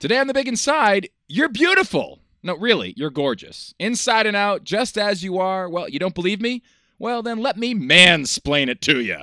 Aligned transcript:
Today 0.00 0.16
on 0.16 0.28
The 0.28 0.32
Big 0.32 0.48
Inside, 0.48 1.10
you're 1.28 1.50
beautiful. 1.50 2.20
No, 2.42 2.56
really, 2.56 2.94
you're 2.96 3.10
gorgeous. 3.10 3.74
Inside 3.78 4.24
and 4.24 4.34
out, 4.34 4.64
just 4.64 4.96
as 4.96 5.22
you 5.22 5.36
are. 5.36 5.68
Well, 5.68 5.90
you 5.90 5.98
don't 5.98 6.14
believe 6.14 6.40
me? 6.40 6.62
Well, 6.98 7.22
then 7.22 7.40
let 7.40 7.58
me 7.58 7.74
mansplain 7.74 8.70
it 8.70 8.80
to 8.80 9.00
you. 9.00 9.18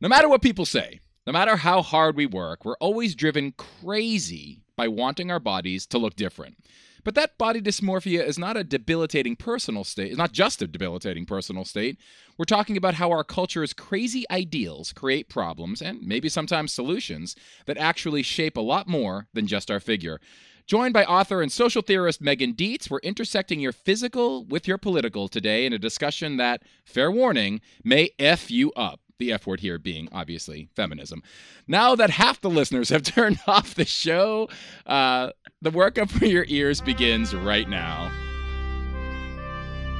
No 0.00 0.08
matter 0.08 0.28
what 0.28 0.40
people 0.40 0.64
say, 0.64 1.00
no 1.26 1.32
matter 1.32 1.56
how 1.56 1.82
hard 1.82 2.14
we 2.14 2.26
work, 2.26 2.64
we're 2.64 2.76
always 2.76 3.16
driven 3.16 3.52
crazy 3.56 4.60
by 4.76 4.86
wanting 4.86 5.32
our 5.32 5.40
bodies 5.40 5.88
to 5.88 5.98
look 5.98 6.14
different. 6.14 6.56
But 7.04 7.14
that 7.16 7.36
body 7.36 7.60
dysmorphia 7.60 8.24
is 8.24 8.38
not 8.38 8.56
a 8.56 8.64
debilitating 8.64 9.36
personal 9.36 9.84
state. 9.84 10.08
It's 10.08 10.18
not 10.18 10.32
just 10.32 10.62
a 10.62 10.66
debilitating 10.66 11.26
personal 11.26 11.64
state. 11.64 11.98
We're 12.38 12.44
talking 12.44 12.76
about 12.76 12.94
how 12.94 13.10
our 13.10 13.24
culture's 13.24 13.72
crazy 13.72 14.24
ideals 14.30 14.92
create 14.92 15.28
problems 15.28 15.82
and 15.82 16.00
maybe 16.02 16.28
sometimes 16.28 16.72
solutions 16.72 17.34
that 17.66 17.76
actually 17.76 18.22
shape 18.22 18.56
a 18.56 18.60
lot 18.60 18.86
more 18.86 19.26
than 19.34 19.46
just 19.46 19.70
our 19.70 19.80
figure. 19.80 20.20
Joined 20.66 20.94
by 20.94 21.04
author 21.04 21.42
and 21.42 21.50
social 21.50 21.82
theorist 21.82 22.20
Megan 22.20 22.52
Dietz, 22.52 22.88
we're 22.88 23.00
intersecting 23.00 23.58
your 23.58 23.72
physical 23.72 24.44
with 24.44 24.68
your 24.68 24.78
political 24.78 25.26
today 25.26 25.66
in 25.66 25.72
a 25.72 25.78
discussion 25.78 26.36
that, 26.36 26.62
fair 26.84 27.10
warning, 27.10 27.60
may 27.82 28.10
F 28.18 28.48
you 28.50 28.72
up 28.72 29.00
the 29.22 29.32
F 29.32 29.46
word 29.46 29.60
here 29.60 29.78
being 29.78 30.08
obviously 30.12 30.68
feminism. 30.74 31.22
Now 31.68 31.94
that 31.94 32.10
half 32.10 32.40
the 32.40 32.50
listeners 32.50 32.88
have 32.88 33.02
turned 33.04 33.38
off 33.46 33.74
the 33.74 33.84
show, 33.84 34.48
uh, 34.86 35.30
the 35.60 35.70
workup 35.70 36.10
for 36.10 36.26
your 36.26 36.44
ears 36.48 36.80
begins 36.80 37.34
right 37.34 37.68
now. 37.68 38.10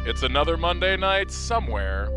It's 0.05 0.25
another 0.25 0.57
Monday 0.57 0.97
night 0.97 1.31
somewhere. 1.31 2.09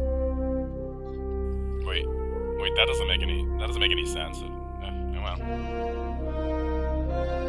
Wait, 1.86 2.08
wait, 2.08 2.76
that 2.76 2.88
doesn't 2.88 3.08
make 3.08 3.22
any 3.22 3.46
that 3.60 3.68
doesn't 3.68 3.80
make 3.80 3.92
any 3.92 4.08
sense. 4.08 4.40
Uh, 4.40 4.92
well, 5.14 5.40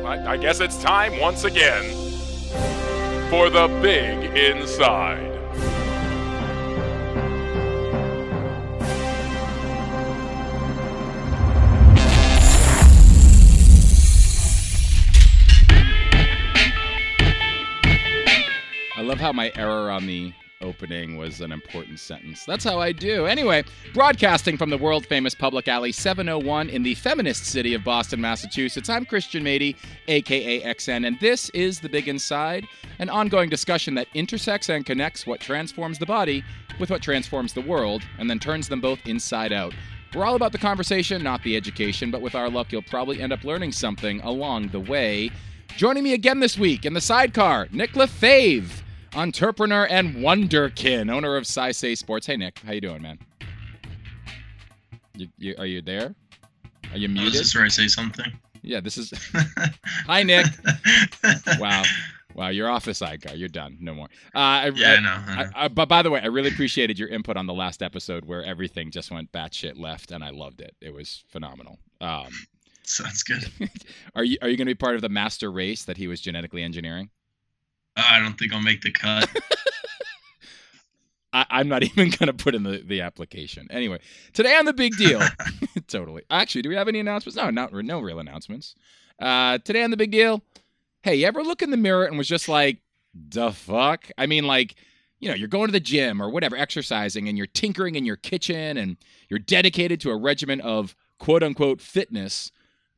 I, 0.06 0.32
I 0.32 0.36
guess 0.36 0.60
it's 0.60 0.76
time 0.82 1.18
once 1.18 1.44
again 1.44 1.84
for 3.30 3.48
the 3.48 3.68
big 3.80 4.36
inside. 4.36 5.35
Love 19.06 19.20
how 19.20 19.32
my 19.32 19.52
error 19.54 19.88
on 19.88 20.04
the 20.04 20.32
opening 20.60 21.16
was 21.16 21.40
an 21.40 21.52
important 21.52 22.00
sentence. 22.00 22.44
That's 22.44 22.64
how 22.64 22.80
I 22.80 22.90
do. 22.90 23.26
Anyway, 23.26 23.62
broadcasting 23.94 24.56
from 24.56 24.68
the 24.68 24.76
world 24.76 25.06
famous 25.06 25.32
Public 25.32 25.68
Alley 25.68 25.92
701 25.92 26.68
in 26.70 26.82
the 26.82 26.96
feminist 26.96 27.44
city 27.44 27.72
of 27.74 27.84
Boston, 27.84 28.20
Massachusetts, 28.20 28.88
I'm 28.88 29.04
Christian 29.04 29.44
Matyi, 29.44 29.76
aka 30.08 30.60
XN, 30.60 31.06
and 31.06 31.20
this 31.20 31.50
is 31.50 31.78
The 31.78 31.88
Big 31.88 32.08
Inside, 32.08 32.66
an 32.98 33.08
ongoing 33.08 33.48
discussion 33.48 33.94
that 33.94 34.08
intersects 34.12 34.70
and 34.70 34.84
connects 34.84 35.24
what 35.24 35.38
transforms 35.38 36.00
the 36.00 36.06
body 36.06 36.42
with 36.80 36.90
what 36.90 37.00
transforms 37.00 37.52
the 37.52 37.60
world, 37.60 38.02
and 38.18 38.28
then 38.28 38.40
turns 38.40 38.68
them 38.68 38.80
both 38.80 38.98
inside 39.06 39.52
out. 39.52 39.72
We're 40.16 40.24
all 40.24 40.34
about 40.34 40.50
the 40.50 40.58
conversation, 40.58 41.22
not 41.22 41.44
the 41.44 41.56
education, 41.56 42.10
but 42.10 42.22
with 42.22 42.34
our 42.34 42.50
luck, 42.50 42.72
you'll 42.72 42.82
probably 42.82 43.22
end 43.22 43.32
up 43.32 43.44
learning 43.44 43.70
something 43.70 44.20
along 44.22 44.70
the 44.70 44.80
way. 44.80 45.30
Joining 45.76 46.02
me 46.02 46.14
again 46.14 46.40
this 46.40 46.58
week 46.58 46.84
in 46.84 46.92
the 46.92 47.00
sidecar, 47.00 47.68
Nick 47.70 47.92
LeFebvre 47.92 48.75
entrepreneur 49.16 49.86
and 49.86 50.16
wonderkin, 50.16 51.10
owner 51.10 51.36
of 51.36 51.44
Sisay 51.44 51.96
Sports. 51.96 52.26
Hey, 52.26 52.36
Nick, 52.36 52.60
how 52.60 52.72
you 52.72 52.80
doing, 52.80 53.02
man? 53.02 53.18
You, 55.16 55.28
you, 55.38 55.54
are 55.58 55.66
you 55.66 55.80
there? 55.80 56.14
Are 56.92 56.98
you 56.98 57.08
muted? 57.08 57.24
Oh, 57.24 57.28
is 57.28 57.38
this 57.38 57.54
where 57.54 57.64
I 57.64 57.68
say 57.68 57.88
something? 57.88 58.32
Yeah, 58.62 58.80
this 58.80 58.98
is. 58.98 59.12
Hi, 60.06 60.22
Nick. 60.22 60.46
wow. 61.58 61.82
Wow, 62.34 62.48
you're 62.48 62.68
off 62.68 62.84
the 62.84 62.92
sidecar. 62.92 63.34
You're 63.34 63.48
done. 63.48 63.78
No 63.80 63.94
more. 63.94 64.08
Uh, 64.34 64.38
I, 64.38 64.72
Yeah, 64.74 64.92
I 64.92 65.00
know. 65.00 65.08
I 65.08 65.44
know. 65.44 65.50
I, 65.54 65.64
I, 65.64 65.68
but 65.68 65.88
by 65.88 66.02
the 66.02 66.10
way, 66.10 66.20
I 66.20 66.26
really 66.26 66.50
appreciated 66.50 66.98
your 66.98 67.08
input 67.08 67.38
on 67.38 67.46
the 67.46 67.54
last 67.54 67.82
episode 67.82 68.26
where 68.26 68.44
everything 68.44 68.90
just 68.90 69.10
went 69.10 69.32
batshit 69.32 69.78
left, 69.78 70.10
and 70.10 70.22
I 70.22 70.30
loved 70.30 70.60
it. 70.60 70.76
It 70.82 70.92
was 70.92 71.24
phenomenal. 71.28 71.78
Um, 72.02 72.28
Sounds 72.82 73.22
good. 73.22 73.50
are 74.14 74.22
you 74.22 74.36
are 74.42 74.48
you 74.48 74.56
going 74.56 74.66
to 74.66 74.70
be 74.70 74.74
part 74.74 74.96
of 74.96 75.00
the 75.00 75.08
master 75.08 75.50
race 75.50 75.84
that 75.84 75.96
he 75.96 76.06
was 76.06 76.20
genetically 76.20 76.62
engineering? 76.62 77.08
I 77.96 78.20
don't 78.20 78.38
think 78.38 78.52
I'll 78.52 78.62
make 78.62 78.82
the 78.82 78.92
cut. 78.92 79.28
I, 81.36 81.46
I'm 81.50 81.68
not 81.68 81.82
even 81.82 82.10
going 82.10 82.26
to 82.26 82.32
put 82.32 82.54
in 82.54 82.62
the, 82.62 82.78
the 82.78 83.02
application. 83.02 83.68
Anyway, 83.70 84.00
today 84.32 84.56
on 84.56 84.64
the 84.64 84.72
big 84.72 84.96
deal. 84.96 85.20
totally. 85.86 86.22
Actually, 86.30 86.62
do 86.62 86.68
we 86.70 86.74
have 86.74 86.88
any 86.88 86.98
announcements? 86.98 87.36
No, 87.36 87.50
not 87.50 87.72
no 87.72 88.00
real 88.00 88.18
announcements. 88.18 88.74
Uh, 89.20 89.58
today 89.58 89.82
on 89.82 89.90
the 89.90 89.96
big 89.96 90.10
deal. 90.10 90.42
Hey, 91.02 91.16
you 91.16 91.26
ever 91.26 91.42
look 91.42 91.62
in 91.62 91.70
the 91.70 91.76
mirror 91.76 92.04
and 92.04 92.18
was 92.18 92.26
just 92.26 92.48
like, 92.48 92.78
the 93.14 93.52
fuck? 93.52 94.10
I 94.18 94.26
mean, 94.26 94.46
like, 94.46 94.74
you 95.20 95.28
know, 95.28 95.34
you're 95.34 95.48
going 95.48 95.66
to 95.66 95.72
the 95.72 95.80
gym 95.80 96.20
or 96.20 96.28
whatever, 96.30 96.56
exercising, 96.56 97.28
and 97.28 97.38
you're 97.38 97.46
tinkering 97.46 97.94
in 97.94 98.04
your 98.04 98.16
kitchen 98.16 98.76
and 98.76 98.96
you're 99.28 99.38
dedicated 99.38 100.00
to 100.00 100.10
a 100.10 100.16
regimen 100.16 100.60
of 100.60 100.94
quote 101.18 101.42
unquote 101.42 101.80
fitness. 101.80 102.50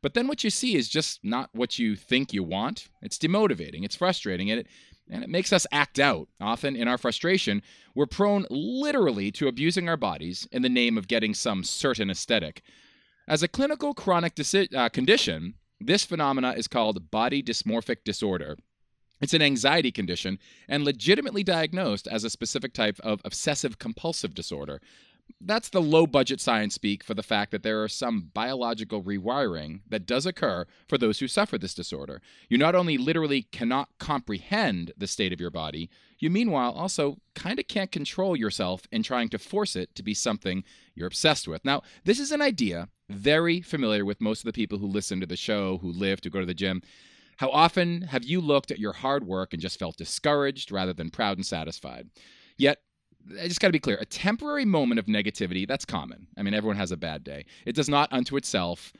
But 0.02 0.14
then 0.14 0.28
what 0.28 0.44
you 0.44 0.50
see 0.50 0.76
is 0.76 0.88
just 0.88 1.20
not 1.24 1.50
what 1.52 1.78
you 1.78 1.96
think 1.96 2.32
you 2.32 2.42
want. 2.42 2.88
It's 3.02 3.18
demotivating, 3.18 3.84
it's 3.84 3.96
frustrating, 3.96 4.50
and 4.50 4.60
it, 4.60 4.66
and 5.10 5.24
it 5.24 5.30
makes 5.30 5.52
us 5.52 5.66
act 5.72 5.98
out. 5.98 6.28
Often, 6.40 6.76
in 6.76 6.86
our 6.86 6.98
frustration, 6.98 7.62
we're 7.94 8.06
prone 8.06 8.46
literally 8.50 9.32
to 9.32 9.48
abusing 9.48 9.88
our 9.88 9.96
bodies 9.96 10.46
in 10.52 10.62
the 10.62 10.68
name 10.68 10.96
of 10.96 11.08
getting 11.08 11.34
some 11.34 11.64
certain 11.64 12.10
aesthetic. 12.10 12.62
As 13.26 13.42
a 13.42 13.48
clinical 13.48 13.92
chronic 13.92 14.34
disi- 14.34 14.74
uh, 14.74 14.88
condition, 14.88 15.54
this 15.80 16.04
phenomena 16.04 16.54
is 16.56 16.68
called 16.68 17.10
body 17.10 17.42
dysmorphic 17.42 18.04
disorder. 18.04 18.56
It's 19.20 19.34
an 19.34 19.42
anxiety 19.42 19.90
condition 19.90 20.38
and 20.68 20.84
legitimately 20.84 21.42
diagnosed 21.42 22.06
as 22.06 22.24
a 22.24 22.30
specific 22.30 22.72
type 22.72 23.00
of 23.00 23.20
obsessive 23.24 23.78
compulsive 23.78 24.34
disorder. 24.34 24.80
That's 25.40 25.68
the 25.68 25.80
low 25.80 26.06
budget 26.06 26.40
science 26.40 26.74
speak 26.74 27.04
for 27.04 27.14
the 27.14 27.22
fact 27.22 27.52
that 27.52 27.62
there 27.62 27.82
are 27.82 27.88
some 27.88 28.30
biological 28.34 29.02
rewiring 29.02 29.80
that 29.88 30.06
does 30.06 30.26
occur 30.26 30.66
for 30.88 30.98
those 30.98 31.20
who 31.20 31.28
suffer 31.28 31.58
this 31.58 31.74
disorder. 31.74 32.20
You 32.48 32.58
not 32.58 32.74
only 32.74 32.98
literally 32.98 33.42
cannot 33.42 33.88
comprehend 33.98 34.92
the 34.96 35.06
state 35.06 35.32
of 35.32 35.40
your 35.40 35.50
body, 35.50 35.90
you 36.18 36.30
meanwhile 36.30 36.72
also 36.72 37.18
kind 37.34 37.58
of 37.58 37.68
can't 37.68 37.92
control 37.92 38.36
yourself 38.36 38.82
in 38.90 39.02
trying 39.02 39.28
to 39.30 39.38
force 39.38 39.76
it 39.76 39.94
to 39.94 40.02
be 40.02 40.14
something 40.14 40.64
you're 40.94 41.06
obsessed 41.06 41.46
with. 41.46 41.64
Now, 41.64 41.82
this 42.04 42.18
is 42.18 42.32
an 42.32 42.42
idea 42.42 42.88
very 43.08 43.60
familiar 43.60 44.04
with 44.04 44.20
most 44.20 44.40
of 44.40 44.46
the 44.46 44.52
people 44.52 44.78
who 44.78 44.86
listen 44.86 45.20
to 45.20 45.26
the 45.26 45.36
show, 45.36 45.78
who 45.78 45.90
lift, 45.92 46.24
who 46.24 46.30
go 46.30 46.40
to 46.40 46.46
the 46.46 46.54
gym. 46.54 46.82
How 47.38 47.50
often 47.50 48.02
have 48.02 48.24
you 48.24 48.40
looked 48.40 48.70
at 48.70 48.80
your 48.80 48.92
hard 48.92 49.24
work 49.24 49.52
and 49.52 49.62
just 49.62 49.78
felt 49.78 49.96
discouraged 49.96 50.72
rather 50.72 50.92
than 50.92 51.10
proud 51.10 51.38
and 51.38 51.46
satisfied? 51.46 52.08
Yet, 52.56 52.78
I 53.40 53.48
just 53.48 53.60
got 53.60 53.68
to 53.68 53.72
be 53.72 53.78
clear 53.78 53.98
a 54.00 54.06
temporary 54.06 54.64
moment 54.64 54.98
of 54.98 55.06
negativity, 55.06 55.66
that's 55.66 55.84
common. 55.84 56.28
I 56.36 56.42
mean, 56.42 56.54
everyone 56.54 56.76
has 56.76 56.92
a 56.92 56.96
bad 56.96 57.24
day. 57.24 57.44
It 57.66 57.74
does 57.74 57.88
not 57.88 58.12
unto 58.12 58.36
itself, 58.36 58.92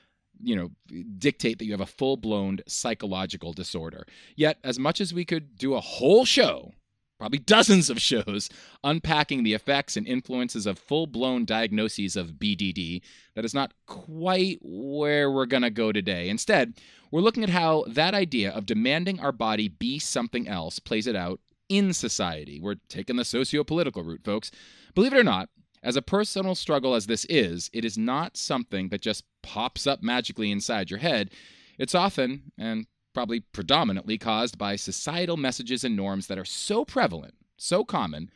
you 0.42 0.54
know, 0.56 0.70
dictate 1.18 1.58
that 1.58 1.64
you 1.64 1.72
have 1.72 1.80
a 1.80 1.86
full 1.86 2.16
blown 2.16 2.58
psychological 2.66 3.52
disorder. 3.52 4.06
Yet, 4.36 4.58
as 4.62 4.78
much 4.78 5.00
as 5.00 5.14
we 5.14 5.24
could 5.24 5.56
do 5.56 5.74
a 5.74 5.80
whole 5.80 6.24
show, 6.24 6.72
probably 7.18 7.38
dozens 7.38 7.90
of 7.90 8.00
shows, 8.00 8.48
unpacking 8.84 9.42
the 9.42 9.54
effects 9.54 9.96
and 9.96 10.06
influences 10.06 10.66
of 10.66 10.78
full 10.78 11.06
blown 11.06 11.44
diagnoses 11.44 12.16
of 12.16 12.32
BDD, 12.32 13.02
that 13.34 13.44
is 13.44 13.54
not 13.54 13.72
quite 13.86 14.58
where 14.62 15.30
we're 15.30 15.46
going 15.46 15.62
to 15.62 15.70
go 15.70 15.90
today. 15.90 16.28
Instead, 16.28 16.74
we're 17.10 17.20
looking 17.20 17.42
at 17.42 17.50
how 17.50 17.84
that 17.88 18.14
idea 18.14 18.50
of 18.50 18.66
demanding 18.66 19.18
our 19.20 19.32
body 19.32 19.68
be 19.68 19.98
something 19.98 20.46
else 20.46 20.78
plays 20.78 21.06
it 21.06 21.16
out 21.16 21.40
in 21.68 21.92
society. 21.92 22.60
We're 22.60 22.76
taking 22.88 23.16
the 23.16 23.24
socio 23.24 23.64
political 23.64 24.02
route, 24.02 24.24
folks. 24.24 24.50
Believe 24.94 25.12
it 25.12 25.18
or 25.18 25.24
not, 25.24 25.48
as 25.82 25.96
a 25.96 26.02
personal 26.02 26.54
struggle 26.54 26.94
as 26.94 27.06
this 27.06 27.24
is, 27.26 27.70
it 27.72 27.84
is 27.84 27.96
not 27.96 28.36
something 28.36 28.88
that 28.88 29.00
just 29.00 29.24
pops 29.42 29.86
up 29.86 30.02
magically 30.02 30.50
inside 30.50 30.90
your 30.90 30.98
head. 30.98 31.30
It's 31.78 31.94
often, 31.94 32.52
and 32.58 32.86
probably 33.14 33.40
predominantly, 33.40 34.18
caused 34.18 34.58
by 34.58 34.76
societal 34.76 35.36
messages 35.36 35.84
and 35.84 35.96
norms 35.96 36.26
that 36.26 36.38
are 36.38 36.44
so 36.44 36.84
prevalent, 36.84 37.34
so 37.56 37.84
common, 37.84 38.30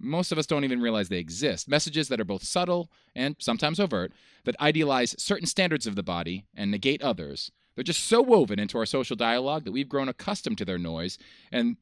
most 0.00 0.32
of 0.32 0.38
us 0.38 0.46
don't 0.46 0.64
even 0.64 0.80
realize 0.80 1.08
they 1.08 1.18
exist. 1.18 1.68
Messages 1.68 2.08
that 2.08 2.20
are 2.20 2.24
both 2.24 2.44
subtle 2.44 2.90
and 3.14 3.36
sometimes 3.38 3.80
overt, 3.80 4.12
that 4.44 4.58
idealize 4.60 5.14
certain 5.18 5.46
standards 5.46 5.86
of 5.86 5.96
the 5.96 6.02
body 6.02 6.46
and 6.54 6.70
negate 6.70 7.02
others. 7.02 7.50
They're 7.78 7.84
just 7.84 8.08
so 8.08 8.20
woven 8.20 8.58
into 8.58 8.76
our 8.76 8.86
social 8.86 9.14
dialogue 9.14 9.62
that 9.62 9.70
we've 9.70 9.88
grown 9.88 10.08
accustomed 10.08 10.58
to 10.58 10.64
their 10.64 10.78
noise 10.78 11.16
and 11.52 11.76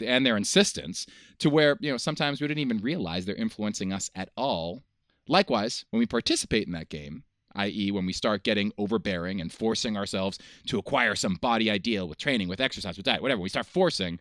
and 0.00 0.24
their 0.24 0.36
insistence 0.36 1.06
to 1.40 1.50
where, 1.50 1.76
you 1.80 1.90
know, 1.90 1.96
sometimes 1.96 2.40
we 2.40 2.46
don't 2.46 2.58
even 2.58 2.78
realize 2.78 3.26
they're 3.26 3.34
influencing 3.34 3.92
us 3.92 4.12
at 4.14 4.30
all. 4.36 4.84
Likewise, 5.26 5.84
when 5.90 5.98
we 5.98 6.06
participate 6.06 6.68
in 6.68 6.72
that 6.74 6.88
game, 6.88 7.24
i.e., 7.56 7.90
when 7.90 8.06
we 8.06 8.12
start 8.12 8.44
getting 8.44 8.70
overbearing 8.78 9.40
and 9.40 9.52
forcing 9.52 9.96
ourselves 9.96 10.38
to 10.68 10.78
acquire 10.78 11.16
some 11.16 11.34
body 11.34 11.68
ideal 11.68 12.06
with 12.06 12.18
training, 12.18 12.46
with 12.46 12.60
exercise, 12.60 12.96
with 12.96 13.06
diet, 13.06 13.20
whatever, 13.20 13.40
we 13.40 13.48
start 13.48 13.66
forcing, 13.66 14.20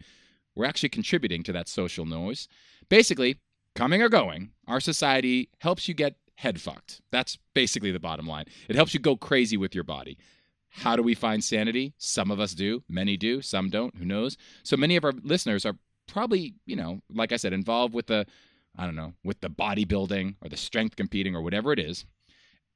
we're 0.56 0.66
actually 0.66 0.90
contributing 0.90 1.44
to 1.44 1.54
that 1.54 1.68
social 1.68 2.08
noise. 2.08 2.48
Basically, 2.90 3.38
coming 3.75 4.02
or 4.02 4.10
going, 4.10 4.50
our 4.68 4.80
society 4.80 5.50
helps 5.60 5.88
you 5.88 5.94
get 5.94 6.16
head 6.38 6.60
fucked. 6.60 7.02
That's 7.12 7.38
basically 7.54 7.92
the 7.92 8.00
bottom 8.00 8.25
line. 8.25 8.46
It 8.68 8.75
helps 8.75 8.96
you 8.96 9.00
go 9.00 9.16
crazy 9.16 9.58
with 9.58 9.75
your 9.75 9.84
body. 9.84 10.18
How 10.69 10.95
do 10.95 11.04
we 11.04 11.16
find 11.16 11.44
sanity? 11.44 11.94
Some 11.98 12.31
of 12.31 12.39
us 12.39 12.54
do, 12.54 12.83
many 12.88 13.18
do, 13.18 13.42
some 13.42 13.69
don't, 13.69 13.95
who 13.98 14.06
knows? 14.06 14.38
So 14.63 14.77
many 14.77 14.95
of 14.95 15.04
our 15.04 15.13
listeners 15.24 15.66
are 15.66 15.75
probably, 16.07 16.54
you 16.66 16.75
know, 16.75 17.01
like 17.13 17.31
I 17.31 17.38
said, 17.38 17.54
involved 17.54 17.94
with 17.94 18.07
the, 18.07 18.25
I 18.77 18.86
don't 18.86 18.95
know, 18.95 19.13
with 19.24 19.42
the 19.42 19.50
bodybuilding 19.50 20.36
or 20.42 20.50
the 20.50 20.57
strength 20.57 20.95
competing 20.95 21.36
or 21.36 21.42
whatever 21.42 21.74
it 21.74 21.80
is. 21.80 22.06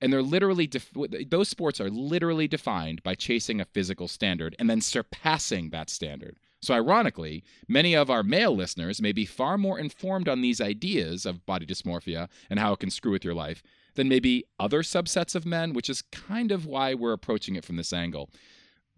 And 0.01 0.11
they're 0.11 0.21
literally, 0.21 0.67
def- 0.67 0.91
those 1.29 1.47
sports 1.47 1.79
are 1.79 1.89
literally 1.89 2.47
defined 2.47 3.01
by 3.03 3.15
chasing 3.15 3.61
a 3.61 3.65
physical 3.65 4.07
standard 4.07 4.55
and 4.59 4.69
then 4.69 4.81
surpassing 4.81 5.69
that 5.69 5.89
standard. 5.89 6.37
So, 6.61 6.73
ironically, 6.73 7.43
many 7.67 7.93
of 7.93 8.09
our 8.09 8.23
male 8.23 8.55
listeners 8.55 9.01
may 9.01 9.11
be 9.11 9.25
far 9.25 9.57
more 9.57 9.77
informed 9.77 10.29
on 10.29 10.41
these 10.41 10.61
ideas 10.61 11.25
of 11.25 11.45
body 11.45 11.65
dysmorphia 11.65 12.29
and 12.49 12.57
how 12.57 12.73
it 12.73 12.79
can 12.79 12.89
screw 12.89 13.11
with 13.11 13.25
your 13.25 13.33
life 13.33 13.61
than 13.95 14.09
maybe 14.09 14.45
other 14.59 14.81
subsets 14.81 15.35
of 15.35 15.45
men, 15.45 15.73
which 15.73 15.89
is 15.89 16.01
kind 16.01 16.51
of 16.51 16.65
why 16.65 16.93
we're 16.93 17.13
approaching 17.13 17.55
it 17.55 17.65
from 17.65 17.75
this 17.75 17.93
angle. 17.93 18.29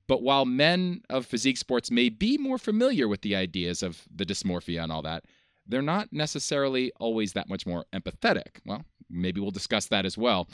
But 0.08 0.22
while 0.22 0.46
men 0.46 1.02
of 1.10 1.26
physique 1.26 1.58
sports 1.58 1.90
may 1.90 2.10
be 2.10 2.38
more 2.38 2.58
familiar 2.58 3.08
with 3.08 3.22
the 3.22 3.36
ideas 3.36 3.82
of 3.82 4.04
the 4.14 4.26
dysmorphia 4.26 4.84
and 4.84 4.92
all 4.92 5.02
that, 5.02 5.26
they're 5.68 5.82
not 5.82 6.14
necessarily 6.14 6.92
always 7.00 7.34
that 7.34 7.50
much 7.50 7.66
more 7.66 7.86
empathetic. 7.92 8.60
Well, 8.66 8.86
maybe 9.10 9.42
we'll 9.42 9.52
discuss 9.52 9.88
that 9.88 10.06
as 10.06 10.18
well. 10.18 10.48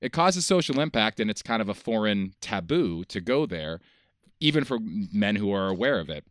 It 0.00 0.12
causes 0.12 0.46
social 0.46 0.80
impact, 0.80 1.20
and 1.20 1.30
it's 1.30 1.42
kind 1.42 1.60
of 1.60 1.68
a 1.68 1.74
foreign 1.74 2.34
taboo 2.40 3.04
to 3.04 3.20
go 3.20 3.46
there, 3.46 3.80
even 4.40 4.64
for 4.64 4.78
men 4.80 5.36
who 5.36 5.52
are 5.52 5.68
aware 5.68 5.98
of 5.98 6.08
it. 6.08 6.24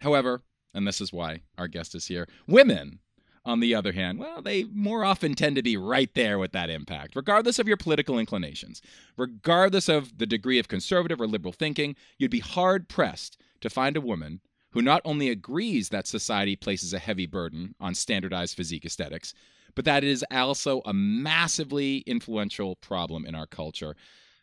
However, 0.00 0.42
and 0.72 0.86
this 0.86 1.00
is 1.00 1.12
why 1.12 1.42
our 1.56 1.68
guest 1.68 1.94
is 1.94 2.06
here, 2.06 2.28
women 2.46 2.98
on 3.44 3.60
the 3.60 3.74
other 3.74 3.92
hand, 3.92 4.18
well, 4.18 4.40
they 4.40 4.64
more 4.64 5.04
often 5.04 5.34
tend 5.34 5.56
to 5.56 5.62
be 5.62 5.76
right 5.76 6.12
there 6.14 6.38
with 6.38 6.52
that 6.52 6.70
impact, 6.70 7.14
regardless 7.14 7.58
of 7.58 7.68
your 7.68 7.76
political 7.76 8.18
inclinations. 8.18 8.80
Regardless 9.16 9.88
of 9.88 10.18
the 10.18 10.26
degree 10.26 10.58
of 10.58 10.68
conservative 10.68 11.20
or 11.20 11.26
liberal 11.26 11.52
thinking, 11.52 11.94
you'd 12.18 12.30
be 12.30 12.40
hard 12.40 12.88
pressed 12.88 13.38
to 13.60 13.68
find 13.68 13.96
a 13.96 14.00
woman 14.00 14.40
who 14.70 14.82
not 14.82 15.02
only 15.04 15.28
agrees 15.28 15.90
that 15.90 16.06
society 16.06 16.56
places 16.56 16.92
a 16.92 16.98
heavy 16.98 17.26
burden 17.26 17.74
on 17.80 17.94
standardized 17.94 18.56
physique 18.56 18.84
aesthetics, 18.84 19.34
but 19.74 19.84
that 19.84 20.02
it 20.02 20.10
is 20.10 20.24
also 20.30 20.80
a 20.84 20.92
massively 20.92 21.98
influential 22.06 22.76
problem 22.76 23.26
in 23.26 23.34
our 23.34 23.46
culture. 23.46 23.94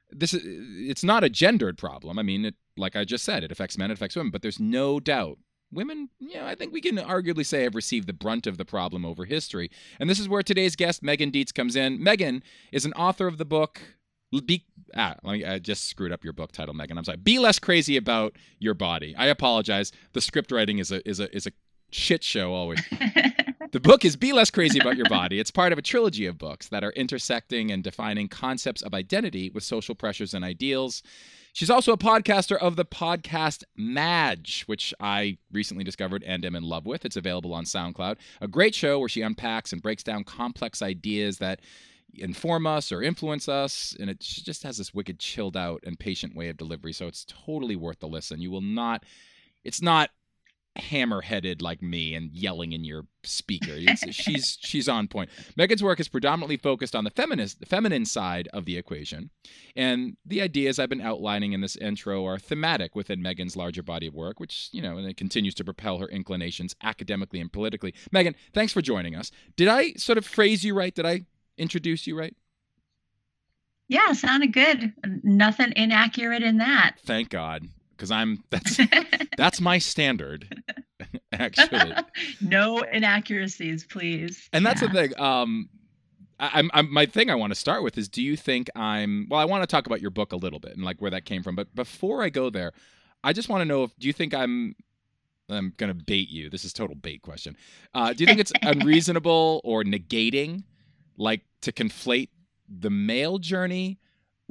This 0.09 0.33
is 0.33 0.41
it's 0.89 1.03
not 1.03 1.23
a 1.23 1.29
gendered 1.29 1.77
problem. 1.77 2.19
I 2.19 2.23
mean, 2.23 2.45
it, 2.45 2.55
like 2.77 2.95
I 2.95 3.03
just 3.03 3.23
said, 3.23 3.43
it 3.43 3.51
affects 3.51 3.77
men, 3.77 3.91
it 3.91 3.95
affects 3.95 4.15
women, 4.15 4.31
but 4.31 4.41
there's 4.41 4.59
no 4.59 4.99
doubt 4.99 5.37
women, 5.71 6.09
you 6.19 6.35
know, 6.35 6.45
I 6.45 6.55
think 6.55 6.73
we 6.73 6.81
can 6.81 6.97
arguably 6.97 7.45
say 7.45 7.63
have 7.63 7.75
received 7.75 8.07
the 8.07 8.13
brunt 8.13 8.47
of 8.47 8.57
the 8.57 8.65
problem 8.65 9.05
over 9.05 9.25
history. 9.25 9.71
And 9.99 10.09
this 10.09 10.19
is 10.19 10.29
where 10.29 10.43
today's 10.43 10.75
guest, 10.75 11.03
Megan 11.03 11.31
Dietz, 11.31 11.51
comes 11.51 11.75
in. 11.75 12.03
Megan 12.03 12.43
is 12.71 12.85
an 12.85 12.93
author 12.93 13.27
of 13.27 13.37
the 13.37 13.45
book. 13.45 13.81
Be, 14.45 14.65
ah, 14.95 15.15
I 15.25 15.59
just 15.59 15.89
screwed 15.89 16.13
up 16.13 16.23
your 16.23 16.31
book 16.31 16.53
title, 16.53 16.73
Megan. 16.73 16.97
I'm 16.97 17.03
sorry. 17.03 17.17
Be 17.17 17.37
less 17.37 17.59
crazy 17.59 17.97
about 17.97 18.37
your 18.59 18.73
body. 18.73 19.13
I 19.17 19.25
apologize. 19.25 19.91
The 20.13 20.21
script 20.21 20.51
writing 20.53 20.79
is 20.79 20.89
a 20.89 21.07
is 21.07 21.19
a 21.19 21.35
is 21.35 21.47
a 21.47 21.51
shit 21.91 22.23
show 22.23 22.53
always. 22.53 22.81
the 23.71 23.79
book 23.79 24.05
is 24.05 24.15
Be 24.15 24.33
Less 24.33 24.49
Crazy 24.49 24.79
About 24.79 24.97
Your 24.97 25.09
Body. 25.09 25.39
It's 25.39 25.51
part 25.51 25.73
of 25.73 25.77
a 25.77 25.81
trilogy 25.81 26.25
of 26.25 26.37
books 26.37 26.69
that 26.69 26.83
are 26.83 26.91
intersecting 26.91 27.71
and 27.71 27.83
defining 27.83 28.29
concepts 28.29 28.81
of 28.81 28.93
identity 28.93 29.49
with 29.49 29.63
social 29.63 29.95
pressures 29.95 30.33
and 30.33 30.43
ideals. 30.43 31.03
She's 31.53 31.69
also 31.69 31.91
a 31.91 31.97
podcaster 31.97 32.57
of 32.57 32.75
the 32.77 32.85
podcast 32.85 33.63
Madge, 33.75 34.63
which 34.67 34.93
I 34.99 35.37
recently 35.51 35.83
discovered 35.83 36.23
and 36.25 36.45
am 36.45 36.55
in 36.55 36.63
love 36.63 36.85
with. 36.85 37.03
It's 37.03 37.17
available 37.17 37.53
on 37.53 37.65
SoundCloud. 37.65 38.17
A 38.39 38.47
great 38.47 38.73
show 38.73 38.99
where 38.99 39.09
she 39.09 39.21
unpacks 39.21 39.73
and 39.73 39.81
breaks 39.81 40.03
down 40.03 40.23
complex 40.23 40.81
ideas 40.81 41.39
that 41.39 41.59
inform 42.13 42.67
us 42.67 42.91
or 42.91 43.03
influence 43.03 43.49
us. 43.49 43.95
And 43.99 44.09
it 44.09 44.19
just 44.21 44.63
has 44.63 44.77
this 44.77 44.93
wicked, 44.93 45.19
chilled 45.19 45.57
out, 45.57 45.81
and 45.85 45.99
patient 45.99 46.35
way 46.35 46.47
of 46.49 46.57
delivery. 46.57 46.93
So 46.93 47.07
it's 47.07 47.25
totally 47.25 47.75
worth 47.75 47.99
the 47.99 48.07
listen. 48.07 48.41
You 48.41 48.51
will 48.51 48.61
not, 48.61 49.03
it's 49.63 49.81
not 49.81 50.09
hammer-headed 50.77 51.61
like 51.61 51.81
me 51.81 52.15
and 52.15 52.31
yelling 52.31 52.71
in 52.71 52.83
your 52.83 53.03
speaker. 53.23 53.77
she's 54.11 54.57
she's 54.61 54.87
on 54.87 55.07
point. 55.07 55.29
Megan's 55.57 55.83
work 55.83 55.99
is 55.99 56.07
predominantly 56.07 56.57
focused 56.57 56.95
on 56.95 57.03
the 57.03 57.09
feminist 57.09 57.59
the 57.59 57.65
feminine 57.65 58.05
side 58.05 58.47
of 58.53 58.65
the 58.65 58.77
equation, 58.77 59.29
and 59.75 60.15
the 60.25 60.41
ideas 60.41 60.79
I've 60.79 60.89
been 60.89 61.01
outlining 61.01 61.53
in 61.53 61.61
this 61.61 61.75
intro 61.75 62.25
are 62.25 62.39
thematic 62.39 62.95
within 62.95 63.21
Megan's 63.21 63.55
larger 63.55 63.83
body 63.83 64.07
of 64.07 64.13
work, 64.13 64.39
which 64.39 64.69
you 64.71 64.81
know, 64.81 64.97
and 64.97 65.07
it 65.07 65.17
continues 65.17 65.53
to 65.55 65.63
propel 65.63 65.97
her 65.97 66.07
inclinations 66.07 66.75
academically 66.81 67.41
and 67.41 67.51
politically. 67.51 67.93
Megan, 68.11 68.35
thanks 68.53 68.71
for 68.71 68.81
joining 68.81 69.15
us. 69.15 69.31
Did 69.55 69.67
I 69.67 69.93
sort 69.93 70.17
of 70.17 70.25
phrase 70.25 70.63
you 70.63 70.73
right? 70.73 70.95
Did 70.95 71.05
I 71.05 71.25
introduce 71.57 72.07
you 72.07 72.17
right? 72.17 72.35
Yeah, 73.89 74.13
sounded 74.13 74.53
good. 74.53 74.93
Nothing 75.21 75.73
inaccurate 75.75 76.43
in 76.43 76.59
that. 76.59 76.95
Thank 77.03 77.29
God 77.29 77.67
because 78.01 78.11
I'm 78.11 78.43
that's 78.49 78.79
that's 79.37 79.61
my 79.61 79.77
standard 79.77 80.65
actually. 81.31 81.93
no 82.41 82.79
inaccuracies, 82.79 83.85
please. 83.85 84.49
And 84.51 84.65
that's 84.65 84.81
yeah. 84.81 84.87
the 84.87 84.93
thing. 84.93 85.19
Um, 85.19 85.69
I, 86.39 86.49
I'm, 86.53 86.71
I'm 86.73 86.91
my 86.91 87.05
thing 87.05 87.29
I 87.29 87.35
want 87.35 87.53
to 87.53 87.59
start 87.59 87.83
with 87.83 87.97
is 87.97 88.09
do 88.09 88.23
you 88.23 88.35
think 88.35 88.69
I'm 88.75 89.27
well? 89.29 89.39
I 89.39 89.45
want 89.45 89.61
to 89.61 89.67
talk 89.67 89.85
about 89.85 90.01
your 90.01 90.09
book 90.09 90.33
a 90.33 90.35
little 90.35 90.59
bit 90.59 90.73
and 90.73 90.83
like 90.83 90.99
where 90.99 91.11
that 91.11 91.25
came 91.25 91.43
from. 91.43 91.55
But 91.55 91.73
before 91.75 92.23
I 92.23 92.29
go 92.29 92.49
there, 92.49 92.73
I 93.23 93.33
just 93.33 93.49
want 93.49 93.61
to 93.61 93.65
know 93.65 93.83
if 93.83 93.95
do 93.99 94.07
you 94.07 94.13
think 94.13 94.33
I'm 94.33 94.75
I'm 95.47 95.73
gonna 95.77 95.93
bait 95.93 96.29
you. 96.29 96.49
This 96.49 96.65
is 96.65 96.73
total 96.73 96.95
bait 96.95 97.21
question. 97.21 97.55
Uh, 97.93 98.13
do 98.13 98.23
you 98.23 98.25
think 98.25 98.39
it's 98.39 98.53
unreasonable 98.63 99.61
or 99.63 99.83
negating, 99.83 100.63
like 101.17 101.41
to 101.61 101.71
conflate 101.71 102.29
the 102.67 102.89
male 102.89 103.37
journey 103.37 103.99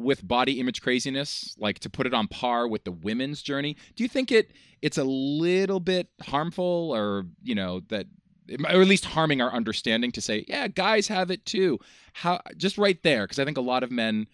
with 0.00 0.26
body 0.26 0.60
image 0.60 0.82
craziness, 0.82 1.54
like 1.58 1.78
to 1.80 1.90
put 1.90 2.06
it 2.06 2.14
on 2.14 2.28
par 2.28 2.66
with 2.66 2.84
the 2.84 2.92
women's 2.92 3.42
journey? 3.42 3.76
Do 3.94 4.02
you 4.02 4.08
think 4.08 4.32
it 4.32 4.52
it's 4.82 4.98
a 4.98 5.04
little 5.04 5.80
bit 5.80 6.08
harmful, 6.22 6.92
or 6.94 7.26
you 7.42 7.54
know 7.54 7.80
that, 7.88 8.06
or 8.50 8.80
at 8.80 8.88
least 8.88 9.04
harming 9.04 9.40
our 9.40 9.52
understanding 9.52 10.12
to 10.12 10.20
say, 10.20 10.44
yeah, 10.48 10.68
guys 10.68 11.08
have 11.08 11.30
it 11.30 11.44
too? 11.44 11.78
How 12.12 12.40
just 12.56 12.78
right 12.78 13.02
there, 13.02 13.24
because 13.24 13.38
I 13.38 13.44
think 13.44 13.56
a 13.56 13.62
lot 13.62 13.82
of 13.82 13.90
men 13.90 14.26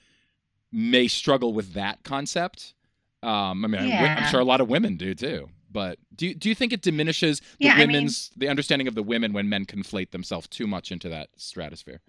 may 0.72 1.08
struggle 1.08 1.52
with 1.52 1.74
that 1.74 2.02
concept. 2.02 2.74
Um, 3.22 3.64
I 3.64 3.68
mean, 3.68 3.88
yeah. 3.88 4.20
I'm 4.20 4.30
sure 4.30 4.40
a 4.40 4.44
lot 4.44 4.60
of 4.60 4.68
women 4.68 4.96
do 4.96 5.14
too. 5.14 5.48
But 5.70 5.98
do 6.14 6.28
you, 6.28 6.34
do 6.34 6.48
you 6.48 6.54
think 6.54 6.72
it 6.72 6.80
diminishes 6.80 7.40
the 7.40 7.66
yeah, 7.66 7.78
women's 7.78 8.30
I 8.32 8.38
mean, 8.38 8.46
the 8.46 8.48
understanding 8.48 8.88
of 8.88 8.94
the 8.94 9.02
women 9.02 9.32
when 9.32 9.48
men 9.48 9.66
conflate 9.66 10.10
themselves 10.10 10.46
too 10.48 10.66
much 10.66 10.90
into 10.90 11.08
that 11.10 11.28
stratosphere? 11.36 12.00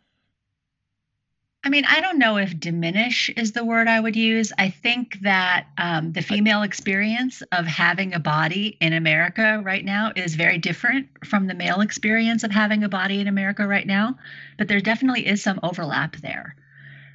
I 1.68 1.69
mean, 1.69 1.84
I 1.84 2.00
don't 2.00 2.18
know 2.18 2.38
if 2.38 2.58
diminish 2.58 3.30
is 3.36 3.52
the 3.52 3.66
word 3.66 3.90
I 3.90 4.00
would 4.00 4.16
use. 4.16 4.54
I 4.58 4.69
think 4.69 5.19
that 5.24 5.68
um, 5.78 6.14
the 6.14 6.22
female 6.22 6.62
experience 6.62 7.44
of 7.52 7.66
having 7.66 8.14
a 8.14 8.22
body 8.22 8.78
in 8.80 8.94
America 8.94 9.62
right 9.62 9.83
now 9.83 10.14
is 10.16 10.36
very 10.36 10.59
different 10.59 11.09
from 11.26 11.45
the 11.45 11.54
male 11.54 11.81
experience 11.81 12.45
of 12.45 12.52
having 12.52 12.86
a 12.86 12.88
body 12.88 13.19
in 13.19 13.28
America 13.28 13.68
right 13.68 13.86
now. 13.86 14.18
But 14.57 14.69
there 14.69 14.80
definitely 14.80 15.28
is 15.28 15.44
some 15.44 15.59
overlap 15.62 16.16
there. 16.16 16.56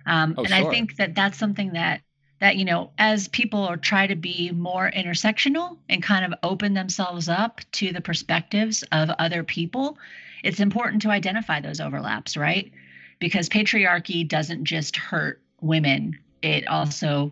Um, 0.04 0.34
oh, 0.36 0.42
and 0.42 0.52
sure. 0.52 0.68
I 0.68 0.70
think 0.70 0.96
that 0.96 1.14
that's 1.14 1.38
something 1.38 1.72
that 1.72 2.02
that 2.40 2.56
you 2.56 2.66
know 2.66 2.90
as 2.98 3.28
people 3.28 3.74
try 3.78 4.06
to 4.06 4.16
be 4.16 4.50
more 4.52 4.90
intersectional 4.90 5.78
and 5.88 6.02
kind 6.02 6.26
of 6.30 6.38
open 6.42 6.74
themselves 6.74 7.30
up 7.30 7.62
to 7.72 7.90
the 7.90 8.02
perspectives 8.02 8.84
of 8.92 9.08
other 9.18 9.44
people 9.44 9.96
it's 10.42 10.58
important 10.60 11.00
to 11.02 11.08
identify 11.08 11.60
those 11.60 11.80
overlaps 11.80 12.36
right 12.36 12.72
because 13.22 13.48
patriarchy 13.48 14.26
doesn't 14.26 14.64
just 14.64 14.96
hurt 14.96 15.40
women, 15.60 16.18
it 16.42 16.66
also 16.66 17.30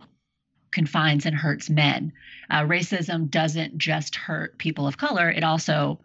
confines 0.71 1.27
and 1.27 1.35
hurts 1.35 1.69
men. 1.69 2.13
Uh, 2.49 2.61
racism 2.61 3.29
doesn't 3.29 3.77
just 3.77 4.15
hurt 4.15 4.57
people 4.57 4.87
of 4.87 4.97
color, 4.97 5.29
it 5.29 5.43
also 5.43 5.99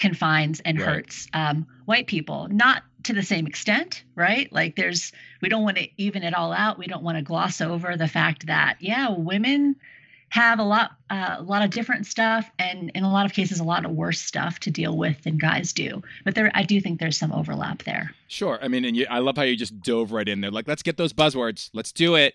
confines 0.00 0.58
and 0.58 0.80
right. 0.80 0.88
hurts 0.88 1.28
um, 1.32 1.64
white 1.84 2.08
people. 2.08 2.48
Not 2.50 2.82
to 3.04 3.12
the 3.12 3.22
same 3.22 3.46
extent, 3.46 4.02
right? 4.16 4.52
Like 4.52 4.74
there's, 4.74 5.12
we 5.40 5.48
don't 5.48 5.62
want 5.62 5.76
to 5.76 5.88
even 5.96 6.24
it 6.24 6.34
all 6.34 6.52
out. 6.52 6.76
We 6.76 6.88
don't 6.88 7.04
want 7.04 7.16
to 7.16 7.22
gloss 7.22 7.60
over 7.60 7.96
the 7.96 8.08
fact 8.08 8.48
that, 8.48 8.78
yeah, 8.80 9.10
women 9.10 9.76
have 10.30 10.58
a 10.60 10.62
lot 10.62 10.92
uh, 11.10 11.36
a 11.38 11.42
lot 11.42 11.62
of 11.62 11.70
different 11.70 12.06
stuff 12.06 12.48
and 12.58 12.90
in 12.94 13.02
a 13.02 13.12
lot 13.12 13.26
of 13.26 13.32
cases 13.32 13.58
a 13.58 13.64
lot 13.64 13.84
of 13.84 13.90
worse 13.90 14.20
stuff 14.20 14.60
to 14.60 14.70
deal 14.70 14.96
with 14.96 15.20
than 15.22 15.36
guys 15.36 15.72
do. 15.72 16.02
But 16.24 16.34
there 16.34 16.50
i 16.54 16.62
do 16.62 16.80
think 16.80 16.98
there's 16.98 17.18
some 17.18 17.32
overlap 17.32 17.82
there. 17.82 18.14
Sure. 18.28 18.58
I 18.62 18.68
mean 18.68 18.84
and 18.84 18.96
you, 18.96 19.06
i 19.10 19.18
love 19.18 19.36
how 19.36 19.42
you 19.42 19.56
just 19.56 19.80
dove 19.82 20.12
right 20.12 20.28
in 20.28 20.40
there. 20.40 20.50
Like 20.50 20.68
let's 20.68 20.82
get 20.82 20.96
those 20.96 21.12
buzzwords. 21.12 21.70
Let's 21.74 21.92
do 21.92 22.14
it. 22.14 22.34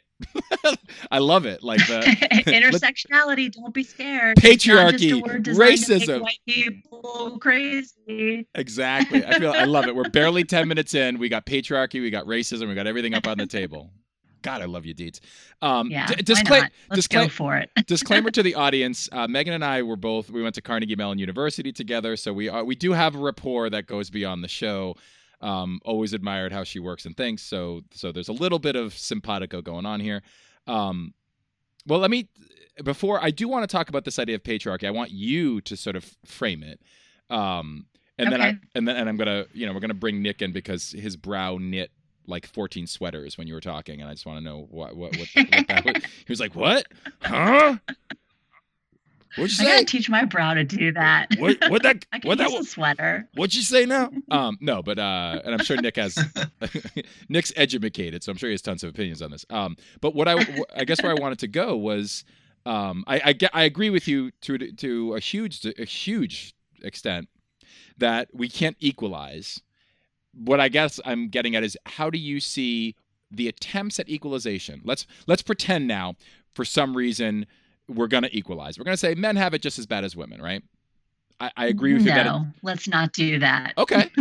I 1.11 1.19
love 1.19 1.45
it. 1.45 1.63
Like 1.63 1.79
the 1.87 2.01
intersectionality 2.47 3.51
don't 3.51 3.73
be 3.73 3.83
scared. 3.83 4.37
Patriarchy. 4.37 5.21
racism. 5.55 6.21
white 6.21 6.39
people 6.45 7.37
crazy. 7.39 8.45
Exactly. 8.55 9.25
I 9.25 9.39
feel 9.39 9.51
i 9.51 9.63
love 9.63 9.87
it. 9.87 9.95
We're 9.95 10.09
barely 10.09 10.43
10 10.43 10.67
minutes 10.67 10.93
in. 10.93 11.17
We 11.17 11.29
got 11.29 11.45
patriarchy. 11.45 12.01
We 12.01 12.09
got 12.09 12.25
racism. 12.25 12.67
We 12.67 12.75
got 12.75 12.87
everything 12.87 13.13
up 13.13 13.25
on 13.25 13.37
the 13.37 13.47
table 13.47 13.91
God, 14.45 14.61
I 14.61 14.65
love 14.65 14.85
you, 14.85 14.93
Deets. 14.93 15.19
Um, 15.61 15.89
yeah, 15.89 16.05
d- 16.05 16.23
discla- 16.23 16.69
Let's 16.89 17.07
discla- 17.07 17.23
go 17.23 17.29
for 17.29 17.57
it. 17.57 17.71
disclaimer 17.87 18.29
to 18.29 18.43
the 18.43 18.53
audience: 18.53 19.09
uh, 19.11 19.27
Megan 19.27 19.53
and 19.53 19.65
I 19.65 19.81
were 19.81 19.95
both 19.95 20.29
we 20.29 20.43
went 20.43 20.53
to 20.55 20.61
Carnegie 20.61 20.95
Mellon 20.95 21.17
University 21.17 21.71
together, 21.71 22.15
so 22.15 22.31
we 22.31 22.47
are 22.47 22.63
we 22.63 22.75
do 22.75 22.93
have 22.93 23.15
a 23.15 23.17
rapport 23.17 23.69
that 23.71 23.87
goes 23.87 24.09
beyond 24.09 24.43
the 24.43 24.47
show. 24.47 24.95
Um, 25.41 25.79
always 25.83 26.13
admired 26.13 26.53
how 26.53 26.63
she 26.63 26.79
works 26.79 27.05
and 27.05 27.17
thinks, 27.17 27.41
so 27.41 27.81
so 27.91 28.11
there's 28.11 28.29
a 28.29 28.33
little 28.33 28.59
bit 28.59 28.75
of 28.75 28.93
simpatico 28.93 29.61
going 29.61 29.85
on 29.85 29.99
here. 29.99 30.21
Um, 30.67 31.13
well, 31.87 31.99
let 31.99 32.11
me 32.11 32.29
before 32.83 33.23
I 33.23 33.31
do 33.31 33.47
want 33.47 33.67
to 33.67 33.73
talk 33.73 33.89
about 33.89 34.05
this 34.05 34.19
idea 34.19 34.35
of 34.35 34.43
patriarchy. 34.43 34.87
I 34.87 34.91
want 34.91 35.09
you 35.09 35.59
to 35.61 35.75
sort 35.75 35.95
of 35.95 36.15
frame 36.23 36.61
it. 36.61 36.81
Um, 37.29 37.87
and 38.17 38.31
then 38.31 38.41
I 38.41 38.53
and 38.75 38.87
then 38.87 38.95
and 38.95 39.09
I'm 39.09 39.17
gonna 39.17 39.45
you 39.53 39.65
know 39.65 39.73
we're 39.73 39.79
gonna 39.79 39.93
bring 39.93 40.21
Nick 40.21 40.41
in 40.41 40.51
because 40.51 40.91
his 40.91 41.17
brow 41.17 41.57
knit 41.59 41.91
like 42.27 42.45
14 42.47 42.87
sweaters 42.87 43.37
when 43.37 43.47
you 43.47 43.53
were 43.53 43.61
talking, 43.61 44.01
and 44.01 44.09
I 44.09 44.13
just 44.13 44.25
want 44.25 44.39
to 44.39 44.43
know 44.43 44.67
what 44.69 44.95
what 44.95 45.15
what, 45.17 45.27
what 45.35 45.67
that 45.67 45.85
was. 45.85 45.95
He 46.03 46.31
was 46.31 46.39
like, 46.39 46.55
"What? 46.55 46.85
Huh? 47.21 47.77
What'd 49.37 49.57
you 49.59 49.65
I 49.65 49.69
gotta 49.69 49.79
say? 49.79 49.85
teach 49.85 50.09
my 50.09 50.23
brow 50.23 50.53
to 50.53 50.63
do 50.63 50.91
that. 50.93 51.27
What 51.37 51.57
what 51.69 51.83
that 51.83 52.05
I 52.13 52.19
can 52.19 52.27
what 52.29 52.39
use 52.39 52.51
that 52.51 52.61
a 52.61 52.63
sweater. 52.63 53.27
What'd 53.33 53.53
you 53.55 53.63
say 53.63 53.85
now? 53.85 54.09
Um, 54.31 54.57
no, 54.59 54.81
but 54.81 54.97
uh, 54.97 55.41
and 55.45 55.53
I'm 55.53 55.63
sure 55.63 55.77
Nick 55.77 55.97
has 55.97 56.17
Nick's 57.29 57.53
educated, 57.55 58.23
so 58.23 58.31
I'm 58.31 58.37
sure 58.37 58.49
he 58.49 58.53
has 58.53 58.61
tons 58.61 58.83
of 58.83 58.89
opinions 58.89 59.21
on 59.21 59.31
this. 59.31 59.45
Um, 59.49 59.75
but 60.01 60.15
what 60.15 60.27
I 60.27 60.35
I 60.75 60.83
guess 60.85 61.01
where 61.01 61.11
I 61.11 61.19
wanted 61.19 61.39
to 61.39 61.47
go 61.47 61.75
was, 61.77 62.23
um, 62.65 63.03
I 63.07 63.35
I, 63.43 63.49
I 63.53 63.63
agree 63.63 63.89
with 63.89 64.07
you 64.07 64.31
to 64.41 64.71
to 64.71 65.15
a 65.15 65.19
huge 65.19 65.65
a 65.65 65.85
huge 65.85 66.53
extent 66.81 67.27
that 67.97 68.29
we 68.33 68.49
can't 68.49 68.77
equalize. 68.79 69.61
What 70.35 70.59
I 70.59 70.67
guess 70.69 70.99
I'm 71.05 71.29
getting 71.29 71.55
at 71.55 71.63
is 71.63 71.77
how 71.85 72.09
do 72.09 72.17
you 72.17 72.39
see 72.39 72.95
the 73.31 73.47
attempts 73.47 73.99
at 73.99 74.09
equalization? 74.09 74.81
Let's 74.83 75.05
let's 75.27 75.41
pretend 75.41 75.87
now 75.87 76.15
for 76.53 76.65
some 76.65 76.95
reason 76.95 77.45
we're 77.87 78.07
going 78.07 78.23
to 78.23 78.35
equalize. 78.35 78.77
We're 78.77 78.85
going 78.85 78.93
to 78.93 78.97
say 78.99 79.15
men 79.15 79.35
have 79.35 79.53
it 79.53 79.61
just 79.61 79.77
as 79.79 79.85
bad 79.85 80.03
as 80.03 80.15
women, 80.15 80.41
right? 80.41 80.63
I, 81.39 81.51
I 81.57 81.65
agree 81.67 81.93
with 81.93 82.05
no, 82.05 82.11
you 82.11 82.15
that 82.23 82.25
it, 82.27 82.41
let's 82.63 82.87
not 82.87 83.11
do 83.13 83.39
that. 83.39 83.73
Okay. 83.77 84.09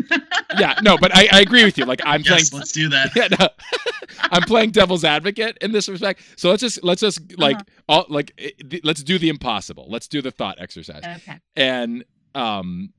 Yeah, 0.56 0.78
no, 0.83 0.97
but 0.97 1.11
I, 1.12 1.28
I 1.33 1.40
agree 1.40 1.64
with 1.64 1.76
you. 1.78 1.85
Like 1.85 2.00
I'm 2.04 2.21
yes, 2.21 2.49
playing 2.50 2.61
let's 2.61 2.71
do 2.71 2.88
that. 2.90 3.11
yeah, 3.16 3.26
no. 3.40 3.49
I'm 4.30 4.42
playing 4.42 4.71
devil's 4.71 5.02
advocate 5.02 5.59
in 5.61 5.73
this 5.73 5.88
respect. 5.88 6.21
So 6.37 6.49
let's 6.49 6.61
just 6.61 6.85
let's 6.85 7.00
just 7.00 7.37
like 7.37 7.56
Uh-huh. 7.56 7.64
all 7.88 8.06
like 8.09 8.33
eh, 8.38 8.78
let's 8.85 9.02
do 9.02 9.18
the 9.18 9.30
impossible. 9.30 9.87
Let's 9.88 10.06
do 10.06 10.23
the 10.23 10.30
thought 10.30 10.61
exercise. 10.61 11.02
Okay. 11.02 11.40
And 11.56 12.04
um 12.37 12.92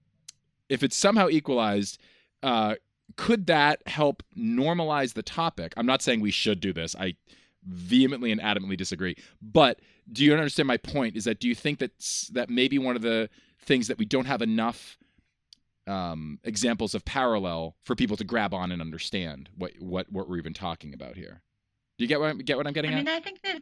if 0.67 0.83
it's 0.83 0.97
somehow 0.97 1.29
equalized, 1.29 1.97
uh 2.43 2.75
could 3.17 3.47
that 3.47 3.81
help 3.87 4.23
normalize 4.37 5.13
the 5.13 5.23
topic? 5.23 5.73
I'm 5.77 5.85
not 5.85 6.01
saying 6.01 6.21
we 6.21 6.31
should 6.31 6.59
do 6.59 6.73
this. 6.73 6.95
I 6.95 7.15
vehemently 7.63 8.31
and 8.31 8.41
adamantly 8.41 8.77
disagree. 8.77 9.15
But 9.41 9.79
do 10.11 10.23
you 10.23 10.33
understand 10.33 10.67
my 10.67 10.77
point? 10.77 11.15
Is 11.15 11.25
that 11.25 11.39
do 11.39 11.47
you 11.47 11.55
think 11.55 11.79
that 11.79 11.91
that 12.33 12.49
maybe 12.49 12.77
one 12.77 12.95
of 12.95 13.01
the 13.01 13.29
things 13.59 13.87
that 13.87 13.97
we 13.97 14.05
don't 14.05 14.25
have 14.25 14.41
enough 14.41 14.97
um, 15.87 16.39
examples 16.43 16.95
of 16.95 17.05
parallel 17.05 17.75
for 17.83 17.95
people 17.95 18.17
to 18.17 18.23
grab 18.23 18.53
on 18.53 18.71
and 18.71 18.81
understand 18.81 19.49
what 19.57 19.71
what 19.79 20.11
what 20.11 20.29
we're 20.29 20.37
even 20.37 20.53
talking 20.53 20.93
about 20.93 21.15
here? 21.15 21.41
Do 21.97 22.03
you 22.03 22.07
get 22.07 22.19
what 22.19 22.29
I'm, 22.29 22.37
get 22.39 22.57
what 22.57 22.67
I'm 22.67 22.73
getting 22.73 22.91
I 22.91 22.95
mean, 22.95 23.07
at? 23.07 23.15
I 23.15 23.19
think 23.21 23.41
that 23.43 23.61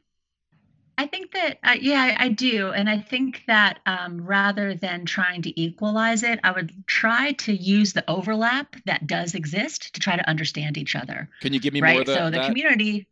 I 0.97 1.07
think 1.07 1.31
that 1.33 1.57
uh, 1.63 1.75
yeah, 1.79 2.15
I, 2.19 2.25
I 2.25 2.29
do, 2.29 2.71
and 2.71 2.89
I 2.89 2.99
think 2.99 3.43
that 3.47 3.79
um, 3.85 4.23
rather 4.25 4.75
than 4.75 5.05
trying 5.05 5.41
to 5.43 5.61
equalize 5.61 6.23
it, 6.23 6.39
I 6.43 6.51
would 6.51 6.71
try 6.85 7.31
to 7.31 7.53
use 7.53 7.93
the 7.93 8.07
overlap 8.09 8.75
that 8.85 9.07
does 9.07 9.33
exist 9.33 9.95
to 9.95 9.99
try 9.99 10.15
to 10.15 10.29
understand 10.29 10.77
each 10.77 10.95
other. 10.95 11.29
Can 11.41 11.53
you 11.53 11.59
give 11.59 11.73
me 11.73 11.81
right. 11.81 11.93
more 11.93 12.01
of 12.01 12.07
the, 12.07 12.15
so 12.15 12.25
the 12.25 12.37
that? 12.37 12.47
community, 12.47 13.07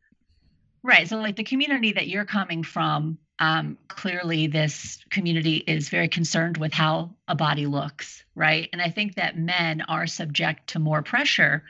right? 0.84 1.08
So 1.08 1.18
like 1.18 1.36
the 1.36 1.44
community 1.44 1.94
that 1.94 2.08
you're 2.08 2.26
coming 2.26 2.64
from, 2.64 3.18
um, 3.40 3.80
clearly 3.88 4.46
this 4.46 5.04
community 5.10 5.56
is 5.56 5.90
very 5.90 6.08
concerned 6.08 6.58
with 6.58 6.74
how 6.74 7.16
a 7.28 7.34
body 7.34 7.66
looks, 7.66 8.24
right? 8.36 8.70
And 8.72 8.82
I 8.82 8.90
think 8.90 9.16
that 9.16 9.38
men 9.38 9.82
are 9.82 10.06
subject 10.06 10.68
to 10.68 10.80
more 10.80 11.02
pressure 11.02 11.64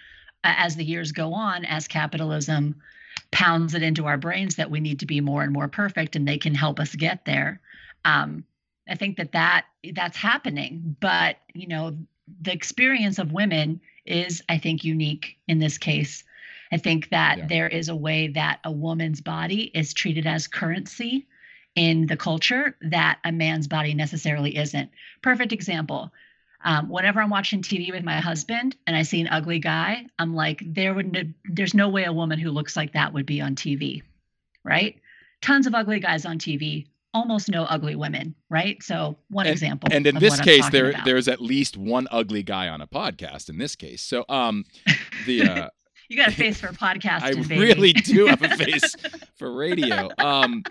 uh, 0.43 0.53
as 0.57 0.75
the 0.75 0.83
years 0.83 1.13
go 1.13 1.33
on, 1.33 1.63
as 1.63 1.87
capitalism 1.87 2.81
pounds 3.31 3.73
it 3.73 3.83
into 3.83 4.05
our 4.05 4.17
brains 4.17 4.55
that 4.55 4.69
we 4.71 4.79
need 4.79 4.99
to 4.99 5.05
be 5.05 5.21
more 5.21 5.43
and 5.43 5.53
more 5.53 5.67
perfect 5.67 6.15
and 6.15 6.27
they 6.27 6.37
can 6.37 6.53
help 6.53 6.79
us 6.79 6.95
get 6.95 7.25
there. 7.25 7.59
Um, 8.05 8.45
i 8.89 8.95
think 8.95 9.17
that 9.17 9.31
that 9.33 9.65
that's 9.93 10.17
happening 10.17 10.95
but 10.99 11.37
you 11.53 11.67
know 11.67 11.95
the 12.41 12.51
experience 12.51 13.19
of 13.19 13.31
women 13.31 13.79
is 14.05 14.41
i 14.49 14.57
think 14.57 14.83
unique 14.83 15.37
in 15.47 15.59
this 15.59 15.77
case. 15.77 16.23
I 16.73 16.77
think 16.77 17.09
that 17.09 17.37
Yeah. 17.37 17.47
there 17.47 17.67
is 17.67 17.89
a 17.89 17.95
way 17.95 18.29
that 18.29 18.59
a 18.63 18.71
woman's 18.71 19.19
body 19.21 19.63
is 19.75 19.93
treated 19.93 20.25
as 20.25 20.47
currency 20.47 21.27
in 21.75 22.07
the 22.07 22.15
culture 22.17 22.77
that 22.81 23.19
a 23.25 23.31
man's 23.31 23.67
body 23.67 23.93
necessarily 23.93 24.55
isn't. 24.55 24.89
Perfect 25.21 25.51
example 25.51 26.11
um, 26.63 26.89
whenever 26.89 27.21
I'm 27.21 27.29
watching 27.29 27.61
TV 27.61 27.91
with 27.91 28.03
my 28.03 28.19
husband 28.19 28.75
and 28.87 28.95
I 28.95 29.03
see 29.03 29.21
an 29.21 29.27
ugly 29.27 29.59
guy, 29.59 30.05
I'm 30.19 30.35
like, 30.35 30.61
there 30.65 30.93
would 30.93 31.11
no, 31.11 31.21
there's 31.45 31.73
no 31.73 31.89
way 31.89 32.03
a 32.03 32.13
woman 32.13 32.39
who 32.39 32.51
looks 32.51 32.75
like 32.75 32.93
that 32.93 33.13
would 33.13 33.25
be 33.25 33.41
on 33.41 33.55
TV, 33.55 34.03
right? 34.63 34.99
Tons 35.41 35.67
of 35.67 35.73
ugly 35.73 35.99
guys 35.99 36.25
on 36.25 36.37
TV, 36.37 36.87
almost 37.13 37.49
no 37.49 37.63
ugly 37.63 37.95
women, 37.95 38.35
right? 38.49 38.81
So 38.83 39.17
one 39.29 39.47
example. 39.47 39.89
and 39.91 40.05
in 40.05 40.15
this 40.15 40.39
case, 40.39 40.69
there 40.69 40.91
about. 40.91 41.05
there's 41.05 41.27
at 41.27 41.41
least 41.41 41.77
one 41.77 42.07
ugly 42.11 42.43
guy 42.43 42.67
on 42.67 42.81
a 42.81 42.87
podcast. 42.87 43.49
In 43.49 43.57
this 43.57 43.75
case, 43.75 44.01
so 44.01 44.25
um, 44.29 44.65
the 45.25 45.43
uh, 45.43 45.69
you 46.09 46.17
got 46.17 46.29
a 46.29 46.31
face 46.35 46.59
for 46.59 46.67
podcasting, 46.67 47.23
I 47.23 47.33
baby. 47.33 47.57
really 47.59 47.93
do 47.93 48.27
have 48.27 48.41
a 48.43 48.49
face 48.57 48.95
for 49.35 49.51
radio. 49.53 50.09
Um, 50.17 50.63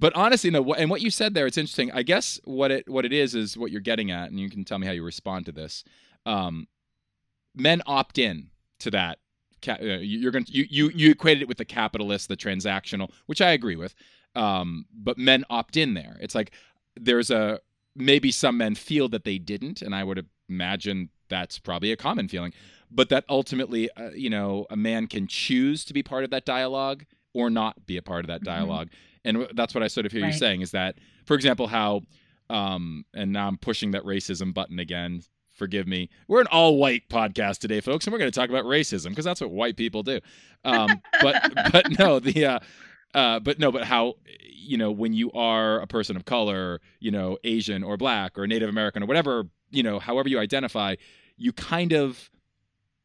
but 0.00 0.12
honestly, 0.16 0.50
no. 0.50 0.72
And 0.74 0.90
what 0.90 1.02
you 1.02 1.10
said 1.10 1.34
there, 1.34 1.46
it's 1.46 1.58
interesting. 1.58 1.92
I 1.92 2.02
guess 2.02 2.40
what 2.44 2.70
it 2.70 2.88
what 2.88 3.04
it 3.04 3.12
is 3.12 3.34
is 3.34 3.56
what 3.56 3.70
you're 3.70 3.80
getting 3.80 4.10
at, 4.10 4.30
and 4.30 4.40
you 4.40 4.48
can 4.50 4.64
tell 4.64 4.78
me 4.78 4.86
how 4.86 4.92
you 4.92 5.04
respond 5.04 5.46
to 5.46 5.52
this. 5.52 5.84
Um, 6.26 6.66
men 7.54 7.82
opt 7.86 8.18
in 8.18 8.48
to 8.80 8.90
that. 8.92 9.18
Uh, 9.68 9.76
you- 9.82 10.18
you're 10.20 10.32
going 10.32 10.44
to 10.44 10.52
you 10.52 10.66
you 10.70 10.90
you 10.94 11.10
equated 11.10 11.42
it 11.42 11.48
with 11.48 11.58
the 11.58 11.64
capitalist, 11.64 12.28
the 12.28 12.36
transactional, 12.36 13.10
which 13.26 13.40
I 13.40 13.50
agree 13.52 13.76
with. 13.76 13.94
Um, 14.34 14.86
but 14.92 15.18
men 15.18 15.44
opt 15.50 15.76
in 15.76 15.94
there. 15.94 16.16
It's 16.20 16.34
like 16.34 16.52
there's 16.98 17.30
a 17.30 17.60
maybe 17.94 18.30
some 18.32 18.56
men 18.56 18.74
feel 18.74 19.08
that 19.10 19.24
they 19.24 19.38
didn't, 19.38 19.82
and 19.82 19.94
I 19.94 20.04
would 20.04 20.26
imagine 20.48 21.10
that's 21.28 21.58
probably 21.58 21.92
a 21.92 21.96
common 21.96 22.28
feeling. 22.28 22.52
But 22.90 23.08
that 23.10 23.24
ultimately, 23.28 23.90
uh, 23.92 24.10
you 24.10 24.30
know, 24.30 24.66
a 24.70 24.76
man 24.76 25.06
can 25.08 25.26
choose 25.28 25.84
to 25.84 25.92
be 25.92 26.02
part 26.02 26.24
of 26.24 26.30
that 26.30 26.44
dialogue 26.44 27.04
or 27.34 27.50
not 27.50 27.86
be 27.86 27.96
a 27.96 28.02
part 28.02 28.24
of 28.24 28.28
that 28.28 28.40
Mhm. 28.40 28.44
dialogue. 28.44 28.88
And 29.24 29.46
that's 29.54 29.74
what 29.74 29.82
I 29.82 29.88
sort 29.88 30.06
of 30.06 30.12
hear 30.12 30.24
you 30.24 30.32
saying 30.32 30.62
is 30.62 30.70
that, 30.70 30.96
for 31.26 31.34
example, 31.34 31.66
how, 31.66 32.02
um, 32.48 33.04
and 33.14 33.32
now 33.32 33.46
I'm 33.46 33.58
pushing 33.58 33.90
that 33.92 34.02
racism 34.02 34.54
button 34.54 34.78
again. 34.78 35.22
Forgive 35.50 35.86
me. 35.86 36.08
We're 36.26 36.40
an 36.40 36.46
all 36.46 36.78
white 36.78 37.08
podcast 37.10 37.58
today, 37.58 37.80
folks, 37.80 38.06
and 38.06 38.12
we're 38.12 38.18
going 38.18 38.30
to 38.30 38.38
talk 38.38 38.48
about 38.48 38.64
racism 38.64 39.10
because 39.10 39.26
that's 39.26 39.42
what 39.42 39.50
white 39.50 39.76
people 39.76 40.02
do. 40.02 40.20
Um, 40.64 41.02
but 41.20 41.52
but 41.72 41.98
no, 41.98 42.18
the 42.18 42.46
uh, 42.46 42.58
uh, 43.14 43.40
but 43.40 43.58
no, 43.58 43.70
but 43.70 43.84
how 43.84 44.14
you 44.40 44.78
know 44.78 44.90
when 44.90 45.12
you 45.12 45.30
are 45.32 45.80
a 45.80 45.86
person 45.86 46.16
of 46.16 46.24
color, 46.24 46.80
you 46.98 47.10
know, 47.10 47.36
Asian 47.44 47.82
or 47.82 47.96
black 47.98 48.38
or 48.38 48.46
Native 48.46 48.70
American 48.70 49.02
or 49.02 49.06
whatever, 49.06 49.44
you 49.70 49.82
know, 49.82 49.98
however 49.98 50.28
you 50.28 50.38
identify, 50.38 50.94
you 51.36 51.52
kind 51.52 51.92
of 51.92 52.30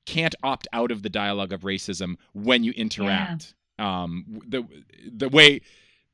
can't 0.06 0.36
opt 0.44 0.68
out 0.72 0.92
of 0.92 1.02
the 1.02 1.10
dialogue 1.10 1.52
of 1.52 1.62
racism 1.62 2.16
when 2.34 2.64
you 2.64 2.72
interact. 2.72 3.56
Um, 3.78 4.42
the 4.48 4.64
the 5.12 5.30
way 5.30 5.62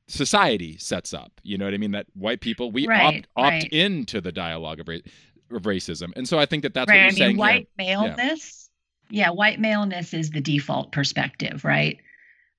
society 0.08 0.78
sets 0.78 1.14
up, 1.14 1.32
you 1.44 1.58
know 1.58 1.66
what 1.66 1.74
I 1.74 1.78
mean? 1.78 1.92
That 1.92 2.08
white 2.14 2.42
people 2.42 2.72
we 2.72 2.88
Right, 2.88 3.18
opt 3.18 3.28
opt 3.38 3.52
right. 3.64 3.74
into 3.74 4.22
the 4.22 4.32
dialogue 4.32 4.80
of, 4.80 4.88
ra- 4.88 4.98
of 5.52 5.64
racism, 5.64 6.12
and 6.16 6.28
so 6.28 6.40
I 6.40 6.46
think 6.46 6.64
that 6.64 6.74
that's 6.74 6.90
right. 6.90 6.96
what 7.06 7.18
you're 7.18 7.26
I 7.26 7.30
mean, 7.30 7.36
saying 7.36 7.38
white 7.38 7.68
here. 7.78 7.98
maleness. 7.98 8.70
Yeah. 9.10 9.30
white 9.32 9.60
maleness 9.60 10.14
is 10.14 10.30
the 10.32 10.40
default 10.42 10.92
perspective, 10.94 11.66
right? 11.66 11.98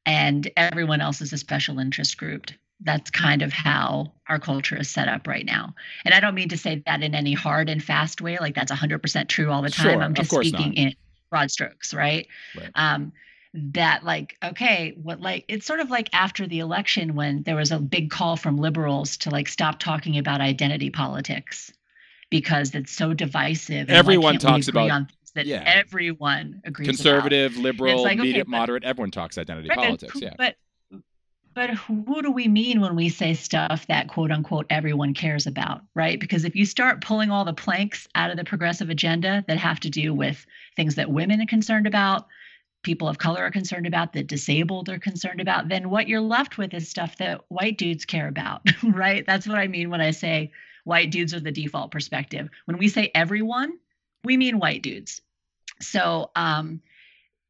And 0.04 0.50
everyone 0.56 1.00
else 1.00 1.20
is 1.22 1.32
a 1.32 1.38
special 1.38 1.78
interest 1.78 2.18
group. 2.18 2.46
That's 2.84 3.11
kind 3.11 3.42
of 3.42 3.52
how 3.52 4.12
our 4.28 4.38
culture 4.40 4.76
is 4.76 4.90
set 4.90 5.08
up 5.08 5.26
right 5.26 5.46
now. 5.46 5.75
And 6.04 6.12
I 6.12 6.20
don't 6.20 6.34
mean 6.34 6.49
to 6.50 6.58
say 6.58 6.82
that 6.84 7.02
in 7.02 7.14
any 7.14 7.32
hard 7.32 7.68
and 7.70 7.82
fast 7.82 8.20
way, 8.20 8.37
like 8.38 8.54
that's 8.54 8.72
100% 8.72 9.28
true 9.28 9.50
all 9.50 9.62
the 9.62 9.70
time. 9.70 9.92
Sure, 9.92 10.02
I'm 10.02 10.12
just 10.14 10.30
speaking 10.30 10.68
not. 10.70 10.76
in 10.76 10.94
broad 11.30 11.50
strokes, 11.50 11.94
right? 11.94 12.26
Right. 12.58 12.70
Um, 12.75 13.12
that 13.54 14.02
like 14.02 14.37
okay 14.42 14.94
what 15.02 15.21
like 15.21 15.44
it's 15.47 15.66
sort 15.66 15.78
of 15.80 15.90
like 15.90 16.09
after 16.14 16.47
the 16.47 16.59
election 16.61 17.14
when 17.14 17.42
there 17.42 17.56
was 17.56 17.71
a 17.71 17.78
big 17.78 18.11
call 18.11 18.35
from 18.37 18.56
liberals 18.56 19.18
to 19.18 19.28
like 19.28 19.47
stop 19.47 19.78
talking 19.78 20.16
about 20.16 20.40
identity 20.40 20.88
politics 20.88 21.71
because 22.30 22.75
it's 22.75 22.90
so 22.90 23.12
divisive 23.12 23.88
and 23.88 23.90
Everyone 23.90 24.38
talks 24.38 24.68
about- 24.68 24.88
things 24.88 25.09
that 25.35 25.47
yeah. 25.47 25.62
everyone 25.66 26.61
agrees 26.64 26.88
about? 26.88 26.97
Conservative, 26.97 27.56
liberal, 27.56 28.02
like, 28.02 28.18
okay, 28.18 28.23
medium, 28.28 28.47
but- 28.50 28.56
moderate, 28.59 28.85
everyone 28.85 29.11
talks 29.11 29.37
identity 29.38 29.68
Right, 29.68 29.78
politics. 29.78 30.12
who- 30.14 30.21
Yeah. 30.21 30.35
But 30.38 30.56
but 31.54 31.68
who 31.71 32.23
do 32.23 32.30
we 32.32 32.49
mean 32.49 32.80
when 32.80 32.97
we 32.97 33.11
say 33.11 33.35
stuff 33.35 33.87
that 33.88 34.09
quote 34.09 34.30
unquote 34.32 34.64
everyone 34.71 35.12
cares 35.12 35.47
about, 35.47 35.82
right? 35.94 36.18
Because 36.18 36.47
if 36.47 36.56
you 36.56 36.64
start 36.64 37.02
pulling 37.02 37.30
all 37.30 37.44
the 37.44 37.52
planks 37.52 38.09
out 38.14 38.30
of 38.30 38.38
the 38.38 38.44
progressive 38.44 38.88
agenda 38.88 39.44
that 39.49 39.59
have 39.59 39.78
to 39.80 39.90
do 39.90 40.14
with 40.14 40.47
things 40.76 40.94
that 40.94 41.11
women 41.11 41.42
are 41.42 41.47
concerned 41.47 41.87
about, 41.87 42.26
people 42.82 43.08
of 43.08 43.18
color 43.18 43.42
are 43.42 43.50
concerned 43.50 43.86
about, 43.86 44.12
the 44.12 44.22
disabled 44.22 44.88
are 44.88 44.98
concerned 44.98 45.40
about, 45.40 45.68
then 45.68 45.90
what 45.90 46.08
you're 46.08 46.20
left 46.20 46.58
with 46.58 46.74
is 46.74 46.88
stuff 46.88 47.16
that 47.18 47.42
white 47.48 47.78
dudes 47.78 48.04
care 48.04 48.28
about, 48.28 48.62
right? 48.82 49.24
That's 49.26 49.46
what 49.46 49.58
I 49.58 49.68
mean 49.68 49.90
when 49.90 50.00
I 50.00 50.10
say 50.10 50.52
white 50.84 51.10
dudes 51.10 51.32
are 51.34 51.40
the 51.40 51.52
default 51.52 51.90
perspective. 51.90 52.48
When 52.64 52.78
we 52.78 52.88
say 52.88 53.10
everyone, 53.14 53.78
we 54.24 54.36
mean 54.36 54.58
white 54.58 54.82
dudes. 54.82 55.20
So 55.80 56.30
um 56.36 56.82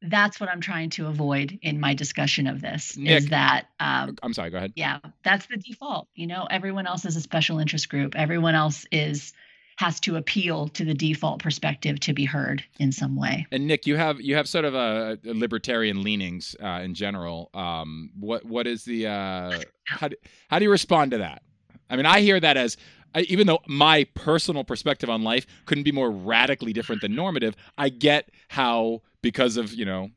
that's 0.03 0.39
what 0.39 0.49
I'm 0.49 0.59
trying 0.59 0.89
to 0.91 1.07
avoid 1.07 1.59
in 1.61 1.79
my 1.79 1.93
discussion 1.93 2.47
of 2.47 2.61
this 2.61 2.97
Nick. 2.97 3.17
is 3.17 3.29
that 3.29 3.67
um, 3.79 4.17
I'm 4.21 4.33
sorry. 4.33 4.49
Go 4.49 4.57
ahead. 4.57 4.73
yeah, 4.75 4.99
that's 5.23 5.45
the 5.45 5.55
default. 5.57 6.09
You 6.13 6.27
know, 6.27 6.45
everyone 6.49 6.87
else 6.87 7.05
is 7.05 7.15
a 7.15 7.21
special 7.21 7.59
interest 7.59 7.87
group. 7.87 8.13
Everyone 8.15 8.53
else 8.53 8.85
is 8.91 9.31
has 9.77 9.99
to 10.01 10.15
appeal 10.15 10.67
to 10.69 10.85
the 10.85 10.93
default 10.93 11.41
perspective 11.41 11.99
to 12.01 12.13
be 12.13 12.25
heard 12.25 12.63
in 12.79 12.91
some 12.91 13.15
way. 13.15 13.45
And 13.51 13.67
Nick, 13.67 13.87
you 13.87 13.95
have 13.97 14.21
you 14.21 14.35
have 14.35 14.47
sort 14.47 14.65
of 14.65 14.75
a, 14.75 15.17
a 15.25 15.33
libertarian 15.33 16.03
leanings 16.03 16.55
uh, 16.61 16.81
in 16.83 16.93
general. 16.93 17.49
Um, 17.53 18.11
what 18.19 18.45
what 18.45 18.67
is 18.67 18.85
the 18.85 19.07
uh, 19.07 19.61
how 19.85 20.07
do, 20.07 20.15
how 20.49 20.59
do 20.59 20.65
you 20.65 20.71
respond 20.71 21.11
to 21.11 21.17
that? 21.19 21.41
I 21.89 21.95
mean, 21.95 22.05
I 22.05 22.21
hear 22.21 22.39
that 22.39 22.57
as 22.57 22.77
I, 23.15 23.21
even 23.21 23.47
though 23.47 23.59
my 23.67 24.05
personal 24.15 24.63
perspective 24.63 25.09
on 25.09 25.23
life 25.23 25.45
couldn't 25.65 25.83
be 25.83 25.91
more 25.91 26.11
radically 26.11 26.73
different 26.73 27.01
than 27.01 27.15
normative, 27.15 27.55
I 27.77 27.89
get 27.89 28.29
how 28.49 29.01
because 29.21 29.57
of 29.57 29.73
you 29.73 29.85
know 29.85 30.09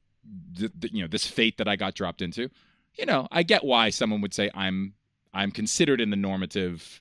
you 0.58 1.02
know 1.02 1.08
this 1.08 1.26
fate 1.26 1.58
that 1.58 1.68
I 1.68 1.76
got 1.76 1.94
dropped 1.94 2.22
into, 2.22 2.50
you 2.94 3.06
know, 3.06 3.28
I 3.30 3.42
get 3.42 3.64
why 3.64 3.90
someone 3.90 4.20
would 4.20 4.34
say 4.34 4.50
I'm 4.54 4.94
I'm 5.34 5.50
considered 5.50 6.00
in 6.00 6.10
the 6.10 6.16
normative 6.16 7.00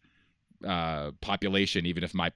uh, 0.66 1.12
population, 1.22 1.86
even 1.86 2.04
if 2.04 2.14
my 2.14 2.32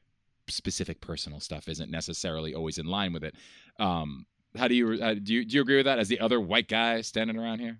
specific 0.50 1.02
personal 1.02 1.40
stuff 1.40 1.68
isn't 1.68 1.92
necessarily 1.92 2.54
always 2.54 2.78
in 2.78 2.86
line 2.86 3.14
with 3.14 3.24
it. 3.24 3.36
Um, 3.80 4.26
how 4.58 4.68
do 4.68 4.76
you 4.76 5.02
uh, 5.02 5.14
do? 5.14 5.34
You 5.34 5.46
do 5.46 5.56
you 5.56 5.62
agree 5.62 5.78
with 5.78 5.86
that 5.86 6.00
as 6.00 6.08
the 6.08 6.20
other 6.20 6.40
white 6.40 6.68
guy 6.68 7.02
standing 7.02 7.38
around 7.38 7.60
here, 7.60 7.80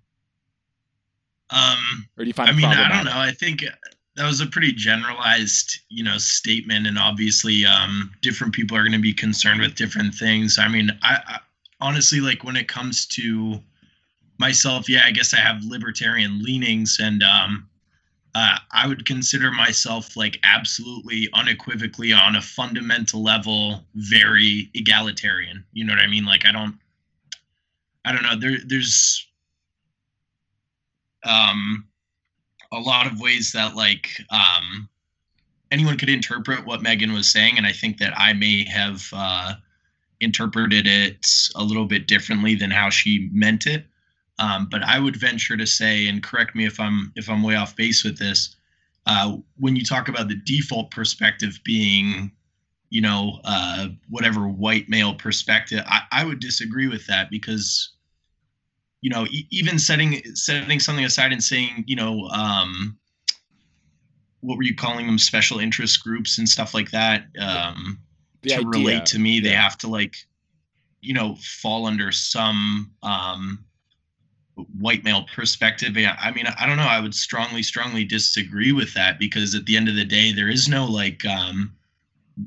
Um, 1.50 2.08
or 2.16 2.24
do 2.24 2.28
you 2.28 2.34
find 2.34 2.48
I 2.48 2.52
mean, 2.52 2.66
I 2.66 2.88
don't 2.88 3.04
know. 3.04 3.18
I 3.18 3.32
think 3.32 3.64
that 4.16 4.26
was 4.26 4.40
a 4.40 4.46
pretty 4.46 4.72
generalized, 4.72 5.80
you 5.88 6.04
know, 6.04 6.18
statement, 6.18 6.86
and 6.86 6.98
obviously, 6.98 7.64
um, 7.64 8.12
different 8.22 8.52
people 8.52 8.76
are 8.76 8.82
going 8.82 8.92
to 8.92 8.98
be 8.98 9.14
concerned 9.14 9.60
with 9.60 9.74
different 9.74 10.14
things. 10.14 10.58
I 10.58 10.68
mean, 10.68 10.90
I, 11.02 11.18
I 11.26 11.38
honestly 11.80 12.20
like 12.20 12.44
when 12.44 12.56
it 12.56 12.68
comes 12.68 13.06
to 13.06 13.60
myself. 14.38 14.88
Yeah, 14.88 15.02
I 15.04 15.10
guess 15.10 15.34
I 15.34 15.38
have 15.38 15.62
libertarian 15.64 16.42
leanings, 16.42 16.98
and 17.00 17.22
um, 17.22 17.68
uh, 18.34 18.58
I 18.70 18.86
would 18.86 19.06
consider 19.06 19.50
myself 19.50 20.16
like 20.16 20.38
absolutely, 20.42 21.28
unequivocally, 21.34 22.12
on 22.12 22.36
a 22.36 22.42
fundamental 22.42 23.22
level, 23.22 23.84
very 23.94 24.70
egalitarian. 24.74 25.64
You 25.72 25.84
know 25.84 25.94
what 25.94 26.02
I 26.02 26.06
mean? 26.06 26.24
Like, 26.24 26.46
I 26.46 26.52
don't, 26.52 26.78
I 28.04 28.12
don't 28.12 28.22
know. 28.22 28.36
There, 28.38 28.58
there's 28.66 29.26
um 31.24 31.86
a 32.72 32.78
lot 32.78 33.06
of 33.06 33.20
ways 33.20 33.52
that 33.52 33.76
like 33.76 34.08
um 34.30 34.88
anyone 35.70 35.98
could 35.98 36.08
interpret 36.08 36.64
what 36.64 36.82
Megan 36.82 37.12
was 37.12 37.30
saying 37.30 37.58
and 37.58 37.66
I 37.66 37.72
think 37.72 37.98
that 37.98 38.18
I 38.18 38.32
may 38.32 38.64
have 38.64 39.06
uh 39.12 39.54
interpreted 40.20 40.86
it 40.86 41.26
a 41.56 41.62
little 41.62 41.86
bit 41.86 42.06
differently 42.06 42.54
than 42.54 42.70
how 42.70 42.90
she 42.90 43.28
meant 43.32 43.66
it 43.66 43.86
um 44.40 44.68
but 44.70 44.82
I 44.82 44.98
would 44.98 45.16
venture 45.16 45.56
to 45.56 45.66
say 45.66 46.08
and 46.08 46.22
correct 46.22 46.54
me 46.56 46.66
if 46.66 46.80
I'm 46.80 47.12
if 47.14 47.30
I'm 47.30 47.42
way 47.42 47.54
off 47.54 47.76
base 47.76 48.02
with 48.02 48.18
this 48.18 48.56
uh 49.06 49.36
when 49.58 49.76
you 49.76 49.84
talk 49.84 50.08
about 50.08 50.28
the 50.28 50.36
default 50.44 50.90
perspective 50.90 51.60
being 51.64 52.32
you 52.90 53.00
know 53.00 53.40
uh 53.44 53.88
whatever 54.08 54.48
white 54.48 54.88
male 54.88 55.14
perspective 55.14 55.84
I, 55.86 56.00
I 56.10 56.24
would 56.24 56.40
disagree 56.40 56.88
with 56.88 57.06
that 57.06 57.30
because 57.30 57.90
you 59.02 59.10
know, 59.10 59.26
e- 59.30 59.46
even 59.50 59.78
setting 59.78 60.22
setting 60.34 60.80
something 60.80 61.04
aside 61.04 61.32
and 61.32 61.42
saying, 61.42 61.84
you 61.86 61.96
know, 61.96 62.28
um, 62.28 62.98
what 64.40 64.56
were 64.56 64.62
you 64.62 64.74
calling 64.74 65.06
them, 65.06 65.18
special 65.18 65.58
interest 65.58 66.02
groups 66.02 66.38
and 66.38 66.48
stuff 66.48 66.74
like 66.74 66.90
that, 66.90 67.24
um, 67.38 67.98
to 68.42 68.54
idea- 68.54 68.66
relate 68.68 69.06
to 69.06 69.18
me, 69.18 69.40
they 69.40 69.50
yeah. 69.50 69.62
have 69.62 69.78
to 69.78 69.88
like, 69.88 70.16
you 71.00 71.14
know, 71.14 71.36
fall 71.36 71.86
under 71.86 72.12
some 72.12 72.90
um, 73.02 73.64
white 74.78 75.04
male 75.04 75.26
perspective. 75.34 75.96
Yeah, 75.96 76.16
I 76.20 76.30
mean, 76.30 76.46
I 76.58 76.66
don't 76.66 76.76
know. 76.76 76.82
I 76.82 77.00
would 77.00 77.14
strongly, 77.14 77.62
strongly 77.62 78.04
disagree 78.04 78.72
with 78.72 78.94
that 78.94 79.18
because 79.18 79.54
at 79.54 79.66
the 79.66 79.76
end 79.76 79.88
of 79.88 79.96
the 79.96 80.04
day, 80.04 80.32
there 80.32 80.48
is 80.48 80.68
no 80.68 80.86
like 80.86 81.24
um, 81.24 81.72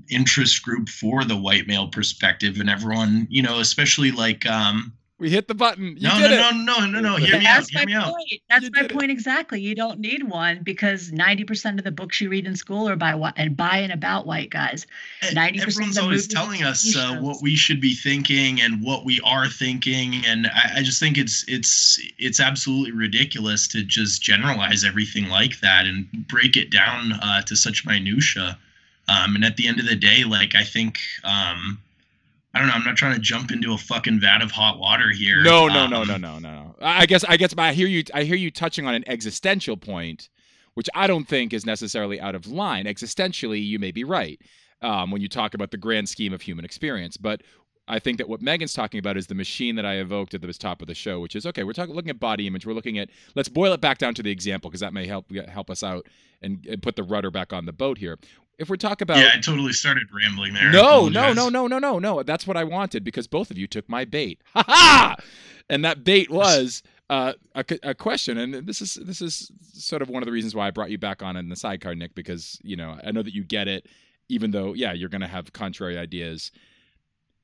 interest 0.10 0.64
group 0.64 0.90
for 0.90 1.24
the 1.24 1.38
white 1.38 1.68
male 1.68 1.88
perspective, 1.88 2.60
and 2.60 2.70
everyone, 2.70 3.28
you 3.30 3.42
know, 3.42 3.60
especially 3.60 4.12
like. 4.12 4.46
Um, 4.46 4.94
We 5.20 5.30
hit 5.30 5.48
the 5.48 5.54
button. 5.54 5.96
You 5.98 6.10
no, 6.10 6.18
did 6.18 6.32
no, 6.32 6.50
it. 6.50 6.56
no, 6.66 6.80
no, 6.80 6.86
no, 6.88 7.00
no. 7.00 7.16
Hear 7.16 7.40
me 7.40 7.46
out. 7.46 7.58
That's 7.58 7.70
Hear 7.70 7.82
my 7.82 7.86
me 7.86 7.94
out. 7.94 8.12
point. 8.14 8.42
That's 8.50 8.64
You 8.66 8.72
my 8.74 8.82
did 8.82 8.92
it. 8.92 8.98
point 8.98 9.12
exactly. 9.12 9.62
You 9.62 9.76
don't 9.76 10.00
need 10.00 10.24
one 10.24 10.64
because 10.64 11.12
90% 11.12 11.78
of 11.78 11.84
the 11.86 11.92
books 11.92 12.20
you 12.20 12.30
read 12.30 12.46
in 12.48 12.56
school 12.56 12.90
are 12.90 12.96
by 12.96 13.14
whi- 13.14 13.32
and 13.38 13.56
by 13.56 13.78
and 13.78 13.94
about 13.94 14.26
white 14.26 14.50
guys. 14.50 14.86
90% 15.22 15.62
of 15.62 15.68
Everyone's 15.70 15.96
the 15.96 16.02
always 16.02 16.28
telling 16.28 16.64
us 16.64 16.96
uh, 16.98 17.18
what 17.22 17.38
we 17.42 17.56
should 17.56 17.80
be 17.80 17.94
thinking 17.94 18.60
and 18.60 18.84
what 18.84 19.06
we 19.06 19.22
are 19.24 19.48
thinking, 19.48 20.26
and 20.26 20.48
I, 20.48 20.78
I 20.78 20.84
just 20.84 21.00
think 21.00 21.18
it's 21.18 21.46
it's 21.48 22.02
it's 22.18 22.40
absolutely 22.40 22.92
ridiculous 22.92 23.68
to 23.70 23.84
just 23.84 24.22
generalize 24.22 24.84
everything 24.84 25.30
like 25.30 25.60
that 25.62 25.86
and 25.86 26.08
break 26.28 26.58
it 26.58 26.70
down 26.72 27.14
uh, 27.22 27.42
to 27.44 27.56
such 27.56 27.86
minutia. 27.86 28.58
Um, 29.08 29.36
and 29.36 29.46
at 29.46 29.58
the 29.58 29.68
end 29.68 29.80
of 29.80 29.86
the 29.86 29.96
day, 29.96 30.24
like 30.24 30.56
I 30.56 30.64
think. 30.64 30.98
Um, 31.24 31.78
I 32.54 32.60
don't 32.60 32.68
know. 32.68 32.74
I'm 32.76 32.84
not 32.84 32.96
trying 32.96 33.16
to 33.16 33.20
jump 33.20 33.52
into 33.52 33.74
a 33.74 33.78
fucking 33.78 34.20
vat 34.20 34.42
of 34.42 34.52
hot 34.52 34.78
water 34.78 35.10
here. 35.10 35.42
No, 35.42 35.68
no, 35.68 35.88
no, 35.88 36.02
Um, 36.02 36.08
no, 36.08 36.18
no, 36.18 36.40
no, 36.40 36.40
no. 36.40 36.76
I 36.82 37.02
I 37.02 37.06
guess, 37.06 37.24
I 37.24 37.38
guess, 37.38 37.54
I 37.58 37.74
hear 37.74 37.88
you. 37.88 38.04
I 38.14 38.24
hear 38.24 38.36
you 38.36 38.52
touching 38.52 38.86
on 38.86 38.94
an 38.94 39.04
existential 39.08 39.76
point, 39.76 40.30
which 40.76 40.90
I 40.94 41.08
don't 41.08 41.28
think 41.28 41.52
is 41.54 41.66
necessarily 41.66 42.22
out 42.22 42.36
of 42.36 42.46
line. 42.48 42.86
Existentially, 42.86 43.66
you 43.66 43.80
may 43.80 43.92
be 43.92 44.04
right 44.04 44.40
um, 44.82 45.10
when 45.10 45.22
you 45.22 45.28
talk 45.28 45.56
about 45.56 45.72
the 45.72 45.78
grand 45.78 46.10
scheme 46.10 46.34
of 46.34 46.42
human 46.42 46.66
experience, 46.66 47.18
but. 47.18 47.42
I 47.86 48.00
think 48.00 48.18
that 48.20 48.30
what 48.30 48.42
Megan's 48.42 48.72
talking 48.72 48.98
about 48.98 49.18
is 49.18 49.28
the 49.28 49.36
machine 49.36 49.76
that 49.76 49.86
I 49.86 49.96
evoked 49.96 50.34
at 50.34 50.40
the 50.40 50.54
top 50.54 50.82
of 50.82 50.88
the 50.88 50.96
show, 50.96 51.20
which 51.20 51.36
is 51.36 51.46
okay. 51.48 51.66
We're 51.66 51.74
talking, 51.74 51.94
looking 51.94 52.12
at 52.12 52.18
body 52.18 52.48
image. 52.48 52.66
We're 52.66 52.72
looking 52.72 52.98
at. 52.98 53.10
Let's 53.36 53.50
boil 53.50 53.74
it 53.74 53.82
back 53.82 53.98
down 53.98 54.14
to 54.14 54.24
the 54.24 54.32
example 54.32 54.70
because 54.70 54.80
that 54.80 54.94
may 54.94 55.06
help 55.06 55.30
help 55.50 55.70
us 55.70 55.84
out 55.84 56.08
and, 56.42 56.66
and 56.66 56.82
put 56.82 56.96
the 56.96 57.04
rudder 57.04 57.30
back 57.30 57.52
on 57.52 57.66
the 57.66 57.74
boat 57.74 57.98
here. 57.98 58.18
If 58.64 58.70
we're 58.70 58.78
talking 58.78 59.06
about 59.06 59.18
Yeah, 59.18 59.32
I 59.34 59.40
totally 59.40 59.74
started 59.74 60.08
rambling 60.12 60.54
there. 60.54 60.72
No, 60.72 61.08
no, 61.10 61.34
no, 61.34 61.50
no, 61.50 61.68
no, 61.68 61.78
no, 61.78 62.00
no. 62.00 62.24
That's 62.24 62.48
what 62.48 62.58
I 62.58 62.64
wanted 62.64 63.04
because 63.04 63.28
both 63.28 63.52
of 63.52 63.58
you 63.58 63.68
took 63.68 63.88
my 63.88 64.06
bait. 64.06 64.42
Ha 64.56 64.64
ha! 64.68 65.16
And 65.70 65.86
that 65.86 66.04
bait 66.04 66.30
was 66.30 66.84
uh, 67.10 67.34
a, 67.56 67.66
a 67.84 67.94
question, 67.94 68.38
and 68.38 68.54
this 68.68 68.82
is 68.82 68.96
this 68.96 69.22
is 69.22 69.52
sort 69.74 70.02
of 70.02 70.10
one 70.10 70.24
of 70.24 70.26
the 70.26 70.32
reasons 70.32 70.56
why 70.56 70.68
I 70.68 70.72
brought 70.72 70.90
you 70.92 70.98
back 70.98 71.22
on 71.22 71.38
in 71.38 71.50
the 71.50 71.56
sidecar, 71.56 71.96
Nick, 71.96 72.16
because 72.16 72.60
you 72.64 72.76
know 72.76 72.98
I 73.04 73.12
know 73.12 73.22
that 73.22 73.34
you 73.34 73.44
get 73.44 73.68
it, 73.68 73.88
even 74.30 74.52
though 74.52 74.74
yeah, 74.74 74.94
you're 74.94 75.10
going 75.10 75.22
to 75.22 75.28
have 75.28 75.54
contrary 75.54 75.98
ideas. 75.98 76.52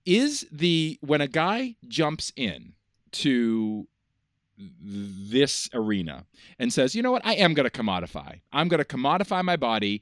Is 0.06 0.48
the 0.52 0.98
when 1.02 1.22
a 1.22 1.28
guy 1.28 1.76
jumps 1.88 2.32
in 2.36 2.74
to 3.12 3.88
this 4.82 5.70
arena 5.74 6.26
and 6.58 6.72
says, 6.74 6.96
you 6.96 7.02
know 7.02 7.12
what, 7.12 7.26
I 7.26 7.36
am 7.36 7.54
going 7.54 7.70
to 7.70 7.82
commodify. 7.82 8.42
I'm 8.52 8.68
going 8.68 8.84
to 8.84 8.86
commodify 8.86 9.44
my 9.44 9.56
body. 9.56 10.02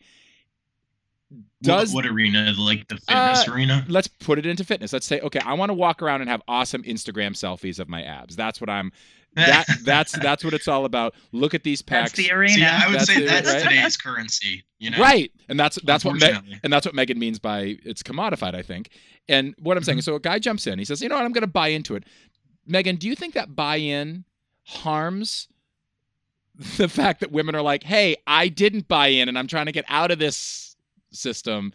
Does 1.61 1.93
what, 1.93 2.05
what 2.05 2.13
arena? 2.13 2.53
Like 2.57 2.87
the 2.87 2.95
fitness 2.97 3.47
Uh, 3.47 3.51
arena? 3.51 3.85
let's 3.89 4.07
put 4.07 4.39
it 4.39 4.45
into 4.45 4.63
fitness. 4.63 4.93
Let's 4.93 5.05
say, 5.05 5.19
okay, 5.21 5.39
I 5.39 5.53
want 5.53 5.69
to 5.69 5.73
walk 5.73 6.01
around 6.01 6.21
and 6.21 6.29
have 6.29 6.41
awesome 6.47 6.83
Instagram 6.83 7.31
selfies 7.31 7.79
of 7.79 7.89
my 7.89 8.03
abs. 8.03 8.35
That's 8.35 8.61
what 8.61 8.69
I'm. 8.69 8.91
That 9.35 9.65
that's 9.83 10.13
that's 10.19 10.43
what 10.43 10.53
it's 10.53 10.67
all 10.67 10.85
about. 10.85 11.13
Look 11.33 11.53
at 11.53 11.63
these 11.63 11.81
packs 11.81 12.11
That's 12.13 12.27
the 12.29 12.33
arena. 12.33 12.53
See, 12.53 12.63
I 12.63 12.87
would 12.87 12.95
That's 12.99 13.07
say 13.13 13.23
it, 13.23 13.27
that's 13.27 13.47
right? 13.47 13.61
today's 13.63 13.97
currency. 13.97 14.63
You 14.79 14.91
know, 14.91 14.99
Right, 14.99 15.31
and 15.49 15.59
that's 15.59 15.77
that's 15.83 16.05
what 16.05 16.15
Me- 16.15 16.59
and 16.63 16.71
that's 16.71 16.85
what 16.85 16.95
Megan 16.95 17.19
means 17.19 17.39
by 17.39 17.77
it's 17.83 18.01
commodified. 18.03 18.55
I 18.55 18.61
think. 18.61 18.89
And 19.27 19.53
what 19.59 19.75
I'm 19.75 19.83
saying 19.83 19.97
is, 19.99 20.05
so 20.05 20.15
a 20.15 20.19
guy 20.19 20.39
jumps 20.39 20.65
in. 20.67 20.79
He 20.79 20.85
says, 20.85 21.01
you 21.01 21.09
know 21.09 21.15
what, 21.15 21.25
I'm 21.25 21.33
going 21.33 21.41
to 21.41 21.47
buy 21.47 21.67
into 21.69 21.95
it. 21.95 22.05
Megan, 22.65 22.95
do 22.95 23.07
you 23.07 23.15
think 23.15 23.33
that 23.33 23.55
buy-in 23.55 24.23
harms 24.63 25.47
the 26.77 26.87
fact 26.87 27.19
that 27.19 27.31
women 27.31 27.55
are 27.55 27.61
like, 27.61 27.83
hey, 27.83 28.15
I 28.25 28.47
didn't 28.47 28.87
buy 28.87 29.07
in, 29.07 29.27
and 29.29 29.37
I'm 29.37 29.47
trying 29.47 29.67
to 29.67 29.71
get 29.71 29.85
out 29.89 30.11
of 30.11 30.19
this 30.19 30.66
system? 31.17 31.73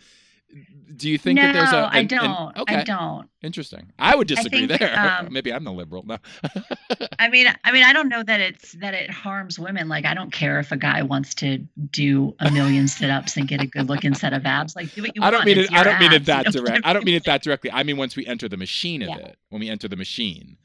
Do 0.97 1.09
you 1.09 1.17
think 1.17 1.37
no, 1.39 1.45
that 1.45 1.53
there's 1.55 1.73
a? 1.73 1.77
I 1.79 1.93
an- 1.93 1.99
an- 2.01 2.07
don't. 2.09 2.59
okay. 2.59 2.75
I 2.77 2.85
don't. 2.85 3.27
Interesting. 3.43 3.91
I 3.99 4.15
would 4.15 4.29
disagree 4.29 4.67
think, 4.67 4.81
there. 4.81 4.99
um, 4.99 5.29
Maybe 5.33 5.51
I'm 5.51 5.65
the 5.65 5.73
liberal. 5.73 6.03
No. 6.05 6.19
I 7.19 7.29
mean, 7.31 7.47
I 7.65 7.73
mean, 7.73 7.85
I 7.85 7.95
don't 7.95 8.11
know 8.11 8.23
that 8.23 8.41
it's 8.41 8.73
that 8.73 8.93
it 8.93 9.11
harms 9.11 9.59
women. 9.59 9.89
Like, 9.89 10.05
I 10.05 10.13
don't 10.13 10.31
care 10.31 10.61
if 10.61 10.71
a 10.71 10.77
guy 10.77 11.03
wants 11.03 11.33
to 11.37 11.57
do 11.91 12.35
a 12.41 12.51
million 12.51 12.87
sit-ups 12.87 13.39
and 13.39 13.49
get 13.49 13.63
a 13.63 13.67
good-looking 13.67 14.13
set 14.13 14.35
of 14.35 14.45
abs. 14.45 14.77
Like, 14.77 14.93
do 14.95 15.01
what 15.01 15.17
you 15.17 15.23
I 15.23 15.31
don't 15.31 15.47
mean 15.47 15.57
it. 15.59 15.73
I 15.73 15.85
don't 15.85 15.99
mean 15.99 16.13
it 16.13 16.27
that 16.27 16.45
you 16.55 16.61
know 16.61 16.67
direct. 16.67 16.85
I 16.87 16.91
I 16.91 16.93
don't 16.93 17.07
mean 17.07 17.15
it 17.15 17.25
that 17.25 17.43
directly. 17.43 17.71
I 17.73 17.83
mean 17.83 17.97
once 17.97 18.15
we 18.15 18.27
enter 18.27 18.47
the 18.47 18.59
machine 18.59 19.01
of 19.01 19.09
Yeah. 19.09 19.17
it. 19.29 19.39
When 19.49 19.61
we 19.61 19.71
enter 19.71 19.89
the 19.89 19.97
machine. 19.97 20.59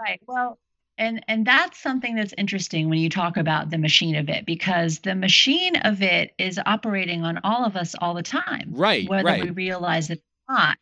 Right. 0.00 0.20
Well, 0.28 0.58
and 0.98 1.24
and 1.28 1.46
that's 1.46 1.78
something 1.78 2.14
that's 2.14 2.34
interesting 2.38 2.88
when 2.88 2.98
you 2.98 3.08
talk 3.08 3.36
about 3.36 3.70
the 3.70 3.78
machine 3.78 4.16
of 4.16 4.28
it 4.28 4.46
because 4.46 5.00
the 5.00 5.14
machine 5.14 5.76
of 5.76 6.02
it 6.02 6.32
is 6.38 6.60
operating 6.64 7.24
on 7.24 7.40
all 7.44 7.64
of 7.64 7.76
us 7.76 7.94
all 8.00 8.14
the 8.14 8.22
time, 8.22 8.68
Right. 8.70 9.08
whether 9.08 9.24
right. 9.24 9.42
we 9.44 9.50
realize 9.50 10.10
it 10.10 10.22
or 10.48 10.54
not. 10.54 10.78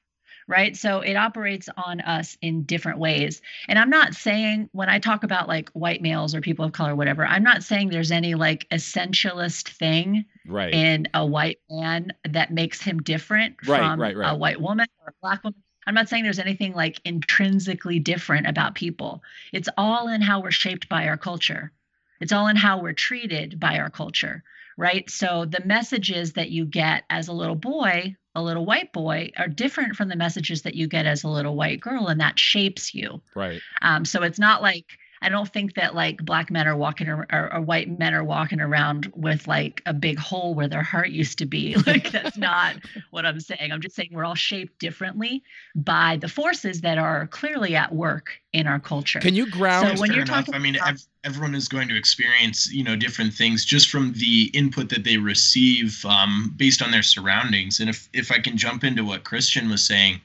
Right. 0.49 0.77
So 0.77 1.01
it 1.01 1.15
operates 1.15 1.69
on 1.77 2.01
us 2.01 2.37
in 2.43 2.65
different 2.65 2.99
ways. 2.99 3.41
And 3.69 3.79
I'm 3.79 3.91
not 3.91 4.15
saying 4.15 4.69
when 4.73 4.89
I 4.89 4.99
talk 4.99 5.23
about 5.23 5.47
like 5.49 5.71
white 5.71 6.03
males 6.03 6.35
or 6.35 6.41
people 6.41 6.65
of 6.65 6.73
color, 6.73 6.97
whatever, 6.97 7.25
I'm 7.25 7.45
not 7.45 7.63
saying 7.63 7.91
there's 7.91 8.11
any 8.11 8.35
like 8.35 8.69
essentialist 8.71 9.69
thing 9.69 10.25
right. 10.47 10.75
in 10.75 11.07
a 11.15 11.25
white 11.25 11.59
man 11.71 12.13
that 12.29 12.53
makes 12.53 12.83
him 12.83 13.01
different 13.03 13.57
Right, 13.67 13.79
from 13.79 14.01
right, 14.01 14.17
a 14.17 14.35
white 14.37 14.61
woman 14.61 14.89
or 15.01 15.11
a 15.11 15.15
black 15.23 15.45
woman. 15.45 15.63
I'm 15.87 15.95
not 15.95 16.09
saying 16.09 16.25
there's 16.25 16.39
anything 16.39 16.75
like 16.75 17.01
intrinsically 17.05 17.99
different 17.99 18.47
about 18.47 18.75
people. 18.75 19.23
It's 19.53 19.69
all 19.77 20.09
in 20.09 20.21
how 20.21 20.41
we're 20.41 20.51
shaped 20.51 20.89
by 20.89 21.09
our 21.09 21.17
culture. 21.17 21.73
It's 22.21 22.33
all 22.33 22.47
in 22.47 22.57
how 22.57 22.79
we're 22.81 22.93
treated 22.93 23.59
by 23.59 23.79
our 23.79 23.91
culture, 23.91 24.45
right? 24.77 25.09
So 25.11 25.45
the 25.45 25.65
messages 25.65 26.35
that 26.35 26.51
you 26.51 26.65
get 26.65 27.03
as 27.11 27.27
a 27.27 27.33
little 27.33 27.57
boy, 27.57 28.15
a 28.35 28.43
little 28.43 28.65
white 28.65 28.93
boy, 28.93 29.33
are 29.37 29.49
different 29.49 29.97
from 29.97 30.09
the 30.09 30.17
messages 30.17 30.63
that 30.63 30.77
you 30.77 30.87
get 30.87 31.05
as 31.05 31.25
a 31.25 31.29
little 31.29 31.57
white 31.57 31.81
girl, 31.81 32.07
and 32.07 32.21
that 32.21 32.39
shapes 32.39 32.95
you. 32.95 33.21
Right. 33.35 33.61
Um, 33.83 34.05
so 34.05 34.23
it's 34.23 34.39
not 34.39 34.63
like 34.63 34.87
I 35.23 35.29
don't 35.29 35.49
think 35.49 35.75
that 35.75 35.95
like 35.95 36.25
black 36.25 36.51
men 36.51 36.67
are 36.67 36.77
walking 36.77 37.09
or, 37.09 37.27
or, 37.33 37.61
white 37.61 37.99
men 37.99 38.13
are 38.13 38.25
walking 38.25 38.61
around 38.61 39.11
with 39.15 39.47
like 39.47 39.81
a 39.87 39.95
big 39.95 40.19
hole 40.19 40.55
where 40.55 40.67
their 40.67 40.83
heart 40.83 41.11
used 41.11 41.39
to 41.39 41.47
be. 41.47 41.77
Like 41.93 42.11
that's 42.13 42.39
not 42.39 42.77
what 43.11 43.27
I'm 43.27 43.41
saying. 43.41 43.73
I'm 43.73 43.81
just 43.81 43.97
saying 43.97 44.11
we're 44.13 44.25
all 44.25 44.37
shaped 44.37 44.79
differently 44.79 45.43
by 45.75 46.17
the 46.17 46.29
forces 46.29 46.81
that 46.83 46.97
are 46.97 47.27
clearly 47.27 47.75
at 47.75 47.93
work 47.93 48.41
in 48.53 48.67
our 48.67 48.79
culture. 48.79 49.19
Can 49.19 49.35
you 49.35 49.51
ground? 49.51 49.97
So 49.97 50.01
when 50.01 50.13
you're 50.13 50.23
enough. 50.23 50.47
talking, 50.47 50.55
I 50.55 50.59
mean, 50.59 50.77
about, 50.77 51.05
everyone 51.25 51.55
is 51.55 51.69
going 51.69 51.89
to 51.89 51.97
experience 51.97 52.73
you 52.73 52.85
know 52.85 52.97
different 52.97 53.35
things 53.35 53.65
just 53.65 53.91
from 53.91 54.13
the 54.15 54.51
input 54.55 54.89
that 54.91 55.05
they 55.05 55.19
receive 55.19 56.05
um, 56.07 56.55
based 56.57 56.83
on 56.83 56.93
their 56.93 57.03
surroundings. 57.03 57.81
And 57.81 57.91
if 57.91 58.09
if 58.13 58.31
I 58.31 58.39
can 58.39 58.57
jump 58.57 58.85
into 58.85 59.05
what 59.05 59.25
Christian 59.25 59.69
was 59.69 59.85
saying 59.85 60.21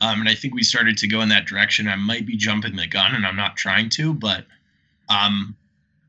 um, 0.00 0.20
and 0.20 0.28
I 0.28 0.34
think 0.34 0.54
we 0.54 0.62
started 0.62 0.96
to 0.98 1.08
go 1.08 1.20
in 1.20 1.28
that 1.30 1.46
direction. 1.46 1.88
I 1.88 1.96
might 1.96 2.26
be 2.26 2.36
jumping 2.36 2.76
the 2.76 2.86
gun, 2.86 3.14
and 3.14 3.26
I'm 3.26 3.36
not 3.36 3.56
trying 3.56 3.88
to, 3.90 4.12
but 4.12 4.44
um, 5.08 5.56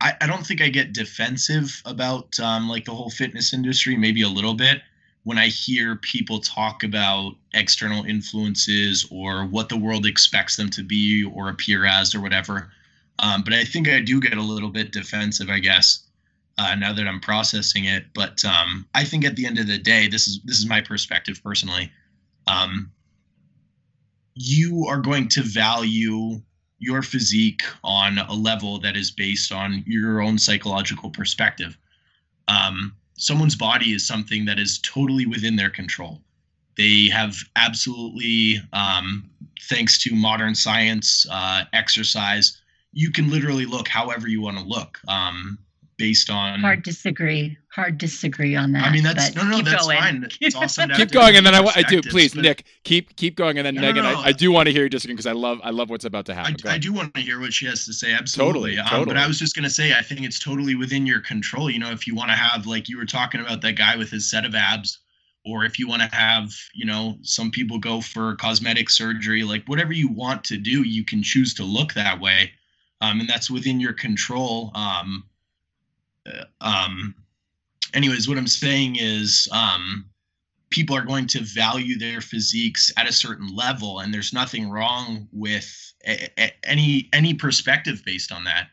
I, 0.02 0.13
I 0.21 0.28
don't 0.28 0.45
think 0.45 0.62
I 0.62 0.69
get 0.69 0.93
defensive 0.93 1.82
about 1.86 2.39
um, 2.39 2.67
like 2.69 2.86
the 2.86 2.93
whole 2.93 3.10
fitness 3.10 3.54
industry. 3.54 3.95
Maybe 3.95 4.21
a 4.21 4.30
little 4.30 4.54
bit 4.54 4.82
when 5.23 5.38
I 5.38 5.47
hear 5.47 5.97
people 5.97 6.39
talk 6.39 6.84
about 6.84 7.34
external 7.54 8.06
influences 8.06 9.06
or 9.12 9.45
what 9.45 9.69
the 9.69 9.78
world 9.78 10.06
expects 10.06 10.56
them 10.56 10.69
to 10.71 10.84
be 10.84 11.23
or 11.34 11.50
appear 11.50 11.86
as 11.86 12.15
or 12.15 12.21
whatever. 12.21 12.71
Um, 13.19 13.43
but 13.43 13.54
I 13.54 13.63
think 13.63 13.89
I 13.89 14.00
do 14.00 14.19
get 14.19 14.38
a 14.38 14.41
little 14.41 14.69
bit 14.69 14.91
defensive, 14.91 15.50
I 15.50 15.60
guess, 15.60 16.04
uh, 16.58 16.76
now 16.76 16.93
that 16.93 17.08
I'm 17.08 17.19
processing 17.19 17.86
it. 17.86 18.06
But 18.13 18.43
um, 18.45 18.86
I 18.93 19.04
think 19.04 19.26
at 19.26 19.36
the 19.36 19.45
end 19.45 19.58
of 19.60 19.67
the 19.67 19.78
day, 19.78 20.08
this 20.08 20.28
is 20.28 20.39
this 20.45 20.60
is 20.60 20.65
my 20.65 20.82
perspective 20.82 21.41
personally. 21.43 21.91
Um, 22.47 22.91
you 24.38 24.86
are 24.88 25.00
going 25.00 25.28
to 25.30 25.41
value 25.41 26.41
your 26.80 27.02
physique 27.02 27.63
on 27.84 28.19
a 28.19 28.34
level 28.34 28.80
that 28.80 28.95
is 28.95 29.10
based 29.12 29.52
on 29.52 29.84
your 29.88 30.21
own 30.21 30.38
psychological 30.38 31.10
perspective. 31.10 31.78
Um, 32.47 32.95
someone's 33.17 33.56
body 33.56 33.93
is 33.93 34.06
something 34.06 34.45
that 34.45 34.60
is 34.60 34.80
totally 34.80 35.26
within 35.26 35.56
their 35.56 35.71
control. 35.71 36.21
They 36.78 37.10
have 37.12 37.36
absolutely, 37.56 38.62
um, 38.73 39.30
thanks 39.63 39.97
to 40.04 40.13
modern 40.13 40.54
science, 40.54 41.26
uh, 41.32 41.63
exercise, 41.73 42.62
you 42.93 43.12
can 43.12 43.30
literally 43.30 43.65
look 43.65 43.88
however 43.88 44.28
you 44.28 44.41
want 44.41 44.58
to 44.58 44.63
look. 44.63 45.00
Um, 45.08 45.58
based 45.98 46.30
on 46.30 46.60
hard 46.60 46.84
disagree. 46.84 47.58
Hard 47.72 47.98
disagree 47.98 48.56
on 48.56 48.72
that 48.72 48.86
i 48.86 48.92
mean 48.92 49.04
that's 49.04 49.36
no 49.36 49.44
no 49.44 49.62
that's 49.62 49.86
going. 49.86 49.98
fine. 49.98 50.28
It's 50.42 50.56
awesome 50.56 50.90
keep 50.92 51.12
going 51.12 51.36
and 51.36 51.46
then 51.46 51.54
I, 51.54 51.60
I 51.76 51.84
do 51.84 52.02
please 52.02 52.34
but, 52.34 52.42
nick 52.42 52.66
keep 52.84 53.16
keep 53.16 53.36
going 53.36 53.58
and 53.58 53.66
then 53.66 53.76
no, 53.76 53.82
megan 53.82 54.04
no, 54.04 54.14
no, 54.14 54.20
I, 54.20 54.28
I, 54.28 54.32
do 54.32 54.52
want 54.52 54.68
to 54.68 54.72
hear 54.72 54.84
you 54.84 54.90
disagree 54.90 55.14
because 55.14 55.28
i 55.28 55.32
love 55.32 55.60
i 55.64 55.70
love 55.70 55.90
what's 55.90 56.06
about 56.06 56.26
to 56.28 56.34
happen 56.34 56.56
I, 56.66 56.74
I, 56.74 56.78
do 56.78 56.92
want 56.92 57.14
to 57.14 57.22
hear 57.22 57.40
what 57.40 57.54
she 57.54 57.68
has 57.68 57.86
to 57.86 57.94
say 57.94 58.14
absolutely. 58.14 58.78
Totally, 58.78 58.80
um, 58.80 58.88
totally. 58.88 59.06
but 59.06 59.18
i 59.18 59.28
was 59.28 59.38
just 59.38 59.56
going 59.56 59.64
to 59.64 59.70
say 59.70 59.94
i 59.94 60.02
think 60.02 60.22
it's 60.22 60.44
totally 60.44 60.74
within 60.74 61.06
your 61.06 61.20
control 61.20 61.70
you 61.70 61.78
know 61.78 61.92
if 61.92 62.08
you 62.08 62.16
want 62.16 62.30
to 62.30 62.36
have 62.36 62.66
like 62.66 62.90
you 62.90 62.98
were 62.98 63.06
talking 63.06 63.42
about 63.42 63.62
that 63.62 63.74
guy 63.74 63.96
with 63.96 64.10
his 64.10 64.30
set 64.30 64.46
of 64.46 64.56
abs 64.56 65.00
or 65.46 65.64
if 65.64 65.80
you 65.80 65.88
want 65.88 66.02
to 66.02 66.16
have 66.16 66.52
you 66.74 66.86
know 66.86 67.18
some 67.22 67.52
people 67.52 67.78
go 67.78 68.02
for 68.02 68.36
cosmetic 68.38 68.90
surgery 68.90 69.44
like 69.44 69.64
whatever 69.66 69.94
you 69.94 70.08
want 70.08 70.44
to 70.44 70.58
do 70.58 70.84
you 70.84 71.06
can 71.06 71.22
choose 71.22 71.54
to 71.54 71.64
look 71.64 71.94
that 71.94 72.20
way 72.20 72.52
um, 73.02 73.20
and 73.20 73.30
that's 73.30 73.52
within 73.52 73.80
your 73.80 73.94
control 73.94 74.72
um, 74.74 75.24
um, 76.62 77.16
anyways, 77.94 78.28
what 78.28 78.38
I'm 78.38 78.48
saying 78.48 78.98
is 79.00 79.48
um, 79.52 80.06
people 80.70 80.96
are 80.96 81.06
going 81.06 81.28
to 81.28 81.42
value 81.42 81.98
their 81.98 82.22
physiques 82.22 82.92
at 82.98 83.08
a 83.08 83.13
certain 83.13 83.56
level, 83.56 84.00
and 84.00 84.13
there's 84.13 84.34
nothing 84.34 84.70
wrong 84.70 85.28
with 85.32 85.94
a, 86.06 86.30
a, 86.38 86.54
any 86.63 87.10
any 87.13 87.34
perspective 87.34 88.02
based 88.06 88.32
on 88.32 88.44
that. 88.46 88.68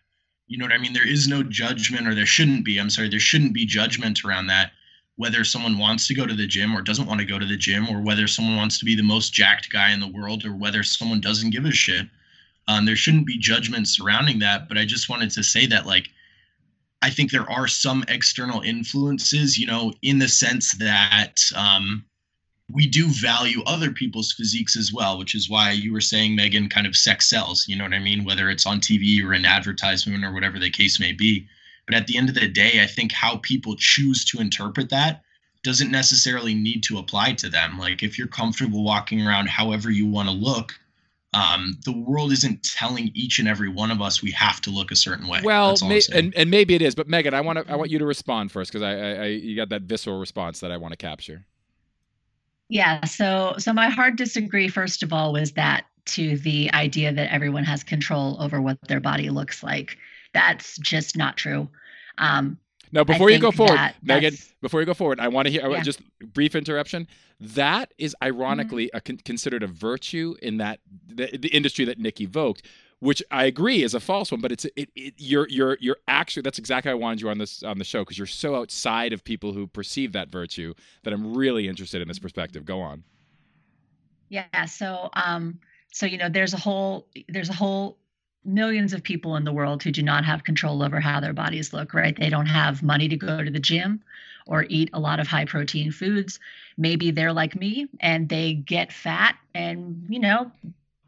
You 0.46 0.58
know 0.58 0.66
what 0.66 0.74
I 0.74 0.78
mean? 0.78 0.92
There 0.92 1.08
is 1.08 1.26
no 1.26 1.42
judgment, 1.42 2.06
or 2.06 2.14
there 2.14 2.26
shouldn't 2.26 2.64
be. 2.64 2.78
I'm 2.78 2.90
sorry, 2.90 3.08
there 3.08 3.20
shouldn't 3.20 3.54
be 3.54 3.64
judgment 3.66 4.24
around 4.24 4.48
that. 4.48 4.72
Whether 5.16 5.44
someone 5.44 5.78
wants 5.78 6.08
to 6.08 6.14
go 6.14 6.26
to 6.26 6.34
the 6.34 6.46
gym 6.46 6.76
or 6.76 6.82
doesn't 6.82 7.06
want 7.06 7.20
to 7.20 7.26
go 7.26 7.38
to 7.38 7.46
the 7.46 7.56
gym, 7.56 7.88
or 7.88 8.02
whether 8.02 8.26
someone 8.26 8.56
wants 8.56 8.78
to 8.78 8.84
be 8.84 8.96
the 8.96 9.02
most 9.02 9.32
jacked 9.32 9.70
guy 9.70 9.92
in 9.92 10.00
the 10.00 10.08
world, 10.08 10.44
or 10.44 10.52
whether 10.54 10.82
someone 10.82 11.20
doesn't 11.20 11.50
give 11.50 11.64
a 11.64 11.70
shit. 11.70 12.06
Um, 12.66 12.84
there 12.84 12.96
shouldn't 12.96 13.26
be 13.26 13.38
judgment 13.38 13.88
surrounding 13.88 14.40
that. 14.40 14.68
But 14.68 14.76
I 14.78 14.84
just 14.84 15.08
wanted 15.08 15.30
to 15.30 15.42
say 15.42 15.66
that, 15.66 15.86
like, 15.86 16.08
I 17.04 17.10
think 17.10 17.30
there 17.30 17.50
are 17.50 17.68
some 17.68 18.02
external 18.08 18.62
influences, 18.62 19.58
you 19.58 19.66
know, 19.66 19.92
in 20.00 20.20
the 20.20 20.28
sense 20.28 20.72
that 20.76 21.38
um, 21.54 22.02
we 22.72 22.86
do 22.86 23.08
value 23.08 23.62
other 23.66 23.90
people's 23.90 24.32
physiques 24.32 24.74
as 24.74 24.90
well, 24.90 25.18
which 25.18 25.34
is 25.34 25.50
why 25.50 25.72
you 25.72 25.92
were 25.92 26.00
saying, 26.00 26.34
Megan, 26.34 26.70
kind 26.70 26.86
of 26.86 26.96
sex 26.96 27.28
sells, 27.28 27.68
you 27.68 27.76
know 27.76 27.84
what 27.84 27.92
I 27.92 27.98
mean? 27.98 28.24
Whether 28.24 28.48
it's 28.48 28.64
on 28.64 28.80
TV 28.80 29.22
or 29.22 29.34
an 29.34 29.44
advertisement 29.44 30.24
or 30.24 30.32
whatever 30.32 30.58
the 30.58 30.70
case 30.70 30.98
may 30.98 31.12
be. 31.12 31.46
But 31.84 31.94
at 31.94 32.06
the 32.06 32.16
end 32.16 32.30
of 32.30 32.36
the 32.36 32.48
day, 32.48 32.82
I 32.82 32.86
think 32.86 33.12
how 33.12 33.36
people 33.36 33.76
choose 33.76 34.24
to 34.24 34.40
interpret 34.40 34.88
that 34.88 35.20
doesn't 35.62 35.90
necessarily 35.90 36.54
need 36.54 36.82
to 36.84 36.96
apply 36.96 37.34
to 37.34 37.50
them. 37.50 37.78
Like 37.78 38.02
if 38.02 38.16
you're 38.18 38.28
comfortable 38.28 38.82
walking 38.82 39.26
around 39.26 39.50
however 39.50 39.90
you 39.90 40.06
want 40.06 40.30
to 40.30 40.34
look, 40.34 40.72
um, 41.34 41.78
the 41.84 41.92
world 41.92 42.32
isn't 42.32 42.62
telling 42.62 43.10
each 43.12 43.38
and 43.38 43.48
every 43.48 43.68
one 43.68 43.90
of 43.90 44.00
us 44.00 44.22
we 44.22 44.30
have 44.30 44.60
to 44.62 44.70
look 44.70 44.92
a 44.92 44.96
certain 44.96 45.26
way. 45.26 45.40
Well, 45.42 45.74
may, 45.82 46.00
and, 46.12 46.32
and 46.36 46.50
maybe 46.50 46.74
it 46.74 46.82
is, 46.82 46.94
but 46.94 47.08
Megan, 47.08 47.34
I 47.34 47.40
want 47.40 47.58
to 47.58 47.70
I 47.70 47.76
want 47.76 47.90
you 47.90 47.98
to 47.98 48.06
respond 48.06 48.52
first 48.52 48.72
because 48.72 48.82
I, 48.82 48.92
I, 48.92 49.10
I 49.10 49.26
you 49.26 49.56
got 49.56 49.68
that 49.70 49.82
visceral 49.82 50.20
response 50.20 50.60
that 50.60 50.70
I 50.70 50.76
want 50.76 50.92
to 50.92 50.96
capture. 50.96 51.44
Yeah. 52.68 53.04
So 53.04 53.54
so 53.58 53.72
my 53.72 53.88
hard 53.88 54.16
disagree 54.16 54.68
first 54.68 55.02
of 55.02 55.12
all 55.12 55.32
was 55.32 55.52
that 55.52 55.86
to 56.06 56.36
the 56.38 56.72
idea 56.72 57.12
that 57.12 57.32
everyone 57.32 57.64
has 57.64 57.82
control 57.82 58.40
over 58.40 58.60
what 58.60 58.78
their 58.88 59.00
body 59.00 59.30
looks 59.30 59.62
like. 59.62 59.98
That's 60.32 60.78
just 60.78 61.16
not 61.16 61.36
true. 61.36 61.68
Um, 62.18 62.58
now, 62.94 63.02
before 63.02 63.28
you 63.28 63.40
go 63.40 63.50
forward, 63.50 63.80
Megan, 64.02 64.36
before 64.62 64.78
you 64.78 64.86
go 64.86 64.94
forward, 64.94 65.18
I 65.18 65.26
want 65.26 65.46
to 65.46 65.52
hear 65.52 65.68
yeah. 65.68 65.82
just 65.82 66.00
brief 66.32 66.54
interruption. 66.54 67.08
That 67.40 67.92
is 67.98 68.14
ironically 68.22 68.86
mm-hmm. 68.86 68.96
a 68.96 69.00
con- 69.00 69.16
considered 69.16 69.64
a 69.64 69.66
virtue 69.66 70.36
in 70.40 70.58
that 70.58 70.78
the, 71.08 71.36
the, 71.36 71.48
industry 71.48 71.84
that 71.86 71.98
Nick 71.98 72.20
evoked, 72.20 72.62
which 73.00 73.20
I 73.32 73.46
agree 73.46 73.82
is 73.82 73.94
a 73.94 74.00
false 74.00 74.30
one. 74.30 74.40
But 74.40 74.52
it's 74.52 74.64
it, 74.76 74.90
it 74.94 75.14
you're 75.18 75.48
you're 75.48 75.76
you're 75.80 75.96
actually 76.06 76.42
that's 76.42 76.60
exactly 76.60 76.90
why 76.90 76.92
I 76.92 76.94
wanted 76.94 77.20
you 77.20 77.30
on 77.30 77.38
this 77.38 77.64
on 77.64 77.78
the 77.78 77.84
show 77.84 78.02
because 78.02 78.16
you're 78.16 78.28
so 78.28 78.54
outside 78.54 79.12
of 79.12 79.24
people 79.24 79.52
who 79.52 79.66
perceive 79.66 80.12
that 80.12 80.28
virtue 80.28 80.72
that 81.02 81.12
I'm 81.12 81.36
really 81.36 81.66
interested 81.66 82.00
in 82.00 82.06
this 82.06 82.20
perspective. 82.20 82.64
Go 82.64 82.80
on. 82.80 83.02
Yeah. 84.28 84.66
So 84.66 85.10
um 85.14 85.58
so 85.92 86.06
you 86.06 86.16
know 86.16 86.28
there's 86.28 86.54
a 86.54 86.58
whole 86.58 87.08
there's 87.28 87.48
a 87.48 87.54
whole 87.54 87.98
millions 88.44 88.92
of 88.92 89.02
people 89.02 89.36
in 89.36 89.44
the 89.44 89.52
world 89.52 89.82
who 89.82 89.90
do 89.90 90.02
not 90.02 90.24
have 90.24 90.44
control 90.44 90.82
over 90.82 91.00
how 91.00 91.20
their 91.20 91.32
bodies 91.32 91.72
look, 91.72 91.94
right? 91.94 92.16
They 92.16 92.30
don't 92.30 92.46
have 92.46 92.82
money 92.82 93.08
to 93.08 93.16
go 93.16 93.42
to 93.42 93.50
the 93.50 93.58
gym 93.58 94.02
or 94.46 94.66
eat 94.68 94.90
a 94.92 95.00
lot 95.00 95.20
of 95.20 95.26
high 95.26 95.46
protein 95.46 95.90
foods. 95.90 96.38
Maybe 96.76 97.10
they're 97.10 97.32
like 97.32 97.56
me 97.56 97.88
and 98.00 98.28
they 98.28 98.54
get 98.54 98.92
fat. 98.92 99.36
And, 99.54 100.04
you 100.08 100.18
know, 100.18 100.50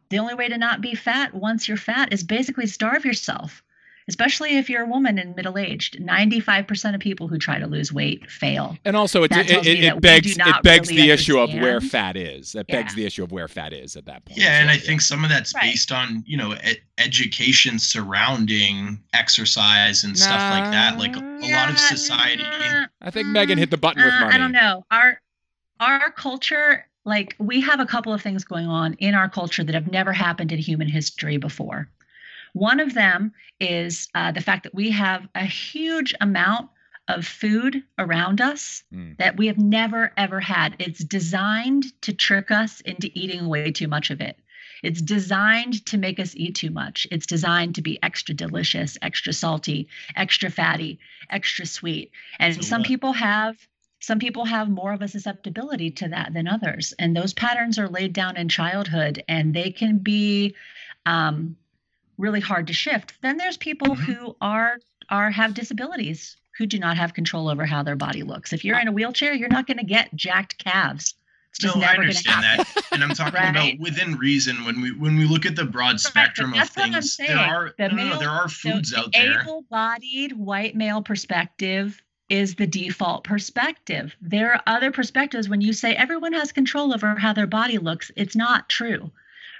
the 0.08 0.18
only 0.18 0.34
way 0.34 0.48
to 0.48 0.56
not 0.56 0.80
be 0.80 0.94
fat 0.94 1.34
once 1.34 1.68
you're 1.68 1.76
fat 1.76 2.12
is 2.12 2.22
basically 2.22 2.66
starve 2.66 3.04
yourself 3.04 3.62
especially 4.08 4.56
if 4.56 4.70
you're 4.70 4.82
a 4.82 4.86
woman 4.86 5.18
and 5.18 5.34
middle 5.34 5.58
aged. 5.58 5.98
95% 6.00 6.94
of 6.94 7.00
people 7.00 7.28
who 7.28 7.38
try 7.38 7.58
to 7.58 7.66
lose 7.66 7.92
weight 7.92 8.30
fail. 8.30 8.76
And 8.84 8.96
also, 8.96 9.22
it, 9.24 9.32
it, 9.32 9.66
it, 9.66 9.84
it 9.84 10.00
begs, 10.00 10.36
it 10.36 10.62
begs 10.62 10.88
really 10.88 11.02
the 11.02 11.10
issue 11.10 11.38
of 11.38 11.52
where 11.52 11.80
fat 11.80 12.16
is. 12.16 12.54
It 12.54 12.66
begs 12.68 12.94
the 12.94 13.04
issue 13.04 13.24
of 13.24 13.32
where 13.32 13.48
fat 13.48 13.72
is 13.72 13.96
at 13.96 14.06
that 14.06 14.24
point. 14.24 14.38
Yeah, 14.38 14.60
and 14.60 14.70
I 14.70 14.76
think 14.76 15.00
some 15.00 15.24
of 15.24 15.30
that's 15.30 15.54
right. 15.54 15.62
based 15.62 15.92
on, 15.92 16.22
you 16.26 16.36
know, 16.36 16.52
ed- 16.52 16.80
education 16.98 17.78
surrounding 17.78 19.00
exercise 19.12 20.04
and 20.04 20.16
stuff 20.16 20.50
like 20.50 20.70
that. 20.70 20.98
Like 20.98 21.16
a, 21.16 21.38
yeah, 21.42 21.60
lot 21.60 21.70
of 21.70 21.78
society. 21.78 22.42
I 23.00 23.10
think 23.10 23.28
Megan 23.28 23.56
mm, 23.56 23.60
hit 23.60 23.70
the 23.70 23.76
button 23.76 24.02
with 24.02 24.12
uh, 24.12 24.20
money. 24.20 24.34
I 24.34 24.38
don't 24.38 24.52
know. 24.52 24.84
Our 24.90 25.20
our 25.78 26.10
culture 26.10 26.86
like 27.04 27.36
we 27.38 27.60
have 27.60 27.80
a 27.80 27.86
couple 27.86 28.12
of 28.12 28.22
things 28.22 28.44
going 28.44 28.66
on 28.66 28.94
in 28.94 29.14
our 29.14 29.28
culture 29.28 29.62
that 29.62 29.74
have 29.74 29.90
never 29.90 30.12
happened 30.12 30.52
in 30.52 30.58
human 30.58 30.88
history 30.88 31.36
before 31.36 31.88
one 32.56 32.80
of 32.80 32.94
them 32.94 33.34
is 33.60 34.08
uh, 34.14 34.32
the 34.32 34.40
fact 34.40 34.62
that 34.62 34.74
we 34.74 34.90
have 34.90 35.28
a 35.34 35.44
huge 35.44 36.14
amount 36.22 36.70
of 37.06 37.26
food 37.26 37.82
around 37.98 38.40
us 38.40 38.82
mm. 38.92 39.14
that 39.18 39.36
we 39.36 39.46
have 39.48 39.58
never 39.58 40.10
ever 40.16 40.40
had. 40.40 40.74
It's 40.78 41.04
designed 41.04 41.84
to 42.00 42.14
trick 42.14 42.50
us 42.50 42.80
into 42.80 43.10
eating 43.12 43.48
way 43.48 43.72
too 43.72 43.88
much 43.88 44.10
of 44.10 44.22
it. 44.22 44.38
It's 44.82 45.02
designed 45.02 45.84
to 45.86 45.98
make 45.98 46.18
us 46.18 46.34
eat 46.34 46.54
too 46.54 46.70
much. 46.70 47.06
It's 47.10 47.26
designed 47.26 47.74
to 47.74 47.82
be 47.82 48.02
extra 48.02 48.34
delicious, 48.34 48.96
extra 49.02 49.34
salty, 49.34 49.88
extra 50.16 50.50
fatty, 50.50 50.98
extra 51.28 51.66
sweet. 51.66 52.10
And 52.38 52.54
so 52.54 52.62
some 52.62 52.82
people 52.82 53.12
have 53.12 53.56
some 54.00 54.18
people 54.18 54.46
have 54.46 54.70
more 54.70 54.94
of 54.94 55.02
a 55.02 55.08
susceptibility 55.08 55.90
to 55.90 56.08
that 56.08 56.32
than 56.32 56.48
others 56.48 56.94
and 56.98 57.14
those 57.14 57.34
patterns 57.34 57.78
are 57.78 57.88
laid 57.88 58.14
down 58.14 58.38
in 58.38 58.48
childhood 58.48 59.22
and 59.28 59.52
they 59.52 59.70
can 59.70 59.98
be 59.98 60.54
um, 61.06 61.56
really 62.18 62.40
hard 62.40 62.66
to 62.66 62.72
shift 62.72 63.14
then 63.22 63.36
there's 63.36 63.56
people 63.56 63.94
Mhm. 63.96 63.98
who 64.04 64.36
are 64.40 64.78
are 65.10 65.30
have 65.30 65.54
disabilities 65.54 66.36
who 66.58 66.66
do 66.66 66.78
not 66.78 66.96
have 66.96 67.14
control 67.14 67.48
over 67.48 67.66
how 67.66 67.82
their 67.82 67.96
body 67.96 68.22
looks 68.22 68.52
if 68.52 68.64
you're 68.64 68.78
in 68.78 68.88
a 68.88 68.92
wheelchair 68.92 69.32
you're 69.34 69.48
not 69.48 69.66
going 69.66 69.78
to 69.78 69.84
get 69.84 70.14
jacked 70.14 70.58
calves 70.58 71.14
it's 71.50 71.60
just 71.60 71.76
no, 71.76 71.82
I 71.82 71.92
never 71.92 71.94
to 72.02 72.08
understand 72.08 72.42
that, 72.42 72.66
and 72.92 73.02
I'm 73.02 73.10
talking 73.14 73.32
Right. 73.32 73.48
about 73.48 73.78
within 73.80 74.16
reason. 74.16 74.64
When 74.66 74.82
we 74.82 74.92
when 74.92 75.16
we 75.16 75.24
look 75.24 75.46
at 75.46 75.56
the 75.56 75.64
broad 75.64 75.98
spectrum 76.00 76.52
of 76.52 76.68
things, 76.68 77.16
there 77.16 77.38
are 77.38 77.72
The 77.78 77.88
no, 77.88 77.96
no, 77.96 78.08
no, 78.10 78.18
there 78.18 78.28
are 78.28 78.46
foods 78.48 78.90
the 78.90 78.98
out 78.98 79.12
there. 79.14 79.40
able-bodied 79.40 80.32
white 80.32 80.76
male 80.76 81.00
perspective 81.00 82.02
is 82.28 82.56
the 82.56 82.66
default 82.66 83.24
perspective. 83.24 84.14
There 84.20 84.52
are 84.52 84.62
other 84.66 84.90
perspectives 84.90 85.48
when 85.48 85.62
you 85.62 85.72
say 85.72 85.94
everyone 85.96 86.34
has 86.34 86.52
control 86.52 86.92
over 86.92 87.14
how 87.14 87.32
their 87.32 87.46
body 87.46 87.78
looks, 87.78 88.10
it's 88.16 88.36
not 88.36 88.68
true. 88.68 89.10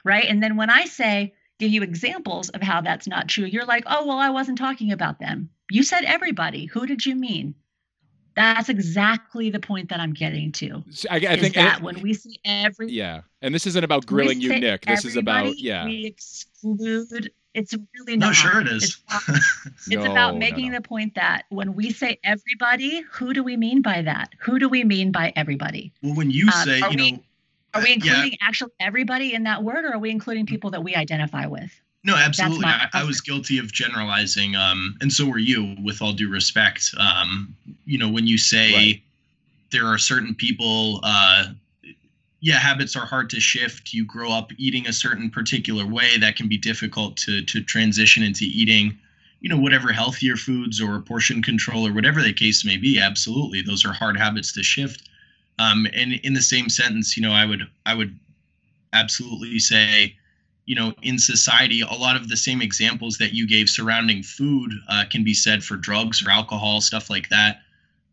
Right? 0.04 0.26
And 0.28 0.42
then 0.42 0.56
when 0.56 0.68
I 0.68 0.84
say 0.84 1.32
give 1.58 1.70
you 1.70 1.82
examples 1.82 2.48
of 2.50 2.62
how 2.62 2.80
that's 2.80 3.06
not 3.06 3.28
true, 3.28 3.44
you're 3.44 3.64
like, 3.64 3.84
"Oh, 3.86 4.06
well, 4.06 4.18
I 4.18 4.30
wasn't 4.30 4.58
talking 4.58 4.92
about 4.92 5.18
them." 5.20 5.50
You 5.70 5.82
said 5.82 6.04
everybody. 6.04 6.66
Who 6.66 6.86
did 6.86 7.04
you 7.06 7.14
mean? 7.14 7.54
That's 8.34 8.68
exactly 8.68 9.48
the 9.48 9.60
point 9.60 9.88
that 9.88 9.98
I'm 9.98 10.12
getting 10.12 10.52
to. 10.52 10.84
So 10.90 11.08
I, 11.10 11.16
I 11.16 11.36
think 11.38 11.54
that 11.54 11.80
when 11.80 12.02
we 12.02 12.12
see 12.12 12.38
every 12.44 12.90
yeah, 12.92 13.22
and 13.40 13.54
this 13.54 13.66
isn't 13.66 13.82
about 13.82 14.04
grilling 14.04 14.40
you, 14.40 14.58
Nick. 14.60 14.84
This 14.84 15.04
is 15.06 15.16
about 15.16 15.58
yeah. 15.58 15.86
We 15.86 16.04
exclude. 16.06 17.30
It's 17.54 17.72
really 17.98 18.18
No, 18.18 18.26
not. 18.26 18.34
sure 18.34 18.60
it 18.60 18.66
It's 18.70 19.00
about- 19.08 19.22
It's 19.64 19.88
No, 19.88 20.10
about 20.12 20.36
making 20.36 20.72
no. 20.72 20.74
the 20.76 20.82
point 20.82 21.14
that 21.14 21.44
when 21.48 21.74
we 21.74 21.90
say 21.90 22.18
everybody, 22.22 23.00
who 23.10 23.32
do 23.32 23.42
we 23.42 23.56
mean 23.56 23.80
by 23.80 24.02
that? 24.02 24.34
Who 24.40 24.58
do 24.58 24.68
we 24.68 24.84
mean 24.84 25.10
by 25.10 25.32
everybody? 25.36 25.90
well, 26.02 26.14
when 26.14 26.30
you 26.30 26.48
Um, 26.48 26.64
say, 26.66 26.80
are 26.82 26.90
you 26.92 26.96
we- 26.98 27.12
know, 27.12 27.22
Are 27.76 27.82
we 27.82 27.92
Uh, 27.92 27.98
yeah. 28.02 28.12
including 28.12 28.38
actually 28.40 28.70
everybody 28.80 29.34
in 29.34 29.44
that 29.44 29.62
word, 29.62 29.84
or 29.84 29.92
are 29.94 29.98
we 29.98 30.10
including 30.10 30.46
people 30.46 30.70
that 30.70 30.82
we 30.82 30.94
identify 30.94 31.46
with? 31.46 31.70
No, 32.04 32.14
absolutely. 32.14 32.66
I, 32.66 32.88
I 32.92 33.04
was 33.04 33.20
guilty 33.20 33.58
of 33.58 33.72
generalizing, 33.72 34.54
um, 34.54 34.96
and 35.00 35.12
so 35.12 35.26
were 35.26 35.38
you, 35.38 35.74
with 35.82 36.00
all 36.00 36.12
due 36.12 36.28
respect. 36.28 36.94
Um, 36.98 37.56
you 37.84 37.98
know, 37.98 38.08
when 38.08 38.28
you 38.28 38.38
say 38.38 38.72
Right. 38.72 39.02
there 39.72 39.86
are 39.86 39.98
certain 39.98 40.32
people, 40.34 41.00
uh, 41.02 41.46
yeah, 42.40 42.58
habits 42.58 42.94
are 42.94 43.06
hard 43.06 43.28
to 43.30 43.40
shift. 43.40 43.92
You 43.92 44.04
grow 44.04 44.30
up 44.30 44.52
eating 44.56 44.86
a 44.86 44.92
certain 44.92 45.30
particular 45.30 45.84
way 45.84 46.16
that 46.18 46.36
can 46.36 46.46
be 46.48 46.58
difficult 46.58 47.16
to 47.18 47.42
to 47.42 47.60
transition 47.62 48.22
into 48.22 48.44
eating, 48.44 48.96
you 49.40 49.48
know, 49.48 49.58
whatever 49.58 49.90
healthier 49.92 50.36
foods 50.36 50.80
or 50.80 51.00
portion 51.00 51.42
control 51.42 51.88
or 51.88 51.92
whatever 51.92 52.22
the 52.22 52.32
case 52.32 52.64
may 52.64 52.76
be. 52.76 53.00
Absolutely, 53.00 53.62
those 53.62 53.84
are 53.84 53.92
hard 53.92 54.16
habits 54.16 54.52
to 54.52 54.62
shift. 54.62 55.08
Um, 55.58 55.86
and 55.94 56.14
in 56.22 56.34
the 56.34 56.42
same 56.42 56.68
sentence, 56.68 57.16
you 57.16 57.22
know, 57.22 57.32
I 57.32 57.46
would 57.46 57.66
I 57.86 57.94
would 57.94 58.18
absolutely 58.92 59.58
say 59.58 60.16
you 60.66 60.74
know, 60.74 60.92
in 61.02 61.18
society, 61.18 61.80
a 61.80 61.94
lot 61.94 62.16
of 62.16 62.28
the 62.28 62.36
same 62.36 62.60
examples 62.60 63.18
that 63.18 63.32
you 63.32 63.46
gave 63.46 63.68
surrounding 63.68 64.22
food 64.22 64.72
uh, 64.88 65.04
can 65.08 65.22
be 65.22 65.32
said 65.32 65.62
for 65.62 65.76
drugs 65.76 66.24
or 66.26 66.30
alcohol, 66.30 66.80
stuff 66.80 67.08
like 67.08 67.28
that. 67.28 67.60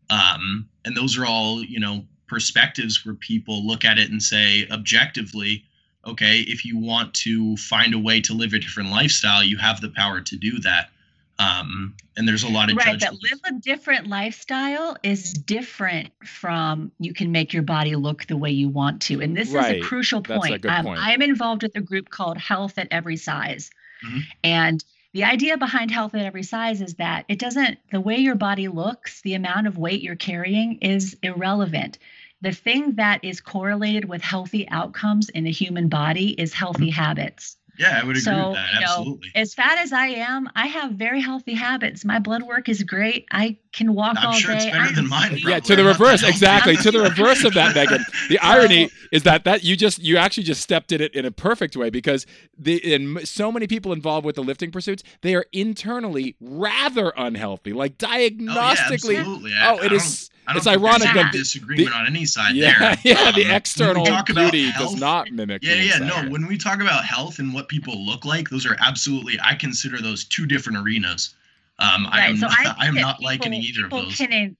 Um, 0.08 0.68
and 0.84 0.96
those 0.96 1.18
are 1.18 1.26
all, 1.26 1.64
you 1.64 1.80
know, 1.80 2.04
perspectives 2.28 3.04
where 3.04 3.16
people 3.16 3.66
look 3.66 3.84
at 3.84 3.98
it 3.98 4.10
and 4.10 4.22
say, 4.22 4.68
objectively, 4.70 5.64
okay, 6.06 6.40
if 6.40 6.64
you 6.64 6.78
want 6.78 7.12
to 7.14 7.56
find 7.56 7.92
a 7.92 7.98
way 7.98 8.20
to 8.20 8.34
live 8.34 8.52
a 8.52 8.58
different 8.60 8.90
lifestyle, 8.90 9.42
you 9.42 9.58
have 9.58 9.80
the 9.80 9.90
power 9.90 10.20
to 10.20 10.36
do 10.36 10.60
that. 10.60 10.90
Um, 11.38 11.94
and 12.16 12.28
there's 12.28 12.44
a 12.44 12.48
lot 12.48 12.70
of 12.70 12.76
Right, 12.76 12.92
but 12.92 13.00
judgments. 13.00 13.30
live 13.44 13.56
a 13.56 13.60
different 13.60 14.06
lifestyle 14.06 14.96
is 15.02 15.32
different 15.32 16.10
from 16.24 16.92
you 17.00 17.12
can 17.12 17.32
make 17.32 17.52
your 17.52 17.64
body 17.64 17.96
look 17.96 18.26
the 18.26 18.36
way 18.36 18.50
you 18.52 18.68
want 18.68 19.02
to. 19.02 19.20
And 19.20 19.36
this 19.36 19.50
Right, 19.50 19.78
is 19.78 19.84
a 19.84 19.86
crucial 19.88 20.20
that's 20.20 20.36
a 20.44 20.48
point. 20.48 20.62
good 20.62 20.70
Um, 20.70 20.84
point. 20.84 21.00
I'm 21.02 21.22
involved 21.22 21.62
with 21.64 21.74
a 21.76 21.80
group 21.80 22.08
called 22.10 22.38
Health 22.38 22.78
at 22.78 22.86
Every 22.92 23.16
Size. 23.16 23.70
Mhm. 24.04 24.22
And 24.44 24.84
the 25.12 25.24
idea 25.24 25.56
behind 25.58 25.90
health 25.90 26.14
at 26.14 26.24
every 26.24 26.42
size 26.44 26.80
is 26.80 26.94
that 26.94 27.24
it 27.28 27.38
doesn't, 27.38 27.78
the 27.90 28.00
way 28.00 28.16
your 28.18 28.34
body 28.36 28.68
looks, 28.68 29.20
the 29.22 29.34
amount 29.34 29.66
of 29.66 29.76
weight 29.78 30.02
you're 30.02 30.16
carrying 30.16 30.78
is 30.78 31.16
irrelevant. 31.22 31.98
The 32.42 32.52
thing 32.52 32.92
that 32.92 33.24
is 33.24 33.40
correlated 33.40 34.04
with 34.06 34.22
healthy 34.22 34.68
outcomes 34.68 35.28
in 35.30 35.44
the 35.44 35.50
human 35.52 35.88
body 35.88 36.30
is 36.30 36.52
healthy 36.52 36.90
habits. 36.90 37.56
Yeah, 37.78 37.98
I 38.00 38.04
would 38.06 38.16
agree 38.16 38.20
so, 38.22 38.48
with 38.50 38.56
that. 38.56 38.68
you 38.74 38.80
know, 38.80 38.86
Absolutely. 38.86 39.30
As 39.34 39.54
fat 39.54 39.78
as 39.78 39.92
I 39.92 40.06
am, 40.06 40.48
I 40.54 40.66
have 40.66 40.92
very 40.92 41.20
healthy 41.20 41.54
habits. 41.54 42.04
My 42.04 42.18
blood 42.18 42.42
work 42.42 42.68
is 42.68 42.82
great. 42.82 43.26
I 43.32 43.56
can 43.72 43.94
walk 43.94 44.16
I'm 44.18 44.26
all 44.28 44.32
sure 44.34 44.52
day. 44.52 44.56
it's 44.58 44.64
better 44.66 44.78
I'm 44.78 44.94
than 44.94 45.08
mine. 45.08 45.30
sleep. 45.30 45.44
Yeah, 45.46 45.60
to 45.60 45.76
the 45.76 45.84
reverse, 45.84 46.22
exactly. 46.22 46.76
To 46.76 46.90
the 46.90 47.00
reverse 47.10 47.44
of 47.44 47.54
that, 47.54 47.74
Megan. 47.74 48.04
The 48.28 48.38
irony 48.38 48.90
is 49.12 49.22
that 49.24 49.44
that 49.44 49.64
you 49.64 49.76
just 49.76 49.98
you 49.98 50.16
actually 50.16 50.44
just 50.44 50.62
stepped 50.62 50.92
in 50.92 51.00
it 51.00 51.14
in 51.14 51.24
a 51.24 51.30
perfect 51.30 51.76
way 51.76 51.90
because 51.90 52.26
the 52.58 52.76
in 52.94 53.24
so 53.26 53.50
many 53.50 53.66
people 53.66 53.92
involved 53.92 54.24
with 54.26 54.36
the 54.36 54.42
lifting 54.44 54.70
pursuits, 54.70 55.02
they 55.22 55.34
are 55.34 55.46
internally 55.52 56.36
rather 56.40 57.12
unhealthy, 57.16 57.72
like 57.72 57.94
Oh, 58.02 58.06
yeah, 58.08 58.28
diagnostically. 58.30 59.18
absolutely. 59.18 59.52
I- 59.54 59.70
Oh, 59.72 59.76
I 59.78 59.84
it 59.86 59.88
don't- 59.88 59.92
is. 59.94 60.30
I 60.46 60.52
don't 60.52 60.58
It's 60.58 60.66
think 60.66 60.82
there's 60.82 60.92
ironic 60.94 61.08
any 61.08 61.22
that 61.22 61.32
the- 61.32 61.38
disagreement 61.38 61.94
on 61.94 62.06
any 62.06 62.24
side 62.26 62.54
Yeah, 62.54 62.78
there. 62.78 62.98
yeah. 63.04 63.30
The 63.32 63.42
Um, 63.42 63.48
when 63.48 63.56
external 63.56 64.02
we 64.04 64.10
talk 64.10 64.28
about 64.30 64.52
beauty 64.52 64.72
does 64.78 64.94
not 64.96 65.30
mimic. 65.30 65.62
Yeah, 65.64 65.74
yeah, 65.74 65.96
inside. 65.98 66.24
no. 66.26 66.30
When 66.30 66.46
we 66.46 66.58
talk 66.58 66.80
about 66.80 67.04
health 67.04 67.38
and 67.38 67.52
what 67.54 67.68
people 67.68 68.04
look 68.04 68.24
like, 68.24 68.50
those 68.50 68.66
are 68.66 68.76
absolutely. 68.80 69.38
I 69.42 69.54
consider 69.54 70.00
those 70.02 70.24
two 70.24 70.46
different 70.46 70.78
arenas. 70.78 71.34
Um, 71.78 72.06
I 72.10 72.18
Right. 72.18 72.30
am 72.30 72.36
so 72.36 72.46
not, 72.48 72.58
I, 72.58 72.74
I 72.78 72.86
am 72.86 72.94
not 72.94 73.18
that 73.18 73.24
likening 73.24 73.62
either 73.62 73.84
of 73.86 73.90
those. 73.90 74.16
Can 74.16 74.32
in, 74.32 74.56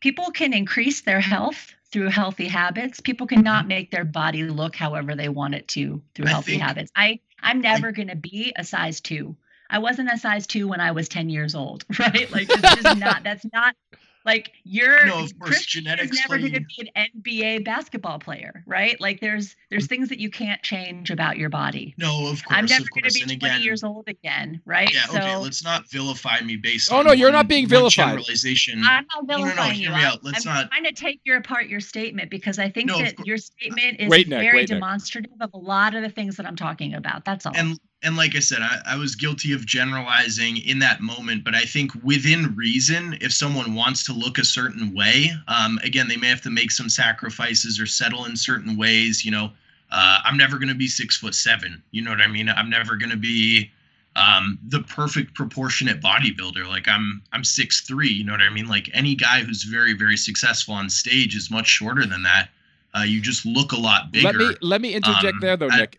people 0.00 0.30
can 0.30 0.52
increase 0.52 1.02
their 1.02 1.20
health 1.20 1.72
through 1.92 2.08
healthy 2.08 2.48
habits. 2.48 3.00
People 3.00 3.26
cannot 3.26 3.66
make 3.68 3.90
their 3.90 4.04
body 4.04 4.42
look 4.44 4.74
however 4.74 5.14
they 5.14 5.28
want 5.28 5.54
it 5.54 5.68
to 5.68 6.02
through 6.14 6.24
Mm-hmm. 6.24 6.28
I 6.28 6.30
healthy 6.32 6.50
think- 6.52 6.62
habits. 6.62 6.92
I 6.96 7.20
I'm 7.42 7.60
never 7.60 7.92
going 7.92 8.08
to 8.08 8.16
be 8.16 8.52
a 8.56 8.64
size 8.64 9.00
2. 9.02 9.36
I 9.68 9.78
wasn't 9.78 10.10
a 10.10 10.16
size 10.18 10.46
2 10.46 10.66
when 10.66 10.80
I 10.80 10.92
was 10.92 11.08
10 11.08 11.28
years 11.28 11.54
old, 11.54 11.84
right? 11.98 12.30
Like 12.32 12.48
it's 12.50 12.82
just 12.82 12.98
not 12.98 13.22
that's 13.22 13.44
not 13.52 13.76
like 14.26 14.52
you're 14.64 15.06
No, 15.06 15.22
of 15.22 15.38
course, 15.38 15.50
Christian 15.50 15.84
genetics 15.84 16.10
is 16.10 16.20
never 16.28 16.38
going 16.38 16.52
to 16.52 16.60
be 16.60 16.90
an 16.94 17.10
NBA 17.22 17.64
basketball 17.64 18.18
player, 18.18 18.64
right? 18.66 19.00
Like 19.00 19.20
there's 19.20 19.54
there's 19.70 19.86
mm. 19.86 19.88
things 19.88 20.08
that 20.08 20.18
you 20.18 20.30
can't 20.30 20.60
change 20.62 21.10
about 21.10 21.38
your 21.38 21.48
body. 21.48 21.94
No, 21.96 22.26
of 22.28 22.44
course, 22.44 22.58
I'm 22.58 22.66
never 22.66 22.84
going 22.92 23.08
to 23.08 23.14
be 23.14 23.22
and 23.22 23.40
20 23.40 23.46
again, 23.54 23.62
years 23.62 23.84
old 23.84 24.08
again, 24.08 24.60
right? 24.64 24.92
yeah, 24.92 25.06
so 25.06 25.18
okay. 25.18 25.36
Let's 25.36 25.62
not 25.62 25.88
vilify 25.88 26.40
me 26.40 26.56
based. 26.56 26.92
Oh, 26.92 26.98
on 26.98 27.06
no, 27.06 27.12
you're 27.12 27.28
one- 27.28 27.34
not 27.34 27.48
being 27.48 27.68
vilified. 27.68 28.08
Generalization. 28.08 28.82
I'm 28.84 29.06
not 29.14 29.26
no, 29.26 29.38
no, 29.38 29.44
vilifying 29.44 29.74
hear 29.74 29.90
you. 29.90 29.96
me 29.96 30.02
I'm, 30.02 30.12
out. 30.12 30.24
Let's 30.24 30.46
I'm 30.46 30.54
not- 30.54 30.70
trying 30.70 30.84
to 30.84 30.92
take 30.92 31.20
your 31.24 31.36
apart 31.36 31.68
your 31.68 31.80
statement 31.80 32.28
because 32.30 32.58
I 32.58 32.68
think 32.68 32.88
No, 32.88 32.98
that 32.98 33.24
your 33.24 33.38
statement 33.38 34.00
is 34.00 34.08
Wait, 34.10 34.28
Nick, 34.28 34.40
very 34.40 34.56
wait, 34.56 34.68
Nick. 34.68 34.80
demonstrative 34.80 35.30
of 35.40 35.50
a 35.54 35.58
lot 35.58 35.94
of 35.94 36.02
the 36.02 36.10
things 36.10 36.36
that 36.36 36.46
I'm 36.46 36.56
talking 36.56 36.94
about. 36.94 37.24
That's 37.24 37.46
all. 37.46 37.52
and 37.56 37.78
and 38.02 38.16
like 38.16 38.36
I 38.36 38.40
said, 38.40 38.58
I, 38.60 38.80
I 38.86 38.96
was 38.96 39.14
guilty 39.14 39.52
of 39.52 39.64
generalizing 39.66 40.58
in 40.58 40.78
that 40.80 41.00
moment, 41.00 41.44
but 41.44 41.54
I 41.54 41.62
think 41.64 41.92
within 42.04 42.54
reason, 42.54 43.16
if 43.20 43.32
someone 43.32 43.74
wants 43.74 44.04
to 44.04 44.12
look 44.12 44.38
a 44.38 44.44
certain 44.44 44.94
way, 44.94 45.30
um, 45.48 45.78
again, 45.82 46.06
they 46.06 46.16
may 46.16 46.28
have 46.28 46.42
to 46.42 46.50
make 46.50 46.70
some 46.70 46.88
sacrifices 46.88 47.80
or 47.80 47.86
settle 47.86 48.26
in 48.26 48.36
certain 48.36 48.76
ways. 48.76 49.24
You 49.24 49.30
know, 49.30 49.50
uh, 49.90 50.18
I'm 50.24 50.36
never 50.36 50.58
going 50.58 50.68
to 50.68 50.74
be 50.74 50.88
six 50.88 51.16
foot 51.16 51.34
seven. 51.34 51.82
You 51.90 52.02
know 52.02 52.10
what 52.10 52.20
I 52.20 52.26
mean? 52.28 52.48
I'm 52.48 52.68
never 52.70 52.96
going 52.96 53.10
to 53.10 53.16
be 53.16 53.70
um, 54.14 54.58
the 54.68 54.80
perfect 54.82 55.34
proportionate 55.34 56.00
bodybuilder. 56.00 56.66
Like 56.68 56.88
I'm, 56.88 57.22
I'm 57.32 57.44
six 57.44 57.80
three. 57.80 58.10
You 58.10 58.24
know 58.24 58.32
what 58.32 58.42
I 58.42 58.50
mean? 58.50 58.66
Like 58.68 58.88
any 58.92 59.14
guy 59.14 59.42
who's 59.42 59.62
very, 59.64 59.94
very 59.94 60.16
successful 60.16 60.74
on 60.74 60.90
stage 60.90 61.34
is 61.34 61.50
much 61.50 61.66
shorter 61.66 62.06
than 62.06 62.22
that. 62.24 62.50
Uh, 62.96 63.02
you 63.02 63.20
just 63.20 63.44
look 63.44 63.72
a 63.72 63.76
lot 63.76 64.12
bigger, 64.12 64.26
Let 64.26 64.36
me 64.36 64.56
let 64.60 64.80
me 64.80 64.94
interject 64.94 65.34
um, 65.34 65.40
there 65.40 65.56
though, 65.56 65.68
Nick. 65.68 65.96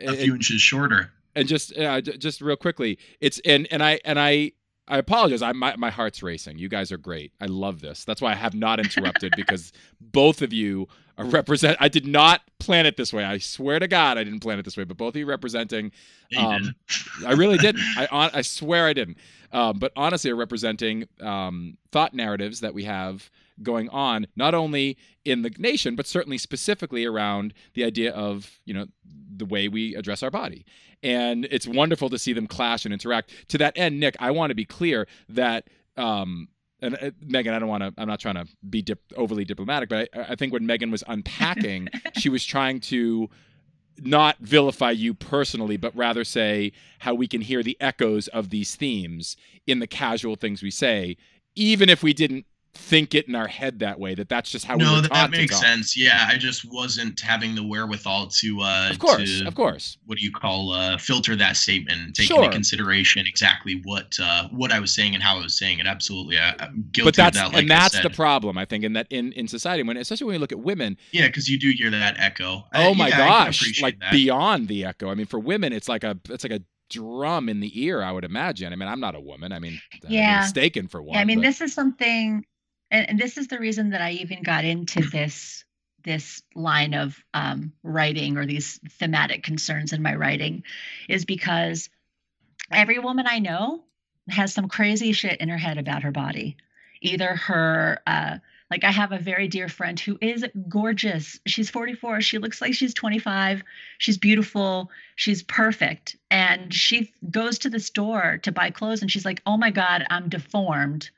a 0.00 0.08
And- 0.08 0.18
few 0.18 0.34
inches 0.34 0.60
shorter. 0.60 1.12
And 1.36 1.46
just 1.46 1.76
uh, 1.78 2.00
just 2.00 2.40
real 2.40 2.56
quickly 2.56 2.98
it's 3.20 3.40
and 3.44 3.68
and 3.70 3.82
i 3.82 4.00
and 4.04 4.18
i 4.18 4.50
i 4.88 4.98
apologize 4.98 5.42
i 5.42 5.52
my, 5.52 5.76
my 5.76 5.90
heart's 5.90 6.22
racing 6.22 6.58
you 6.58 6.68
guys 6.68 6.90
are 6.90 6.98
great 6.98 7.32
i 7.40 7.46
love 7.46 7.80
this 7.80 8.04
that's 8.04 8.20
why 8.20 8.32
i 8.32 8.34
have 8.34 8.54
not 8.54 8.80
interrupted 8.80 9.32
because 9.36 9.72
both 10.00 10.42
of 10.42 10.52
you 10.52 10.88
are 11.18 11.24
represent 11.26 11.76
i 11.80 11.88
did 11.88 12.06
not 12.06 12.40
plan 12.58 12.86
it 12.86 12.96
this 12.96 13.12
way 13.12 13.24
i 13.24 13.38
swear 13.38 13.78
to 13.78 13.86
god 13.88 14.18
i 14.18 14.24
didn't 14.24 14.40
plan 14.40 14.58
it 14.58 14.64
this 14.64 14.76
way 14.76 14.84
but 14.84 14.96
both 14.96 15.14
of 15.14 15.16
you 15.16 15.26
representing 15.26 15.92
Yeah, 16.30 16.40
you 16.40 16.46
Um. 16.46 16.74
I 17.26 17.32
really 17.32 17.58
didn't. 17.58 17.82
I 17.96 18.06
hon- 18.06 18.30
I 18.34 18.42
swear 18.42 18.86
I 18.86 18.92
didn't. 18.92 19.18
Um, 19.52 19.78
but 19.78 19.92
honestly, 19.96 20.30
are 20.30 20.36
representing 20.36 21.06
um, 21.20 21.78
thought 21.92 22.12
narratives 22.14 22.60
that 22.60 22.74
we 22.74 22.84
have 22.84 23.30
going 23.62 23.88
on, 23.88 24.26
not 24.36 24.54
only 24.54 24.98
in 25.24 25.42
the 25.42 25.50
nation, 25.58 25.96
but 25.96 26.06
certainly 26.06 26.36
specifically 26.36 27.04
around 27.04 27.54
the 27.74 27.84
idea 27.84 28.12
of 28.12 28.58
you 28.64 28.74
know 28.74 28.86
the 29.38 29.46
way 29.46 29.68
we 29.68 29.94
address 29.94 30.22
our 30.22 30.30
body. 30.30 30.64
And 31.02 31.46
it's 31.50 31.66
wonderful 31.66 32.08
to 32.10 32.18
see 32.18 32.32
them 32.32 32.46
clash 32.46 32.84
and 32.84 32.92
interact. 32.92 33.30
To 33.48 33.58
that 33.58 33.74
end, 33.76 34.00
Nick, 34.00 34.16
I 34.18 34.30
want 34.30 34.50
to 34.50 34.54
be 34.54 34.64
clear 34.64 35.06
that. 35.28 35.68
Um, 35.96 36.48
and 36.82 36.94
uh, 37.00 37.10
Megan, 37.22 37.54
I 37.54 37.58
don't 37.58 37.70
want 37.70 37.82
to. 37.82 37.94
I'm 37.96 38.06
not 38.06 38.20
trying 38.20 38.34
to 38.34 38.46
be 38.68 38.82
dip, 38.82 39.00
overly 39.16 39.46
diplomatic, 39.46 39.88
but 39.88 40.10
I, 40.14 40.32
I 40.32 40.34
think 40.34 40.52
when 40.52 40.66
Megan 40.66 40.90
was 40.90 41.02
unpacking, 41.08 41.88
she 42.18 42.28
was 42.28 42.44
trying 42.44 42.80
to 42.80 43.30
not 43.98 44.36
vilify 44.40 44.90
you 44.90 45.14
personally, 45.14 45.76
but 45.76 45.96
rather 45.96 46.24
say 46.24 46.72
how 46.98 47.14
we 47.14 47.26
can 47.26 47.40
hear 47.40 47.62
the 47.62 47.76
echoes 47.80 48.28
of 48.28 48.50
these 48.50 48.74
themes 48.74 49.36
in 49.66 49.78
the 49.78 49.86
casual 49.86 50.36
things 50.36 50.62
we 50.62 50.70
say, 50.70 51.16
even 51.54 51.88
if 51.88 52.02
we 52.02 52.12
didn't 52.12 52.44
think 52.76 53.14
it 53.14 53.26
in 53.28 53.34
our 53.34 53.48
head 53.48 53.80
that 53.80 53.98
way 53.98 54.14
that 54.14 54.28
that's 54.28 54.50
just 54.50 54.64
how 54.64 54.76
we 54.76 54.84
no, 54.84 54.94
were 54.94 55.00
that, 55.02 55.10
that 55.12 55.30
makes 55.30 55.58
sense. 55.58 55.96
Yeah, 55.96 56.26
I 56.28 56.36
just 56.36 56.64
wasn't 56.70 57.18
having 57.20 57.54
the 57.54 57.62
wherewithal 57.64 58.28
to 58.28 58.60
uh 58.60 58.88
Of 58.90 58.98
course, 58.98 59.40
to, 59.40 59.46
of 59.48 59.54
course. 59.54 59.98
what 60.06 60.18
do 60.18 60.24
you 60.24 60.30
call 60.30 60.72
uh 60.72 60.96
filter 60.98 61.34
that 61.36 61.56
statement 61.56 61.98
and 62.00 62.14
take 62.14 62.26
Sure. 62.28 62.44
into 62.44 62.52
consideration 62.54 63.26
exactly 63.26 63.80
what 63.84 64.16
uh 64.22 64.48
what 64.50 64.70
I 64.72 64.78
was 64.80 64.94
saying 64.94 65.14
and 65.14 65.22
how 65.22 65.38
I 65.38 65.42
was 65.42 65.58
saying 65.58 65.78
it. 65.80 65.86
Absolutely. 65.86 66.38
I, 66.38 66.54
I'm 66.60 66.84
guilty 66.92 67.06
But 67.08 67.16
that's 67.16 67.36
of 67.38 67.42
that 67.44 67.52
like 67.54 67.62
and 67.62 67.70
that's 67.70 68.00
the 68.00 68.10
problem 68.10 68.56
I 68.58 68.64
think 68.64 68.84
in 68.84 68.92
that 68.92 69.06
in 69.10 69.32
in 69.32 69.48
society 69.48 69.82
when 69.82 69.96
especially 69.96 70.26
when 70.26 70.34
you 70.34 70.40
look 70.40 70.52
at 70.52 70.60
women 70.60 70.96
Yeah, 71.12 71.26
because 71.26 71.48
you 71.48 71.58
do 71.58 71.70
hear 71.70 71.90
that 71.90 72.16
echo. 72.18 72.64
I- 72.72 72.86
oh 72.86 72.94
my 72.94 73.08
yeah, 73.08 73.18
gosh 73.18 73.80
like 73.82 73.98
that. 74.00 74.12
beyond 74.12 74.68
the 74.68 74.84
echo 74.84 75.10
i 75.10 75.14
mean 75.14 75.26
for 75.26 75.38
women 75.38 75.72
it's 75.72 75.88
like 75.88 76.04
a 76.04 76.18
it's 76.30 76.44
like 76.44 76.52
a 76.52 76.60
drum 76.88 77.48
in 77.48 77.60
the 77.60 77.82
ear 77.82 78.02
i 78.02 78.12
would 78.12 78.24
imagine 78.24 78.72
i 78.72 78.76
mean 78.76 78.88
i'm 78.88 79.00
not 79.00 79.14
a 79.14 79.20
woman 79.20 79.50
i 79.52 79.58
mean 79.58 79.72
yeah. 79.72 79.98
I'd 80.04 80.08
be 80.08 80.14
Yeah. 80.14 80.40
mistaken 80.40 80.88
for 80.88 81.02
one 81.02 81.14
Yeah, 81.14 81.20
I 81.20 81.24
mean, 81.24 81.38
but- 81.38 81.42
this 81.46 81.60
is 81.60 81.72
something, 81.72 82.44
and, 82.90 83.10
and 83.10 83.18
this 83.18 83.36
is 83.38 83.48
the 83.48 83.58
reason 83.58 83.90
that 83.90 84.00
I 84.00 84.12
even 84.12 84.42
got 84.42 84.64
into 84.64 85.00
this 85.02 85.64
this 86.04 86.40
line 86.54 86.94
of 86.94 87.18
um, 87.34 87.72
writing 87.82 88.38
or 88.38 88.46
these 88.46 88.78
thematic 89.00 89.42
concerns 89.42 89.92
in 89.92 90.02
my 90.02 90.14
writing, 90.14 90.62
is 91.08 91.24
because 91.24 91.90
every 92.70 93.00
woman 93.00 93.26
I 93.28 93.40
know 93.40 93.82
has 94.28 94.54
some 94.54 94.68
crazy 94.68 95.12
shit 95.12 95.40
in 95.40 95.48
her 95.48 95.58
head 95.58 95.78
about 95.78 96.04
her 96.04 96.12
body. 96.12 96.56
Either 97.02 97.34
her, 97.34 98.00
uh, 98.06 98.38
like 98.70 98.84
I 98.84 98.90
have 98.90 99.12
a 99.12 99.18
very 99.18 99.48
dear 99.48 99.68
friend 99.68 99.98
who 99.98 100.16
is 100.20 100.44
gorgeous. 100.68 101.38
She's 101.46 101.70
44. 101.70 102.20
She 102.20 102.38
looks 102.38 102.60
like 102.60 102.74
she's 102.74 102.94
25. 102.94 103.62
She's 103.98 104.18
beautiful. 104.18 104.90
She's 105.16 105.42
perfect. 105.42 106.16
And 106.30 106.72
she 106.72 107.12
goes 107.30 107.58
to 107.60 107.70
the 107.70 107.80
store 107.80 108.38
to 108.42 108.52
buy 108.52 108.70
clothes 108.70 109.02
and 109.02 109.10
she's 109.10 109.24
like, 109.24 109.42
oh 109.46 109.56
my 109.56 109.70
God, 109.70 110.06
I'm 110.08 110.28
deformed. 110.28 111.10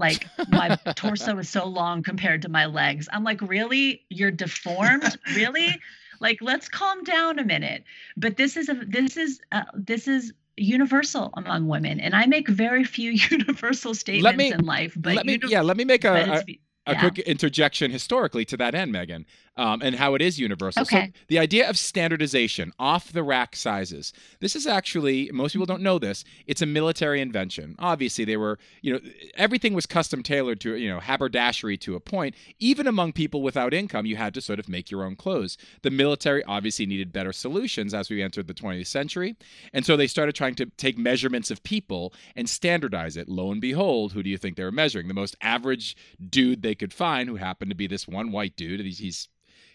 Like 0.00 0.26
my 0.48 0.76
torso 0.96 1.38
is 1.38 1.48
so 1.48 1.66
long 1.66 2.02
compared 2.02 2.42
to 2.42 2.48
my 2.48 2.66
legs. 2.66 3.08
I'm 3.12 3.22
like, 3.22 3.40
really? 3.42 4.02
You're 4.08 4.30
deformed? 4.30 5.16
really? 5.34 5.78
Like, 6.20 6.38
let's 6.40 6.68
calm 6.68 7.04
down 7.04 7.38
a 7.38 7.44
minute. 7.44 7.84
But 8.16 8.36
this 8.36 8.56
is 8.56 8.68
a 8.68 8.74
this 8.74 9.16
is 9.16 9.40
uh, 9.52 9.64
this 9.74 10.08
is 10.08 10.32
universal 10.56 11.30
among 11.34 11.68
women, 11.68 12.00
and 12.00 12.14
I 12.14 12.26
make 12.26 12.48
very 12.48 12.84
few 12.84 13.10
universal 13.30 13.94
statements 13.94 14.38
me- 14.38 14.52
in 14.52 14.64
life. 14.64 14.94
But 14.96 15.14
let 15.16 15.26
me 15.26 15.32
uni- 15.34 15.52
yeah 15.52 15.62
let 15.62 15.76
me 15.76 15.84
make 15.84 16.04
a, 16.04 16.12
a, 16.12 16.44
a 16.86 16.92
yeah. 16.92 17.00
quick 17.00 17.18
interjection 17.20 17.90
historically 17.90 18.44
to 18.46 18.56
that 18.56 18.74
end 18.74 18.92
megan 18.92 19.26
um, 19.60 19.82
and 19.82 19.94
how 19.94 20.14
it 20.14 20.22
is 20.22 20.38
universal 20.38 20.80
so 20.84 20.96
the 21.28 21.38
idea 21.38 21.68
of 21.68 21.76
standardization 21.76 22.72
off 22.78 23.12
the 23.12 23.22
rack 23.22 23.54
sizes 23.54 24.12
this 24.40 24.56
is 24.56 24.66
actually 24.66 25.30
most 25.32 25.52
people 25.52 25.66
don't 25.66 25.82
know 25.82 25.98
this 25.98 26.24
it's 26.46 26.62
a 26.62 26.66
military 26.66 27.20
invention 27.20 27.76
obviously 27.78 28.24
they 28.24 28.36
were 28.36 28.58
you 28.82 28.92
know 28.92 29.00
everything 29.36 29.74
was 29.74 29.86
custom 29.86 30.22
tailored 30.22 30.60
to 30.60 30.76
you 30.76 30.88
know 30.88 31.00
haberdashery 31.00 31.76
to 31.76 31.94
a 31.94 32.00
point 32.00 32.34
even 32.58 32.86
among 32.86 33.12
people 33.12 33.42
without 33.42 33.74
income 33.74 34.06
you 34.06 34.16
had 34.16 34.34
to 34.34 34.40
sort 34.40 34.58
of 34.58 34.68
make 34.68 34.90
your 34.90 35.04
own 35.04 35.14
clothes 35.14 35.56
the 35.82 35.90
military 35.90 36.42
obviously 36.44 36.86
needed 36.86 37.12
better 37.12 37.32
solutions 37.32 37.94
as 37.94 38.10
we 38.10 38.22
entered 38.22 38.46
the 38.46 38.54
20th 38.54 38.86
century 38.86 39.36
and 39.72 39.84
so 39.84 39.96
they 39.96 40.06
started 40.06 40.34
trying 40.34 40.54
to 40.56 40.66
take 40.76 40.98
measurements 40.98 41.50
of 41.50 41.62
people 41.62 42.12
and 42.36 42.48
standardize 42.48 43.16
it. 43.16 43.28
Lo 43.28 43.50
and 43.50 43.60
behold, 43.60 44.12
who 44.12 44.22
do 44.22 44.30
you 44.30 44.38
think 44.38 44.56
they 44.56 44.64
were 44.64 44.72
measuring? 44.72 45.08
The 45.08 45.14
most 45.14 45.36
average 45.40 45.96
dude 46.28 46.62
they 46.62 46.74
could 46.74 46.92
find, 46.92 47.28
who 47.28 47.36
happened 47.36 47.70
to 47.70 47.76
be 47.76 47.86
this 47.86 48.08
one 48.08 48.32
white 48.32 48.56
dude. 48.56 48.80
He's, 48.80 48.98
he's 48.98 49.28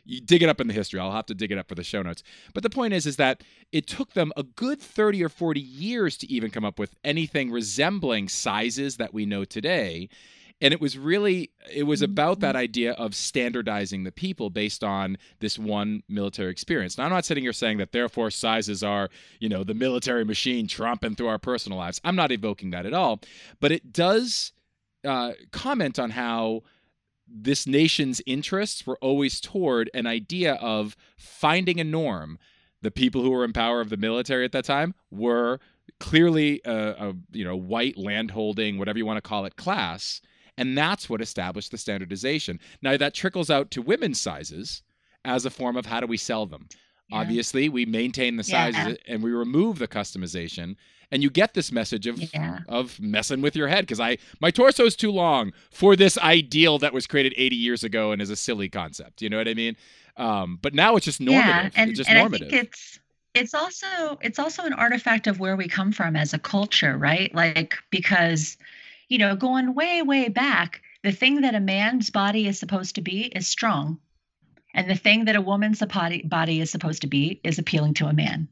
you 0.06 0.22
dig 0.22 0.44
it 0.44 0.50
up 0.50 0.62
in 0.62 0.68
the 0.68 0.74
history. 0.74 1.00
I'll 1.00 1.12
have 1.12 1.26
to 1.28 1.36
dig 1.36 1.52
it 1.52 1.58
up 1.58 1.68
for 1.68 1.76
the 1.76 1.84
show 1.84 2.02
notes. 2.02 2.24
But 2.54 2.63
the 2.63 2.70
point 2.70 2.94
is, 2.94 3.06
is 3.06 3.18
that 3.18 3.44
it 3.72 3.88
took 3.88 4.13
them 4.13 4.32
a 4.38 4.44
good 4.44 4.80
30 4.80 5.24
or 5.24 5.30
40 5.30 5.60
years 5.60 6.18
to 6.18 6.32
even 6.32 6.52
come 6.52 6.65
up 6.65 6.80
with 6.80 6.96
anything 7.04 7.52
resembling 7.52 8.30
sizes 8.30 8.98
that 8.98 9.13
we 9.13 9.26
know 9.26 9.44
today. 9.44 10.10
And 10.62 10.74
it 10.74 10.80
was 10.80 10.98
really, 10.98 11.52
it 11.70 11.84
was 11.84 12.02
about 12.02 12.39
that 12.39 12.56
idea 12.56 12.94
of 12.94 13.13
standardizing 13.13 14.04
the 14.06 14.12
people 14.12 14.50
based 14.50 14.86
on 14.86 15.18
this 15.39 15.60
one 15.60 16.02
military 16.08 16.50
experience. 16.50 16.98
Now, 16.98 17.04
I'm 17.04 17.12
not 17.12 17.26
sitting 17.26 17.44
here 17.44 17.52
saying 17.52 17.78
that 17.80 17.91
therefore 17.91 18.32
sizes 18.32 18.82
are, 18.82 19.10
you 19.39 19.50
know, 19.50 19.65
the 19.65 19.74
military 19.74 20.24
machine 20.24 20.68
tromping 20.68 21.18
through 21.18 21.28
our 21.28 21.39
personal 21.39 21.78
lives. 21.78 22.00
I'm 22.06 22.15
not 22.15 22.32
evoking 22.32 22.70
that 22.72 22.86
at 22.86 22.94
all. 22.94 23.20
But 23.60 23.74
it 23.74 23.91
does 23.91 24.54
uh, 25.04 25.34
comment 25.52 26.00
on 26.00 26.12
how 26.12 26.63
this 27.28 27.66
nation's 27.66 28.22
interests 28.26 28.86
were 28.86 28.98
always 29.02 29.40
toward 29.42 29.90
an 29.94 30.06
idea 30.08 30.56
of 30.56 30.96
finding 31.18 31.80
a 31.80 31.84
norm. 31.84 32.38
The 32.82 32.92
people 32.92 33.24
who 33.24 33.32
were 33.32 33.44
in 33.44 33.54
power 33.54 33.82
of 33.82 33.90
the 33.90 33.98
military 33.98 34.46
at 34.46 34.52
that 34.52 34.66
time 34.66 34.94
were 35.10 35.60
clearly 36.00 36.62
a, 36.66 36.90
a 37.10 37.14
you 37.32 37.44
know 37.44 37.56
white 37.56 37.98
landholding, 37.98 38.78
whatever 38.78 38.98
you 38.98 39.06
want 39.06 39.18
to 39.18 39.28
call 39.28 39.46
it, 39.46 39.56
class, 39.56 40.22
and 40.58 40.78
that's 40.78 41.10
what 41.10 41.22
established 41.22 41.72
the 41.72 41.78
standardization. 41.78 42.60
Now 42.82 42.98
that 42.98 43.14
trickles 43.14 43.50
out 43.50 43.72
to 43.72 43.82
women's 43.82 44.22
sizes 44.22 44.84
as 45.24 45.46
a 45.46 45.50
form 45.50 45.76
of 45.78 45.88
how 45.88 46.00
do 46.00 46.08
we 46.08 46.18
sell 46.18 46.46
them. 46.46 46.68
Yeah. 47.10 47.18
Obviously, 47.20 47.70
we 47.70 47.86
maintain 47.86 48.36
the 48.38 48.44
Yeah. 48.48 48.72
sizes 48.72 48.98
and 49.08 49.24
we 49.24 49.32
remove 49.32 49.80
the 49.80 49.88
customization, 49.88 50.76
and 51.12 51.24
you 51.24 51.30
get 51.30 51.54
this 51.54 51.72
message 51.72 52.08
of 52.08 52.18
Yeah. 52.34 52.60
of 52.68 53.00
messing 53.00 53.41
with 53.41 53.56
your 53.56 53.68
head 53.68 53.82
because 53.82 54.00
I 54.00 54.18
my 54.39 54.52
torso 54.52 54.86
is 54.86 54.96
too 54.96 55.12
long 55.12 55.54
for 55.72 55.96
this 55.96 56.18
ideal 56.18 56.78
that 56.80 56.94
was 56.94 57.08
created 57.08 57.34
80 57.38 57.56
years 57.56 57.84
ago 57.84 58.12
and 58.12 58.22
is 58.22 58.30
a 58.30 58.36
silly 58.36 58.70
concept. 58.70 59.22
You 59.22 59.30
know 59.30 59.38
what 59.38 59.48
I 59.48 59.54
mean? 59.54 59.76
Um, 60.18 60.60
but 60.62 60.74
now 60.74 60.96
it's 60.96 61.06
just 61.06 61.20
normative. 61.20 61.74
Yeah, 61.74 61.82
and, 61.82 61.89
it's 61.89 61.98
just 61.98 62.10
and 62.10 62.20
normative. 62.20 62.48
I 62.48 62.52
think 62.52 62.63
it's 62.63 63.00
it's 63.34 63.54
also 63.54 64.18
it's 64.22 64.39
also 64.39 64.63
an 64.63 64.74
artifact 64.74 65.28
of 65.28 65.39
where 65.39 65.56
we 65.56 65.68
come 65.68 65.91
from 65.91 66.15
as 66.15 66.34
a 66.34 66.39
culture, 66.39 66.98
right? 66.98 67.34
Like 67.36 67.76
because 67.89 68.58
you 69.10 69.18
know, 69.18 69.36
going 69.36 69.76
way 69.76 70.02
way 70.02 70.30
back, 70.30 70.82
the 71.04 71.12
thing 71.12 71.41
that 71.41 71.54
a 71.54 71.60
man's 71.60 72.10
body 72.10 72.48
is 72.48 72.58
supposed 72.58 72.96
to 72.96 73.02
be 73.02 73.26
is 73.36 73.48
strong. 73.48 74.00
And 74.74 74.89
the 74.89 74.96
thing 74.96 75.26
that 75.26 75.36
a 75.36 75.41
woman's 75.41 75.82
body 75.82 76.24
body 76.24 76.62
is 76.62 76.72
supposed 76.72 77.02
to 77.02 77.08
be 77.08 77.39
is 77.44 77.60
appealing 77.60 77.94
to 77.96 78.08
a 78.08 78.13
man. 78.13 78.48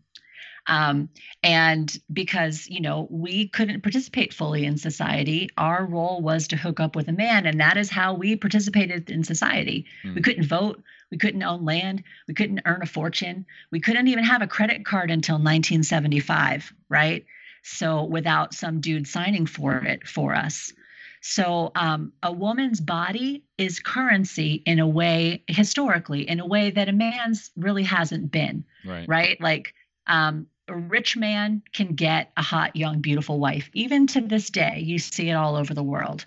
Um, 0.67 1.09
and 1.43 1.95
because 2.11 2.67
you 2.69 2.79
know 2.79 3.07
we 3.09 3.47
couldn't 3.49 3.81
participate 3.81 4.33
fully 4.33 4.65
in 4.65 4.77
society, 4.77 5.49
our 5.57 5.85
role 5.85 6.21
was 6.21 6.47
to 6.49 6.57
hook 6.57 6.79
up 6.79 6.95
with 6.95 7.07
a 7.07 7.13
man, 7.13 7.45
and 7.45 7.59
that 7.59 7.77
is 7.77 7.89
how 7.89 8.13
we 8.13 8.35
participated 8.35 9.09
in 9.09 9.23
society. 9.23 9.85
We 10.03 10.11
Hmm. 10.11 10.21
couldn't 10.21 10.45
vote, 10.45 10.83
we 11.11 11.17
couldn't 11.17 11.43
own 11.43 11.65
land, 11.65 12.03
we 12.27 12.33
couldn't 12.33 12.61
earn 12.65 12.81
a 12.81 12.85
fortune, 12.85 13.45
we 13.71 13.79
couldn't 13.81 14.07
even 14.07 14.23
have 14.23 14.41
a 14.41 14.47
credit 14.47 14.85
card 14.85 15.11
until 15.11 15.37
1975, 15.37 16.73
right? 16.89 17.25
So 17.63 18.03
without 18.03 18.53
some 18.53 18.81
dude 18.81 19.07
signing 19.07 19.45
for 19.45 19.77
it 19.77 20.07
for 20.07 20.35
us. 20.35 20.73
So 21.21 21.71
um, 21.75 22.11
a 22.21 22.33
woman's 22.33 22.81
body 22.81 23.43
is 23.57 23.79
currency 23.79 24.61
in 24.65 24.79
a 24.79 24.87
way, 24.87 25.43
historically, 25.47 26.27
in 26.27 26.41
a 26.41 26.45
way 26.45 26.71
that 26.71 26.89
a 26.89 26.91
man's 26.91 27.51
really 27.55 27.83
hasn't 27.83 28.29
been 28.31 28.65
right. 28.85 29.07
right? 29.07 29.39
Like 29.41 29.73
um, 30.07 30.47
a 30.73 30.77
rich 30.77 31.15
man 31.15 31.61
can 31.73 31.93
get 31.95 32.31
a 32.37 32.41
hot, 32.41 32.75
young, 32.75 32.99
beautiful 32.99 33.39
wife. 33.39 33.69
Even 33.73 34.07
to 34.07 34.21
this 34.21 34.49
day, 34.49 34.79
you 34.83 34.97
see 34.99 35.29
it 35.29 35.33
all 35.33 35.55
over 35.55 35.73
the 35.73 35.83
world. 35.83 36.25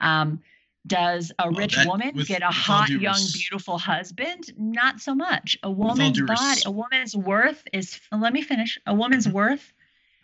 Um, 0.00 0.40
does 0.86 1.32
a 1.38 1.44
Well, 1.50 1.60
rich 1.60 1.76
that- 1.76 1.86
woman 1.86 2.14
with- 2.14 2.26
get 2.28 2.42
a 2.42 2.46
hot, 2.50 2.90
young, 2.90 3.14
res- 3.14 3.32
beautiful 3.36 3.78
husband? 3.78 4.52
Not 4.58 5.00
so 5.00 5.14
much. 5.14 5.56
A 5.62 5.70
woman's 5.70 6.18
due 6.18 6.26
res- 6.26 6.38
body, 6.38 6.60
a 6.66 6.70
woman's 6.70 7.16
worth 7.16 7.62
is. 7.72 8.00
Let 8.12 8.32
me 8.32 8.42
finish. 8.42 8.78
A 8.86 8.92
woman's 8.94 9.26
Mm-hmm. 9.26 9.36
worth 9.36 9.72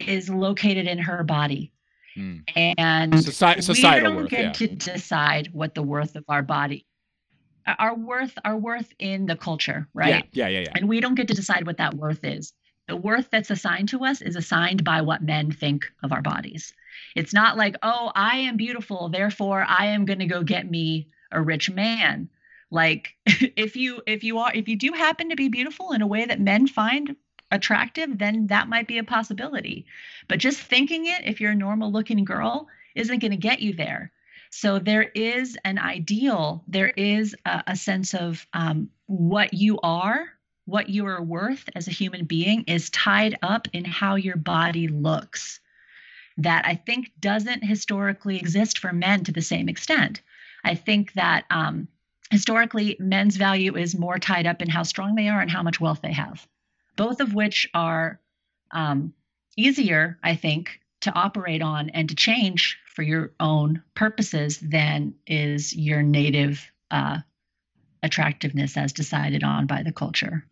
is 0.00 0.28
located 0.28 0.87
in 0.87 0.98
her 0.98 1.22
body, 1.24 1.72
Hmm. 2.14 2.38
and 2.56 3.12
Soci- 3.14 3.62
societal 3.62 4.11
we 4.11 4.14
don't 4.14 4.22
worth. 4.22 4.30
get 4.30 4.42
Yeah. 4.44 4.52
to 4.52 4.66
decide 4.74 5.48
what 5.52 5.74
the 5.74 5.83
worth 5.83 6.16
of 6.16 6.24
our 6.28 6.42
body, 6.42 6.85
our 7.78 7.94
worth, 7.94 8.37
our 8.44 8.56
worth 8.56 8.92
in 8.98 9.26
the 9.26 9.37
culture, 9.37 9.88
right? 9.94 10.26
Yeah. 10.33 10.48
Yeah. 10.48 10.48
Yeah. 10.48 10.61
Yeah. 10.66 10.72
and 10.74 10.88
we 10.88 11.00
don't 11.00 11.14
get 11.14 11.28
to 11.28 11.35
decide 11.35 11.66
what 11.66 11.76
that 11.78 11.94
worth 11.94 12.24
is. 12.24 12.52
The 12.90 12.96
worth 12.96 13.31
that's 13.31 13.53
assigned 13.53 13.90
to 13.90 14.05
us 14.05 14.20
is 14.20 14.35
assigned 14.35 14.83
by 14.83 15.03
what 15.03 15.22
men 15.22 15.53
think 15.53 15.92
of 16.03 16.11
our 16.11 16.22
bodies. 16.22 16.74
It's 17.14 17.33
not 17.33 17.57
like, 17.57 17.76
oh, 17.85 18.11
I 18.16 18.38
am 18.38 18.57
beautiful, 18.57 19.09
therefore 19.09 19.64
I 19.64 19.87
am 19.87 20.07
going 20.07 20.18
to 20.18 20.26
go 20.26 20.42
get 20.42 20.68
me 20.68 21.07
a 21.31 21.40
rich 21.40 21.70
man. 21.70 22.29
Like 22.68 23.14
if 23.26 23.76
you 23.76 24.03
if 24.09 24.24
you 24.24 24.38
are 24.38 24.50
if 24.53 24.66
you 24.66 24.74
do 24.74 24.92
happen 24.92 25.29
to 25.29 25.37
be 25.37 25.46
beautiful 25.46 25.92
in 25.92 26.03
a 26.03 26.07
way 26.09 26.24
that 26.24 26.40
men 26.40 26.66
find 26.66 27.14
attractive, 27.53 28.18
then 28.18 28.48
that 28.48 28.68
might 28.68 28.88
be 28.88 28.98
a 28.98 29.05
possibility. 29.05 29.87
But 30.26 30.40
just 30.40 30.59
thinking 30.59 31.07
it 31.07 31.22
if 31.24 31.40
you're 31.40 31.53
a 31.53 31.55
normal 31.55 31.92
looking 31.92 32.24
girl 32.24 32.66
isn't 32.97 33.20
going 33.20 33.30
to 33.30 33.36
get 33.36 33.61
you 33.61 33.72
there. 33.72 34.11
So 34.51 34.80
there 34.80 35.05
is 35.05 35.57
an 35.64 35.78
ideal, 35.78 36.64
there 36.66 36.91
is 36.97 37.36
a, 37.47 37.62
a 37.68 37.76
sense 37.76 38.14
of 38.14 38.45
um, 38.53 38.91
what 39.07 39.55
you 39.55 39.78
are, 39.80 40.26
what 40.70 40.88
you 40.88 41.06
are 41.06 41.22
worth 41.22 41.68
as 41.74 41.88
a 41.88 41.92
human 41.92 42.24
being 42.24 42.62
is 42.68 42.90
tied 42.90 43.36
up 43.42 43.66
in 43.72 43.84
how 43.84 44.14
your 44.14 44.36
body 44.36 44.86
looks. 44.86 45.60
That 46.38 46.64
I 46.64 46.76
think 46.76 47.10
doesn't 47.18 47.64
historically 47.64 48.38
exist 48.38 48.78
for 48.78 48.92
men 48.92 49.24
to 49.24 49.32
the 49.32 49.42
same 49.42 49.68
extent. 49.68 50.22
I 50.64 50.76
think 50.76 51.12
that 51.14 51.44
um, 51.50 51.88
historically, 52.30 52.96
men's 53.00 53.36
value 53.36 53.76
is 53.76 53.98
more 53.98 54.18
tied 54.18 54.46
up 54.46 54.62
in 54.62 54.68
how 54.68 54.84
strong 54.84 55.16
they 55.16 55.28
are 55.28 55.40
and 55.40 55.50
how 55.50 55.62
much 55.62 55.80
wealth 55.80 56.00
they 56.02 56.12
have, 56.12 56.46
both 56.96 57.20
of 57.20 57.34
which 57.34 57.68
are 57.74 58.20
um, 58.70 59.12
easier, 59.56 60.18
I 60.22 60.36
think, 60.36 60.80
to 61.00 61.12
operate 61.12 61.62
on 61.62 61.90
and 61.90 62.08
to 62.08 62.14
change 62.14 62.78
for 62.86 63.02
your 63.02 63.32
own 63.40 63.82
purposes 63.94 64.58
than 64.58 65.14
is 65.26 65.74
your 65.74 66.02
native 66.02 66.70
uh, 66.90 67.18
attractiveness 68.02 68.76
as 68.76 68.92
decided 68.92 69.42
on 69.42 69.66
by 69.66 69.82
the 69.82 69.92
culture. 69.92 70.44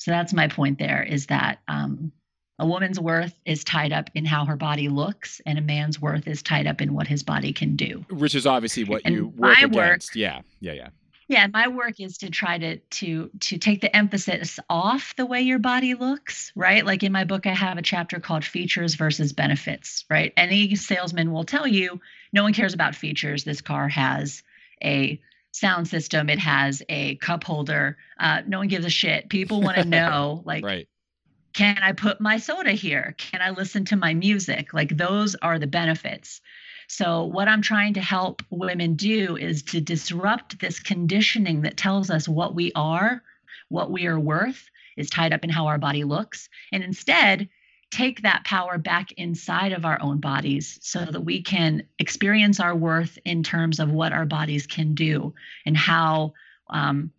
So 0.00 0.10
that's 0.10 0.32
my 0.32 0.48
point 0.48 0.78
there 0.78 1.02
is 1.02 1.26
that 1.26 1.60
um, 1.68 2.10
a 2.58 2.66
woman's 2.66 2.98
worth 2.98 3.34
is 3.44 3.64
tied 3.64 3.92
up 3.92 4.08
in 4.14 4.24
how 4.24 4.46
her 4.46 4.56
body 4.56 4.88
looks, 4.88 5.42
and 5.44 5.58
a 5.58 5.62
man's 5.62 6.00
worth 6.00 6.26
is 6.26 6.42
tied 6.42 6.66
up 6.66 6.80
in 6.80 6.94
what 6.94 7.06
his 7.06 7.22
body 7.22 7.52
can 7.52 7.76
do. 7.76 8.06
Which 8.10 8.34
is 8.34 8.46
obviously 8.46 8.84
what 8.84 9.02
And 9.04 9.14
you 9.14 9.26
work 9.28 9.36
my 9.38 9.60
against. 9.66 9.74
work- 9.74 10.16
yeah, 10.16 10.40
yeah, 10.60 10.72
yeah. 10.72 10.88
Yeah, 11.28 11.46
my 11.46 11.68
work 11.68 12.00
is 12.00 12.18
to 12.18 12.30
try 12.30 12.58
to 12.58 12.78
to 12.78 13.30
to 13.40 13.58
take 13.58 13.82
the 13.82 13.94
emphasis 13.94 14.58
off 14.68 15.14
the 15.16 15.26
way 15.26 15.42
your 15.42 15.60
body 15.60 15.94
looks, 15.94 16.50
right? 16.56 16.84
Like 16.84 17.04
in 17.04 17.12
my 17.12 17.22
book 17.22 17.46
I 17.46 17.52
have 17.54 17.78
a 17.78 17.82
chapter 17.82 18.18
called 18.18 18.44
features 18.44 18.94
versus 18.96 19.32
benefits, 19.32 20.04
right? 20.10 20.32
Any 20.36 20.74
salesman 20.74 21.30
will 21.30 21.44
tell 21.44 21.68
you 21.68 22.00
no 22.32 22.42
one 22.42 22.52
cares 22.52 22.74
about 22.74 22.96
features. 22.96 23.44
This 23.44 23.60
car 23.60 23.86
has 23.88 24.42
a 24.82 25.20
sound 25.52 25.88
system, 25.88 26.28
it 26.28 26.38
has 26.38 26.82
a 26.88 27.16
cup 27.16 27.44
holder. 27.44 27.96
Uh, 28.18 28.42
no 28.46 28.58
one 28.58 28.68
gives 28.68 28.86
a 28.86 28.90
shit. 28.90 29.28
People 29.28 29.60
want 29.60 29.76
to 29.76 29.84
know 29.84 30.42
like 30.46 30.64
right. 30.64 30.88
can 31.52 31.78
I 31.82 31.92
put 31.92 32.20
my 32.20 32.38
soda 32.38 32.72
here? 32.72 33.14
Can 33.18 33.40
I 33.42 33.50
listen 33.50 33.84
to 33.86 33.96
my 33.96 34.14
music? 34.14 34.72
Like 34.72 34.96
those 34.96 35.34
are 35.36 35.58
the 35.58 35.66
benefits. 35.66 36.40
So, 36.88 37.24
what 37.24 37.46
I'm 37.46 37.62
trying 37.62 37.94
to 37.94 38.00
help 38.00 38.42
women 38.50 38.96
do 38.96 39.36
is 39.36 39.62
to 39.64 39.80
disrupt 39.80 40.58
this 40.58 40.80
conditioning 40.80 41.62
that 41.62 41.76
tells 41.76 42.10
us 42.10 42.28
what 42.28 42.56
we 42.56 42.72
are, 42.74 43.22
what 43.68 43.92
we 43.92 44.06
are 44.08 44.18
worth 44.18 44.68
is 44.96 45.08
tied 45.08 45.32
up 45.32 45.44
in 45.44 45.50
how 45.50 45.68
our 45.68 45.78
body 45.78 46.02
looks, 46.02 46.48
and 46.72 46.82
instead 46.82 47.48
take 47.90 48.22
that 48.22 48.44
power 48.44 48.78
back 48.78 49.12
inside 49.12 49.72
of 49.72 49.84
our 49.84 50.00
own 50.00 50.18
bodies 50.18 50.78
so 50.82 51.04
that 51.04 51.20
we 51.20 51.42
can 51.42 51.82
experience 51.98 52.60
our 52.60 52.74
worth 52.74 53.18
in 53.24 53.42
terms 53.42 53.80
of 53.80 53.90
what 53.90 54.12
our 54.12 54.26
bodies 54.26 54.66
can 54.66 54.94
do 54.94 55.34
and 55.66 55.76
how 55.76 56.32
um, 56.70 57.10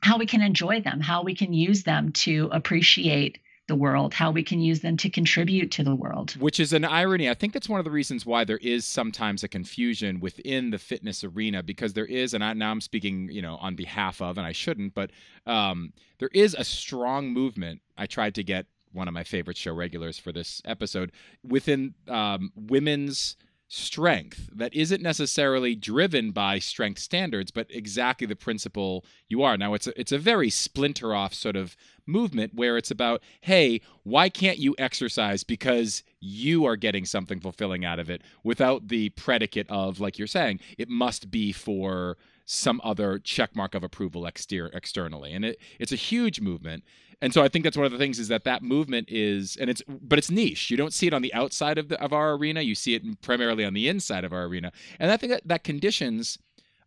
how 0.00 0.18
we 0.18 0.26
can 0.26 0.42
enjoy 0.42 0.80
them, 0.80 1.00
how 1.00 1.22
we 1.22 1.34
can 1.34 1.52
use 1.52 1.82
them 1.82 2.12
to 2.12 2.48
appreciate 2.52 3.38
the 3.68 3.74
world, 3.74 4.14
how 4.14 4.30
we 4.30 4.42
can 4.42 4.60
use 4.60 4.80
them 4.80 4.96
to 4.96 5.10
contribute 5.10 5.70
to 5.72 5.84
the 5.84 5.94
world. 5.94 6.32
Which 6.40 6.58
is 6.58 6.72
an 6.72 6.84
irony. 6.84 7.28
I 7.28 7.34
think 7.34 7.52
that's 7.52 7.68
one 7.68 7.78
of 7.78 7.84
the 7.84 7.90
reasons 7.90 8.24
why 8.24 8.44
there 8.44 8.58
is 8.58 8.86
sometimes 8.86 9.44
a 9.44 9.48
confusion 9.48 10.20
within 10.20 10.70
the 10.70 10.78
fitness 10.78 11.22
arena 11.22 11.62
because 11.62 11.92
there 11.92 12.06
is, 12.06 12.32
and 12.32 12.42
I, 12.42 12.54
now 12.54 12.70
I'm 12.70 12.80
speaking, 12.80 13.28
you 13.30 13.42
know, 13.42 13.56
on 13.56 13.74
behalf 13.74 14.22
of, 14.22 14.38
and 14.38 14.46
I 14.46 14.52
shouldn't, 14.52 14.94
but 14.94 15.10
um, 15.46 15.92
there 16.18 16.30
is 16.32 16.54
a 16.54 16.64
strong 16.64 17.32
movement. 17.32 17.82
I 17.96 18.06
tried 18.06 18.34
to 18.36 18.42
get 18.42 18.66
one 18.98 19.08
of 19.08 19.14
my 19.14 19.24
favorite 19.24 19.56
show 19.56 19.72
regulars 19.72 20.18
for 20.18 20.32
this 20.32 20.60
episode 20.64 21.12
within 21.42 21.94
um, 22.08 22.52
women's 22.54 23.36
strength 23.70 24.48
that 24.54 24.72
isn't 24.74 25.02
necessarily 25.02 25.74
driven 25.74 26.30
by 26.30 26.58
strength 26.58 26.98
standards 26.98 27.50
but 27.50 27.66
exactly 27.68 28.26
the 28.26 28.34
principle 28.34 29.04
you 29.28 29.42
are. 29.42 29.58
Now 29.58 29.74
it's 29.74 29.86
a, 29.86 30.00
it's 30.00 30.12
a 30.12 30.18
very 30.18 30.48
splinter 30.48 31.14
off 31.14 31.34
sort 31.34 31.54
of 31.54 31.76
movement 32.06 32.54
where 32.54 32.78
it's 32.78 32.90
about 32.90 33.22
hey 33.42 33.82
why 34.04 34.30
can't 34.30 34.56
you 34.56 34.74
exercise 34.78 35.44
because 35.44 36.02
you 36.18 36.64
are 36.64 36.76
getting 36.76 37.04
something 37.04 37.40
fulfilling 37.40 37.84
out 37.84 37.98
of 37.98 38.08
it 38.08 38.22
without 38.42 38.88
the 38.88 39.10
predicate 39.10 39.66
of 39.68 40.00
like 40.00 40.16
you're 40.18 40.26
saying 40.26 40.58
it 40.78 40.88
must 40.88 41.30
be 41.30 41.52
for 41.52 42.16
some 42.50 42.80
other 42.82 43.18
checkmark 43.18 43.74
of 43.74 43.84
approval 43.84 44.26
exter- 44.26 44.70
externally. 44.72 45.34
And 45.34 45.44
it, 45.44 45.58
it's 45.78 45.92
a 45.92 45.96
huge 45.96 46.40
movement 46.40 46.82
and 47.20 47.34
so 47.34 47.42
I 47.42 47.48
think 47.48 47.64
that's 47.64 47.76
one 47.76 47.86
of 47.86 47.92
the 47.92 47.98
things 47.98 48.18
is 48.18 48.28
that 48.28 48.44
that 48.44 48.62
movement 48.62 49.08
is, 49.10 49.56
and 49.60 49.68
it's, 49.68 49.82
but 49.88 50.18
it's 50.18 50.30
niche. 50.30 50.70
You 50.70 50.76
don't 50.76 50.92
see 50.92 51.06
it 51.06 51.14
on 51.14 51.22
the 51.22 51.34
outside 51.34 51.78
of 51.78 51.88
the 51.88 52.00
of 52.02 52.12
our 52.12 52.34
arena. 52.34 52.60
You 52.60 52.74
see 52.74 52.94
it 52.94 53.20
primarily 53.22 53.64
on 53.64 53.74
the 53.74 53.88
inside 53.88 54.24
of 54.24 54.32
our 54.32 54.44
arena, 54.44 54.72
and 54.98 55.10
I 55.10 55.16
think 55.16 55.32
that 55.32 55.42
that 55.46 55.64
conditions, 55.64 56.38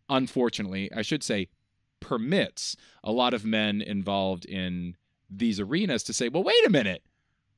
unfortunately, 0.09 0.89
I 0.95 1.01
should 1.01 1.23
say, 1.23 1.49
permits 1.99 2.75
a 3.03 3.11
lot 3.11 3.33
of 3.33 3.45
men 3.45 3.81
involved 3.81 4.45
in 4.45 4.95
these 5.29 5.59
arenas 5.59 6.03
to 6.03 6.13
say, 6.13 6.27
well, 6.29 6.43
wait 6.43 6.65
a 6.65 6.69
minute. 6.69 7.03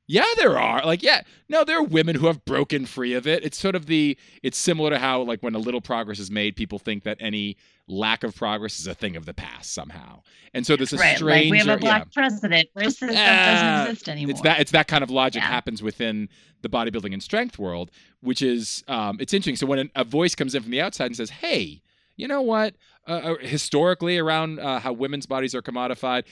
Yeah, 0.07 0.25
there 0.37 0.59
are. 0.59 0.85
Like, 0.85 1.01
yeah, 1.01 1.21
no, 1.47 1.63
there 1.63 1.77
are 1.77 1.83
women 1.83 2.15
who 2.15 2.27
have 2.27 2.43
broken 2.45 2.85
free 2.85 3.13
of 3.13 3.25
it. 3.25 3.43
It's 3.43 3.57
sort 3.57 3.75
of 3.75 3.85
the, 3.85 4.17
it's 4.41 4.57
similar 4.57 4.89
to 4.89 4.99
how, 4.99 5.21
like, 5.21 5.41
when 5.41 5.55
a 5.55 5.59
little 5.59 5.79
progress 5.81 6.19
is 6.19 6.29
made, 6.29 6.55
people 6.55 6.77
think 6.77 7.03
that 7.03 7.17
any 7.21 7.55
lack 7.87 8.23
of 8.23 8.35
progress 8.35 8.79
is 8.79 8.87
a 8.87 8.93
thing 8.93 9.15
of 9.15 9.25
the 9.25 9.33
past 9.33 9.73
somehow. 9.73 10.21
And 10.53 10.65
so 10.65 10.75
there's 10.75 10.93
a 10.93 10.97
right, 10.97 11.17
stranger, 11.17 11.43
like 11.43 11.51
we 11.51 11.57
have 11.57 11.67
a 11.67 11.77
black 11.77 12.07
yeah. 12.15 12.21
president. 12.21 12.69
Racism 12.77 13.11
Ah, 13.15 13.45
doesn't 13.45 13.91
exist 13.91 14.09
anymore. 14.09 14.31
It's 14.31 14.41
that 14.41 14.59
it's 14.61 14.71
that 14.71 14.87
kind 14.87 15.03
of 15.03 15.09
logic 15.09 15.41
Yeah. 15.41 15.47
happens 15.49 15.83
within 15.83 16.29
the 16.61 16.69
bodybuilding 16.69 17.11
and 17.11 17.21
strength 17.21 17.59
world, 17.59 17.91
which 18.21 18.41
is 18.41 18.83
um, 18.87 19.17
it's 19.19 19.33
interesting. 19.33 19.57
So 19.57 19.65
when 19.65 19.89
a 19.95 20.03
voice 20.05 20.33
comes 20.35 20.55
in 20.55 20.61
from 20.63 20.71
the 20.71 20.79
outside 20.79 21.07
and 21.07 21.15
says, 21.15 21.29
"Hey, 21.29 21.81
you 22.15 22.27
know 22.27 22.41
what? 22.41 22.75
Uh, 23.07 23.11
uh, 23.11 23.35
historically, 23.41 24.17
around 24.17 24.59
uh, 24.59 24.79
how 24.79 24.93
women's 24.93 25.25
bodies 25.25 25.53
are 25.55 25.61
commodified, 25.61 26.23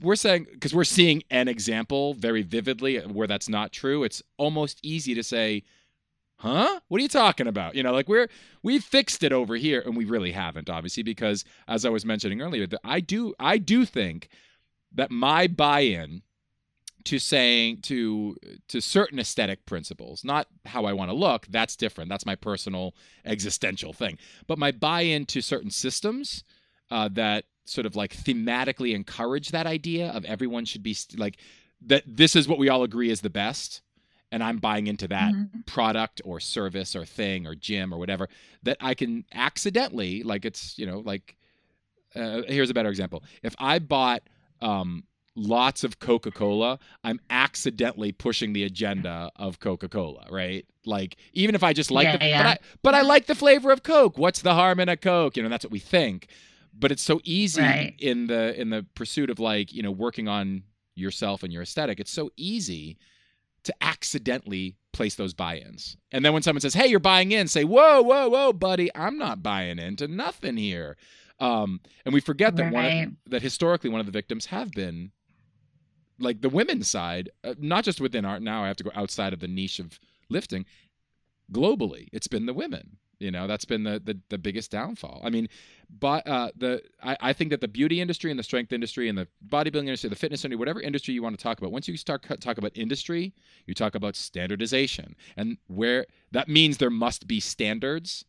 we're 0.00 0.16
saying 0.16 0.46
because 0.52 0.74
we're 0.74 0.84
seeing 0.84 1.22
an 1.30 1.48
example 1.48 2.14
very 2.14 2.42
vividly 2.42 2.98
where 2.98 3.26
that's 3.26 3.48
not 3.48 3.72
true. 3.72 4.04
It's 4.04 4.22
almost 4.36 4.78
easy 4.82 5.14
to 5.14 5.22
say." 5.22 5.64
Huh? 6.40 6.78
What 6.86 7.00
are 7.00 7.02
you 7.02 7.08
talking 7.08 7.48
about? 7.48 7.74
You 7.74 7.82
know, 7.82 7.92
like 7.92 8.08
we're 8.08 8.28
we 8.62 8.78
fixed 8.78 9.24
it 9.24 9.32
over 9.32 9.56
here, 9.56 9.82
and 9.84 9.96
we 9.96 10.04
really 10.04 10.30
haven't, 10.30 10.70
obviously, 10.70 11.02
because 11.02 11.44
as 11.66 11.84
I 11.84 11.88
was 11.88 12.04
mentioning 12.04 12.40
earlier, 12.40 12.68
I 12.84 13.00
do 13.00 13.34
I 13.40 13.58
do 13.58 13.84
think 13.84 14.28
that 14.94 15.10
my 15.10 15.48
buy-in 15.48 16.22
to 17.04 17.18
saying 17.18 17.80
to 17.82 18.36
to 18.68 18.80
certain 18.80 19.18
aesthetic 19.18 19.64
principles 19.66 20.24
not 20.24 20.46
how 20.66 20.84
i 20.84 20.92
want 20.92 21.10
to 21.10 21.14
look 21.14 21.46
that's 21.48 21.76
different 21.76 22.08
that's 22.10 22.26
my 22.26 22.34
personal 22.34 22.94
existential 23.24 23.92
thing 23.92 24.18
but 24.46 24.58
my 24.58 24.70
buy-in 24.72 25.24
to 25.26 25.40
certain 25.40 25.70
systems 25.70 26.44
uh, 26.90 27.08
that 27.12 27.44
sort 27.64 27.86
of 27.86 27.94
like 27.96 28.14
thematically 28.16 28.94
encourage 28.94 29.50
that 29.50 29.66
idea 29.66 30.10
of 30.10 30.24
everyone 30.24 30.64
should 30.64 30.82
be 30.82 30.94
st- 30.94 31.18
like 31.20 31.36
that 31.80 32.02
this 32.06 32.34
is 32.34 32.48
what 32.48 32.58
we 32.58 32.68
all 32.68 32.82
agree 32.82 33.10
is 33.10 33.20
the 33.20 33.30
best 33.30 33.82
and 34.32 34.42
i'm 34.42 34.58
buying 34.58 34.86
into 34.86 35.06
that 35.08 35.32
Mhm. 35.32 35.66
product 35.66 36.20
or 36.24 36.40
service 36.40 36.96
or 36.96 37.04
thing 37.04 37.46
or 37.46 37.54
gym 37.54 37.92
or 37.94 37.98
whatever 37.98 38.28
that 38.62 38.76
i 38.80 38.94
can 38.94 39.24
accidentally 39.34 40.22
like 40.22 40.44
it's 40.44 40.78
you 40.78 40.86
know 40.86 40.98
like 41.00 41.36
uh, 42.16 42.42
here's 42.48 42.70
a 42.70 42.74
better 42.74 42.88
example 42.88 43.22
if 43.42 43.54
i 43.58 43.78
bought 43.78 44.22
um, 44.60 45.04
lots 45.38 45.84
of 45.84 45.98
Coca 46.00 46.30
Cola, 46.30 46.78
I'm 47.04 47.20
accidentally 47.30 48.12
pushing 48.12 48.52
the 48.52 48.64
agenda 48.64 49.30
of 49.36 49.60
Coca 49.60 49.88
Cola, 49.88 50.26
right? 50.30 50.66
Like 50.84 51.16
even 51.32 51.54
if 51.54 51.62
I 51.62 51.72
just 51.72 51.90
like 51.90 52.04
Yeah, 52.04 52.16
the, 52.16 52.26
yeah. 52.26 52.42
but 52.42 52.46
I 52.48 52.58
but 52.82 52.94
I 52.94 53.02
like 53.02 53.26
the 53.26 53.34
flavor 53.34 53.70
of 53.70 53.82
Coke. 53.82 54.18
What's 54.18 54.42
the 54.42 54.54
harm 54.54 54.80
in 54.80 54.88
a 54.88 54.96
Coke? 54.96 55.36
You 55.36 55.42
know, 55.42 55.48
that's 55.48 55.64
what 55.64 55.72
we 55.72 55.78
think. 55.78 56.28
But 56.78 56.92
it's 56.92 57.02
so 57.02 57.20
easy 57.24 57.60
Right. 57.62 57.94
in 57.98 58.26
the 58.26 58.58
in 58.60 58.70
the 58.70 58.84
pursuit 58.94 59.30
of 59.30 59.38
like 59.38 59.72
you 59.72 59.82
know 59.82 59.90
working 59.90 60.28
on 60.28 60.62
yourself 60.94 61.42
and 61.42 61.52
your 61.52 61.62
aesthetic. 61.62 62.00
It's 62.00 62.10
so 62.12 62.30
easy 62.36 62.98
to 63.64 63.74
accidentally 63.80 64.76
place 64.92 65.14
those 65.16 65.34
buy-ins. 65.34 65.96
And 66.12 66.24
then 66.24 66.32
when 66.32 66.42
someone 66.42 66.60
says, 66.60 66.74
"Hey, 66.74 66.86
you're 66.88 67.00
buying 67.00 67.32
in," 67.32 67.48
say, 67.48 67.64
"Whoa, 67.64 68.02
whoa, 68.02 68.28
whoa, 68.28 68.52
buddy, 68.52 68.90
I'm 68.94 69.18
not 69.18 69.42
buying 69.42 69.78
into 69.78 70.08
nothing 70.08 70.56
here." 70.56 70.96
Um, 71.40 71.80
and 72.04 72.12
we 72.12 72.20
forget 72.20 72.56
that 72.56 72.72
one 72.72 72.84
of, 72.84 73.10
that 73.30 73.42
historically 73.42 73.90
one 73.90 74.00
of 74.00 74.06
the 74.06 74.12
victims 74.12 74.46
have 74.46 74.72
been 74.72 75.12
like 76.18 76.40
the 76.40 76.48
women's 76.48 76.88
side, 76.88 77.30
uh, 77.44 77.54
not 77.58 77.84
just 77.84 78.00
within 78.00 78.24
art. 78.24 78.42
Now 78.42 78.64
I 78.64 78.68
have 78.68 78.76
to 78.78 78.84
go 78.84 78.90
outside 78.94 79.32
of 79.32 79.40
the 79.40 79.48
niche 79.48 79.78
of 79.78 79.98
lifting. 80.28 80.66
Globally, 81.52 82.08
it's 82.12 82.28
been 82.28 82.46
the 82.46 82.54
women. 82.54 82.98
You 83.18 83.32
know, 83.32 83.46
that's 83.48 83.64
been 83.64 83.82
the 83.82 84.00
the, 84.02 84.18
the 84.28 84.38
biggest 84.38 84.70
downfall. 84.70 85.20
I 85.24 85.30
mean, 85.30 85.48
but 85.90 86.26
uh, 86.26 86.50
the 86.56 86.82
I, 87.02 87.16
I 87.20 87.32
think 87.32 87.50
that 87.50 87.60
the 87.60 87.68
beauty 87.68 88.00
industry 88.00 88.30
and 88.30 88.38
the 88.38 88.44
strength 88.44 88.72
industry 88.72 89.08
and 89.08 89.18
the 89.18 89.26
bodybuilding 89.48 89.86
industry, 89.86 90.08
the 90.10 90.16
fitness 90.16 90.44
industry, 90.44 90.58
whatever 90.58 90.80
industry 90.80 91.14
you 91.14 91.22
want 91.22 91.36
to 91.36 91.42
talk 91.42 91.58
about, 91.58 91.72
once 91.72 91.88
you 91.88 91.96
start 91.96 92.26
talk 92.40 92.58
about 92.58 92.72
industry, 92.76 93.34
you 93.66 93.74
talk 93.74 93.94
about 93.94 94.14
standardization, 94.14 95.16
and 95.36 95.58
where 95.66 96.06
that 96.30 96.48
means 96.48 96.76
there 96.76 96.90
must 96.90 97.26
be 97.26 97.40
standards. 97.40 98.24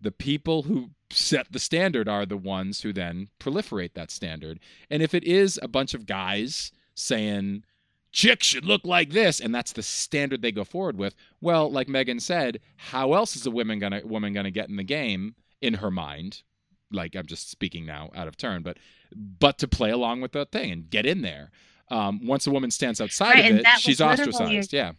The 0.00 0.12
people 0.12 0.62
who 0.62 0.90
set 1.10 1.52
the 1.52 1.60
standard 1.60 2.08
are 2.08 2.26
the 2.26 2.36
ones 2.36 2.80
who 2.80 2.92
then 2.92 3.28
proliferate 3.38 3.94
that 3.94 4.10
standard. 4.10 4.58
And 4.90 5.02
if 5.02 5.14
it 5.14 5.22
is 5.24 5.60
a 5.62 5.68
bunch 5.68 5.94
of 5.94 6.06
guys 6.06 6.72
saying 6.94 7.64
chicks 8.12 8.46
should 8.46 8.64
look 8.64 8.82
like 8.84 9.10
this 9.10 9.40
and 9.40 9.54
that's 9.54 9.72
the 9.72 9.82
standard 9.82 10.42
they 10.42 10.52
go 10.52 10.64
forward 10.64 10.96
with. 10.98 11.14
Well 11.40 11.70
like 11.70 11.88
megan 11.88 12.20
said 12.20 12.60
how 12.76 13.14
else 13.14 13.36
is 13.36 13.46
a 13.46 13.50
woman 13.50 13.78
gonna 13.78 14.02
woman 14.04 14.32
gonna 14.32 14.50
get 14.50 14.68
in 14.68 14.76
the 14.76 14.84
game 14.84 15.34
in 15.60 15.74
her 15.74 15.90
mind? 15.90 16.42
Like 16.90 17.14
i'm 17.16 17.26
just 17.26 17.50
speaking 17.50 17.86
now 17.86 18.10
out 18.14 18.28
of 18.28 18.36
turn 18.36 18.62
but 18.62 18.76
but 19.14 19.58
to 19.58 19.68
play 19.68 19.90
along 19.90 20.20
with 20.20 20.32
the 20.32 20.44
thing 20.46 20.70
and 20.70 20.90
get 20.90 21.06
in 21.06 21.22
there. 21.22 21.50
Um, 21.88 22.26
once 22.26 22.46
a 22.46 22.50
woman 22.50 22.70
stands 22.70 23.00
outside 23.00 23.34
Right, 23.34 23.52
of 23.52 23.58
it 23.60 23.66
she's 23.78 24.00
ostracized. 24.00 24.72
Yeah. 24.72 24.92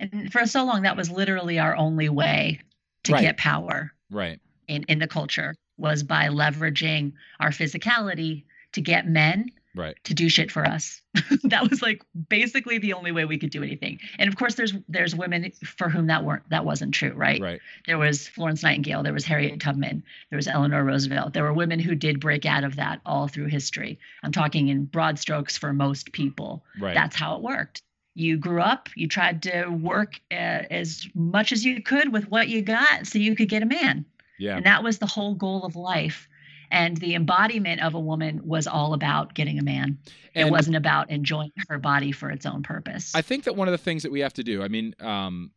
And 0.00 0.32
for 0.32 0.46
so 0.46 0.64
long, 0.64 0.82
that 0.82 0.96
was 0.96 1.10
literally 1.10 1.58
our 1.58 1.76
only 1.76 2.08
way 2.08 2.60
to 3.04 3.12
Right. 3.12 3.22
get 3.22 3.36
power 3.36 3.92
right. 4.10 4.40
in, 4.66 4.82
in 4.84 4.98
the 4.98 5.06
culture 5.06 5.54
was 5.76 6.02
by 6.02 6.28
leveraging 6.28 7.12
our 7.38 7.50
physicality 7.50 8.44
to 8.72 8.80
get 8.80 9.06
men 9.06 9.50
Right. 9.74 9.96
to 10.04 10.14
do 10.14 10.28
shit 10.28 10.50
for 10.50 10.66
us. 10.66 11.00
that 11.44 11.68
was 11.70 11.80
like 11.82 12.02
basically 12.28 12.78
the 12.78 12.92
only 12.92 13.12
way 13.12 13.24
we 13.24 13.38
could 13.38 13.50
do 13.50 13.62
anything. 13.62 13.98
And 14.18 14.28
of 14.28 14.36
course, 14.36 14.54
there's 14.54 14.74
there's 14.88 15.14
women 15.14 15.50
for 15.64 15.88
whom 15.88 16.06
that 16.08 16.24
weren't 16.24 16.48
that 16.50 16.64
wasn't 16.64 16.94
true, 16.94 17.12
right? 17.12 17.40
Right. 17.40 17.60
There 17.86 17.98
was 17.98 18.28
Florence 18.28 18.62
Nightingale, 18.62 19.02
there 19.02 19.12
was 19.12 19.24
Harriet 19.24 19.60
Tubman, 19.60 20.02
there 20.30 20.36
was 20.36 20.48
Eleanor 20.48 20.84
Roosevelt. 20.84 21.32
There 21.32 21.44
were 21.44 21.52
women 21.52 21.78
who 21.78 21.94
did 21.94 22.20
break 22.20 22.46
out 22.46 22.64
of 22.64 22.76
that 22.76 23.00
all 23.06 23.28
through 23.28 23.46
history. 23.46 23.98
I'm 24.22 24.32
talking 24.32 24.68
in 24.68 24.84
broad 24.86 25.18
strokes 25.18 25.56
for 25.56 25.72
most 25.72 26.12
people. 26.12 26.64
Right. 26.80 26.94
That's 26.94 27.16
how 27.16 27.36
it 27.36 27.42
worked. 27.42 27.82
You 28.14 28.36
grew 28.36 28.60
up, 28.60 28.88
you 28.96 29.06
tried 29.06 29.42
to 29.44 29.68
work 29.68 30.20
uh, 30.32 30.66
as 30.70 31.06
much 31.14 31.52
as 31.52 31.64
you 31.64 31.80
could 31.82 32.12
with 32.12 32.28
what 32.28 32.48
you 32.48 32.60
got 32.60 33.06
so 33.06 33.18
you 33.18 33.36
could 33.36 33.48
get 33.48 33.62
a 33.62 33.66
man. 33.66 34.04
yeah. 34.38 34.56
And 34.56 34.66
that 34.66 34.82
was 34.82 34.98
the 34.98 35.06
whole 35.06 35.34
goal 35.34 35.64
of 35.64 35.76
life. 35.76 36.28
And 36.70 36.96
the 36.96 37.14
embodiment 37.14 37.82
of 37.82 37.94
a 37.94 38.00
woman 38.00 38.40
was 38.44 38.66
all 38.66 38.94
about 38.94 39.34
getting 39.34 39.58
a 39.58 39.62
man. 39.62 39.98
And 40.34 40.48
it 40.48 40.50
wasn't 40.50 40.76
about 40.76 41.10
enjoying 41.10 41.52
her 41.68 41.78
body 41.78 42.12
for 42.12 42.30
its 42.30 42.46
own 42.46 42.62
purpose. 42.62 43.14
I 43.14 43.22
think 43.22 43.44
that 43.44 43.56
one 43.56 43.66
of 43.68 43.72
the 43.72 43.78
things 43.78 44.02
that 44.04 44.12
we 44.12 44.20
have 44.20 44.34
to 44.34 44.44
do, 44.44 44.62
I 44.62 44.68
mean, 44.68 44.94
um, 45.00 45.50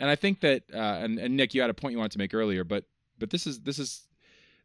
and 0.00 0.10
I 0.10 0.16
think 0.16 0.40
that, 0.40 0.64
uh, 0.72 0.76
and, 0.76 1.18
and 1.18 1.36
Nick, 1.36 1.54
you 1.54 1.60
had 1.60 1.70
a 1.70 1.74
point 1.74 1.92
you 1.92 1.98
wanted 1.98 2.12
to 2.12 2.18
make 2.18 2.34
earlier, 2.34 2.64
but 2.64 2.84
but 3.18 3.30
this 3.30 3.46
is 3.46 3.60
this 3.60 3.78
is 3.78 4.06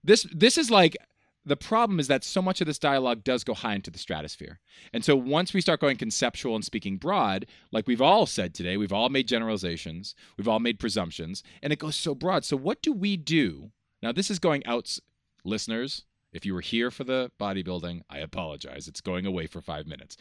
this 0.04 0.26
this 0.34 0.58
is 0.58 0.72
like 0.72 0.98
the 1.46 1.56
problem 1.56 2.00
is 2.00 2.08
that 2.08 2.24
so 2.24 2.42
much 2.42 2.62
of 2.62 2.68
this 2.68 2.80
dialogue 2.80 3.24
does 3.24 3.44
go 3.44 3.54
high 3.54 3.74
into 3.76 3.92
the 3.92 4.00
stratosphere, 4.00 4.60
and 4.94 5.06
so 5.06 5.16
once 5.16 5.54
we 5.54 5.62
start 5.62 5.80
going 5.80 5.98
conceptual 5.98 6.56
and 6.56 6.66
speaking 6.66 6.98
broad, 6.98 7.46
like 7.72 7.88
we've 7.88 8.02
all 8.02 8.26
said 8.26 8.54
today, 8.54 8.78
we've 8.78 8.94
all 8.94 9.10
made 9.10 9.28
generalizations, 9.28 10.16
we've 10.38 10.48
all 10.48 10.60
made 10.60 10.80
presumptions, 10.80 11.44
and 11.62 11.72
it 11.72 11.80
goes 11.80 11.96
so 11.96 12.16
broad. 12.16 12.44
So 12.44 12.58
what 12.58 12.82
do 12.82 12.92
we 12.92 13.18
do 13.18 13.72
now? 14.02 14.12
This 14.12 14.32
is 14.32 14.40
going 14.40 14.66
out, 14.66 14.98
listeners. 15.44 16.04
If 16.32 16.46
you 16.46 16.54
were 16.54 16.62
here 16.62 16.92
for 16.92 17.04
the 17.04 17.32
bodybuilding, 17.40 18.02
I 18.10 18.20
apologize. 18.20 18.88
It's 18.88 19.02
going 19.02 19.26
away 19.26 19.48
for 19.48 19.62
five 19.62 19.88
minutes. 19.88 20.16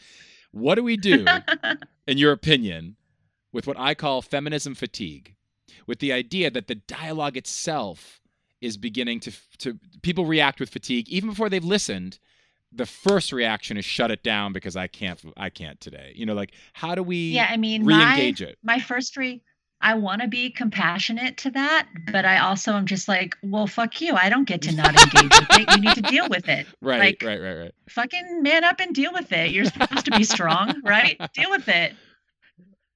What 0.52 0.76
do 0.76 0.82
we 0.82 0.96
do? 0.96 1.26
in 2.06 2.18
your 2.18 2.32
opinion, 2.32 2.96
with 3.52 3.66
what 3.66 3.78
I 3.78 3.94
call 3.94 4.22
feminism 4.22 4.74
fatigue, 4.74 5.34
with 5.86 5.98
the 5.98 6.12
idea 6.12 6.50
that 6.50 6.66
the 6.66 6.76
dialogue 6.76 7.36
itself 7.36 8.20
is 8.60 8.76
beginning 8.76 9.20
to 9.20 9.32
to 9.58 9.78
people 10.02 10.24
react 10.24 10.60
with 10.60 10.70
fatigue 10.70 11.08
even 11.08 11.30
before 11.30 11.48
they've 11.48 11.64
listened. 11.64 12.18
The 12.70 12.86
first 12.86 13.32
reaction 13.32 13.78
is 13.78 13.86
shut 13.86 14.10
it 14.10 14.22
down 14.22 14.52
because 14.52 14.76
I 14.76 14.88
can't 14.88 15.22
I 15.36 15.48
can't 15.48 15.80
today. 15.80 16.12
You 16.14 16.26
know, 16.26 16.34
like 16.34 16.52
how 16.72 16.94
do 16.94 17.02
we 17.02 17.30
yeah, 17.30 17.48
I 17.50 17.56
mean, 17.56 17.84
re-engage 17.84 18.42
my, 18.42 18.48
it? 18.48 18.58
my 18.62 18.80
first 18.80 19.16
re 19.16 19.42
I 19.80 19.94
want 19.94 20.22
to 20.22 20.28
be 20.28 20.50
compassionate 20.50 21.36
to 21.38 21.50
that, 21.52 21.86
but 22.10 22.24
I 22.24 22.38
also 22.38 22.72
am 22.72 22.86
just 22.86 23.06
like, 23.06 23.36
well, 23.44 23.68
fuck 23.68 24.00
you. 24.00 24.14
I 24.14 24.28
don't 24.28 24.46
get 24.46 24.62
to 24.62 24.74
not 24.74 24.88
engage 25.14 25.38
with 25.38 25.48
it. 25.50 25.70
You 25.70 25.80
need 25.80 25.94
to 25.94 26.02
deal 26.02 26.28
with 26.28 26.48
it. 26.48 26.66
Right, 26.80 26.98
like- 26.98 27.22
right, 27.22 27.40
right, 27.40 27.54
right. 27.54 27.74
Fucking 27.88 28.42
man 28.42 28.64
up 28.64 28.80
and 28.80 28.94
deal 28.94 29.12
with 29.12 29.32
it. 29.32 29.52
You're 29.52 29.66
supposed 29.66 30.04
to 30.06 30.10
be 30.10 30.24
strong, 30.24 30.74
right? 30.84 31.16
Deal 31.32 31.50
with 31.50 31.68
it. 31.68 31.94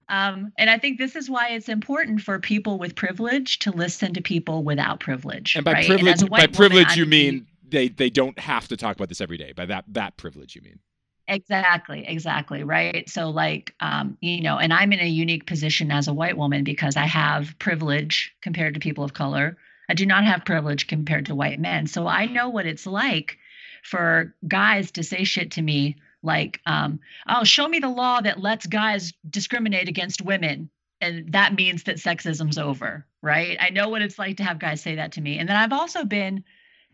Um, 0.08 0.52
and 0.58 0.68
I 0.68 0.78
think 0.78 0.98
this 0.98 1.16
is 1.16 1.30
why 1.30 1.50
it's 1.50 1.68
important 1.68 2.20
for 2.20 2.38
people 2.38 2.78
with 2.78 2.94
privilege 2.94 3.60
to 3.60 3.70
listen 3.70 4.12
to 4.14 4.20
people 4.20 4.62
without 4.62 5.00
privilege. 5.00 5.54
And 5.56 5.64
by 5.64 5.72
right? 5.72 5.86
privilege, 5.86 6.14
as 6.14 6.22
a 6.22 6.26
by 6.26 6.40
woman, 6.40 6.52
privilege, 6.52 6.86
I'm 6.90 6.98
you 6.98 7.06
mean 7.06 7.46
they 7.66 7.88
they 7.88 8.10
don't 8.10 8.38
have 8.38 8.68
to 8.68 8.76
talk 8.76 8.96
about 8.96 9.08
this 9.08 9.20
every 9.20 9.38
day. 9.38 9.52
By 9.52 9.66
that 9.66 9.84
that 9.88 10.16
privilege, 10.18 10.54
you 10.54 10.62
mean? 10.62 10.80
Exactly, 11.28 12.04
exactly, 12.06 12.64
right? 12.64 13.08
So 13.08 13.30
like 13.30 13.74
um, 13.80 14.18
you 14.20 14.42
know, 14.42 14.58
and 14.58 14.72
I'm 14.72 14.92
in 14.92 15.00
a 15.00 15.06
unique 15.06 15.46
position 15.46 15.90
as 15.90 16.08
a 16.08 16.14
white 16.14 16.36
woman 16.36 16.64
because 16.64 16.96
I 16.96 17.06
have 17.06 17.56
privilege 17.58 18.34
compared 18.42 18.74
to 18.74 18.80
people 18.80 19.04
of 19.04 19.14
color. 19.14 19.56
I 19.88 19.94
do 19.94 20.04
not 20.04 20.24
have 20.24 20.44
privilege 20.44 20.86
compared 20.88 21.26
to 21.26 21.34
white 21.34 21.60
men. 21.60 21.86
So 21.86 22.06
I 22.06 22.26
know 22.26 22.48
what 22.48 22.66
it's 22.66 22.86
like 22.86 23.38
for 23.82 24.34
guys 24.48 24.90
to 24.92 25.02
say 25.02 25.24
shit 25.24 25.52
to 25.52 25.62
me 25.62 25.96
like 26.22 26.60
um, 26.66 27.00
oh, 27.28 27.44
show 27.44 27.68
me 27.68 27.78
the 27.78 27.88
law 27.88 28.20
that 28.20 28.40
lets 28.40 28.66
guys 28.66 29.12
discriminate 29.28 29.88
against 29.88 30.22
women 30.22 30.70
and 31.00 31.32
that 31.32 31.54
means 31.54 31.82
that 31.84 31.96
sexism's 31.96 32.58
over, 32.58 33.04
right? 33.22 33.56
I 33.60 33.70
know 33.70 33.88
what 33.88 34.02
it's 34.02 34.18
like 34.20 34.36
to 34.36 34.44
have 34.44 34.60
guys 34.60 34.80
say 34.80 34.94
that 34.94 35.12
to 35.12 35.20
me. 35.20 35.38
And 35.38 35.48
then 35.48 35.56
I've 35.56 35.72
also 35.72 36.04
been 36.04 36.44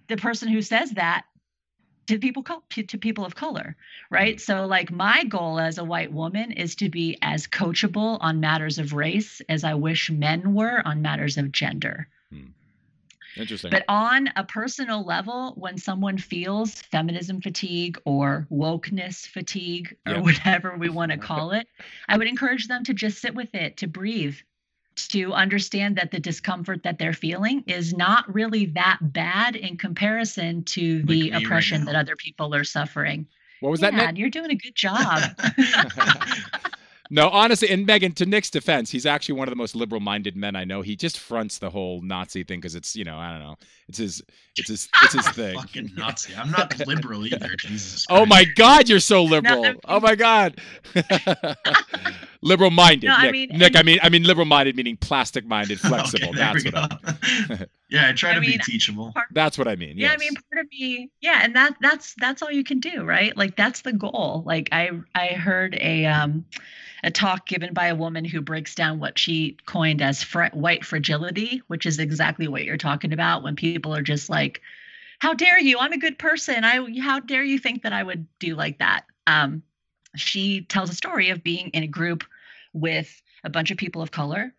the 0.09 0.17
person 0.17 0.49
who 0.49 0.63
says 0.63 0.93
that 0.93 1.25
to 2.09 2.19
people 2.19 2.45
to 2.71 2.99
people 2.99 3.25
of 3.25 3.35
color 3.35 3.77
right? 4.11 4.37
Mm-hmm. 4.37 4.53
So 4.53 4.67
like 4.67 4.91
my 4.91 5.25
goal 5.25 5.61
as 5.61 5.79
a 5.79 5.85
white 5.85 6.13
woman 6.13 6.53
is 6.53 6.75
to 6.77 6.89
be 6.89 7.17
as 7.23 7.47
coachable 7.47 8.19
on 8.21 8.41
matters 8.41 8.79
of 8.79 8.93
race 8.93 9.41
as 9.49 9.63
i 9.65 9.75
wish 9.75 10.11
men 10.11 10.55
were 10.55 10.83
on 10.85 11.03
matters 11.03 11.37
of 11.39 11.53
gender. 11.53 12.09
Hmm. 12.33 12.47
Interesting. 13.37 13.71
but 13.71 13.85
on 13.89 14.31
a 14.37 14.43
personal 14.43 15.05
level 15.05 15.53
when 15.57 15.79
someone 15.79 16.19
feels 16.19 16.75
feminism 16.75 17.41
fatigue 17.41 17.99
or 18.05 18.47
wokeness 18.51 19.27
fatigue 19.29 19.97
or 20.07 20.15
Yeah. 20.15 20.21
whatever 20.29 20.77
we 20.77 20.89
want 20.89 21.13
to 21.13 21.19
call 21.31 21.53
it 21.53 21.69
i 22.09 22.17
would 22.19 22.27
encourage 22.27 22.67
them 22.69 22.83
to 22.85 22.95
just 22.95 23.21
sit 23.21 23.35
with 23.35 23.55
it 23.55 23.77
to 23.77 23.87
breathe 23.87 24.37
to 25.09 25.33
understand 25.33 25.97
that 25.97 26.11
the 26.11 26.19
discomfort 26.19 26.83
that 26.83 26.99
they're 26.99 27.13
feeling 27.13 27.63
is 27.69 27.95
not 27.95 28.33
really 28.35 28.67
that 28.67 28.99
bad 29.01 29.55
in 29.55 29.77
comparison 29.77 30.65
to 30.65 31.03
the 31.05 31.31
right 31.31 31.43
oppression 31.43 31.85
now. 31.85 31.93
that 31.93 31.99
other 31.99 32.17
people 32.17 32.53
are 32.55 32.65
suffering. 32.65 33.27
what 33.61 33.71
was 33.71 33.81
yeah, 33.81 33.91
that, 33.93 34.15
Nick? 34.15 34.19
you're 34.19 34.31
doing 34.31 34.51
a 34.51 34.57
good 34.57 34.75
job. 34.75 35.23
No, 37.11 37.31
honestly, 37.31 37.71
and 37.71 37.87
Megan, 37.87 38.13
to 38.13 38.27
Nick's 38.27 38.51
defense, 38.51 38.91
he's 38.91 39.07
actually 39.07 39.37
one 39.37 39.49
of 39.49 39.53
the 39.53 39.57
most 39.57 39.75
liberal-minded 39.75 40.37
men 40.37 40.55
I 40.55 40.65
know. 40.65 40.83
He 40.83 40.95
just 40.95 41.19
fronts 41.19 41.59
the 41.59 41.71
whole 41.71 42.03
Nazi 42.03 42.45
thing 42.45 42.61
because 42.61 42.75
it's, 42.75 42.95
you 42.95 43.05
know, 43.05 43.17
I 43.17 43.31
don't 43.31 43.41
know, 43.41 43.57
it's 43.89 43.99
his, 43.99 44.23
it's 44.57 44.69
his, 44.69 44.89
it's 45.03 45.15
his 45.15 45.29
thing. 45.31 45.57
Fucking 45.59 45.91
Nazi. 45.97 46.35
I'm 46.37 46.51
not 46.51 46.79
liberal 46.87 47.27
either. 47.33 47.51
Jesus. 47.59 48.07
Oh 48.11 48.17
Christ. 48.27 48.29
my 48.31 48.45
God, 48.57 48.89
you're 48.89 49.01
so 49.01 49.23
liberal. 49.25 49.65
I'm- 49.65 49.79
oh 49.87 50.01
my 50.01 50.15
God. 50.15 50.61
liberal-minded, 52.43 53.07
No, 53.07 53.15
I 53.15 53.23
Nick. 53.25 53.33
mean, 53.33 53.49
Nick, 53.59 53.77
I 53.77 53.83
mean, 53.83 53.99
I 54.03 54.09
mean, 54.09 54.23
liberal-minded 54.25 54.77
meaning 54.77 54.97
plastic-minded, 54.97 55.81
flexible. 55.81 56.29
Okay, 56.29 56.39
That's 56.39 56.65
what 56.65 56.75
I, 56.77 56.87
go. 57.57 57.65
yeah, 57.91 58.09
I 58.09 58.13
try 58.13 58.31
I 58.33 58.35
to 58.35 58.41
mean, 58.41 58.53
be 58.53 58.59
teachable. 58.59 59.13
that's 59.33 59.59
what 59.59 59.67
I 59.69 59.77
mean. 59.77 59.99
yeah, 59.99 60.13
I 60.13 60.17
mean, 60.17 60.35
part 60.35 60.65
of 60.65 60.71
me, 60.71 61.11
yeah, 61.21 61.41
and 61.43 61.57
that 61.57 61.75
that's 61.81 62.15
that's 62.19 62.43
all 62.43 62.51
you 62.51 62.65
can 62.65 62.81
do, 62.81 63.05
right? 63.05 63.37
Like 63.37 63.57
that's 63.57 63.83
the 63.83 63.93
goal. 63.93 64.43
Like 64.47 64.69
I 64.73 64.91
I 65.15 65.29
heard 65.29 65.77
a 65.81 66.07
um 66.07 66.45
a 67.05 67.11
talk 67.13 67.47
given 67.47 67.73
by 67.75 67.87
a 67.87 67.95
woman 67.95 68.25
who 68.25 68.41
breaks 68.41 68.75
down 68.75 68.99
what 68.99 69.17
she 69.21 69.57
coined 69.67 70.03
as 70.03 70.21
fr- 70.25 70.47
white 70.53 70.85
fragility, 70.85 71.63
which 71.69 71.87
is 71.87 72.01
exactly 72.01 72.49
what 72.49 72.65
you're 72.65 72.77
talking 72.77 73.13
about 73.13 73.45
when 73.45 73.55
people 73.55 73.78
are 73.87 74.03
just 74.03 74.29
like, 74.29 74.61
"How 75.21 75.35
dare 75.35 75.59
you? 75.59 75.79
I'm 75.79 75.93
a 75.93 75.99
good 75.99 76.19
person. 76.19 76.65
I 76.65 76.99
how 77.01 77.21
dare 77.21 77.45
you 77.45 77.59
think 77.59 77.83
that 77.83 77.93
I 77.93 78.03
would 78.03 78.27
do 78.39 78.55
like 78.55 78.79
that?" 78.79 79.05
Um, 79.27 79.63
she 80.17 80.63
tells 80.63 80.91
a 80.91 80.95
story 80.95 81.31
of 81.31 81.43
being 81.45 81.69
in 81.69 81.83
a 81.83 81.87
group 81.89 82.25
with 82.73 83.21
a 83.45 83.51
bunch 83.51 83.71
of 83.71 83.77
people 83.79 84.03
of 84.03 84.11
color 84.11 84.53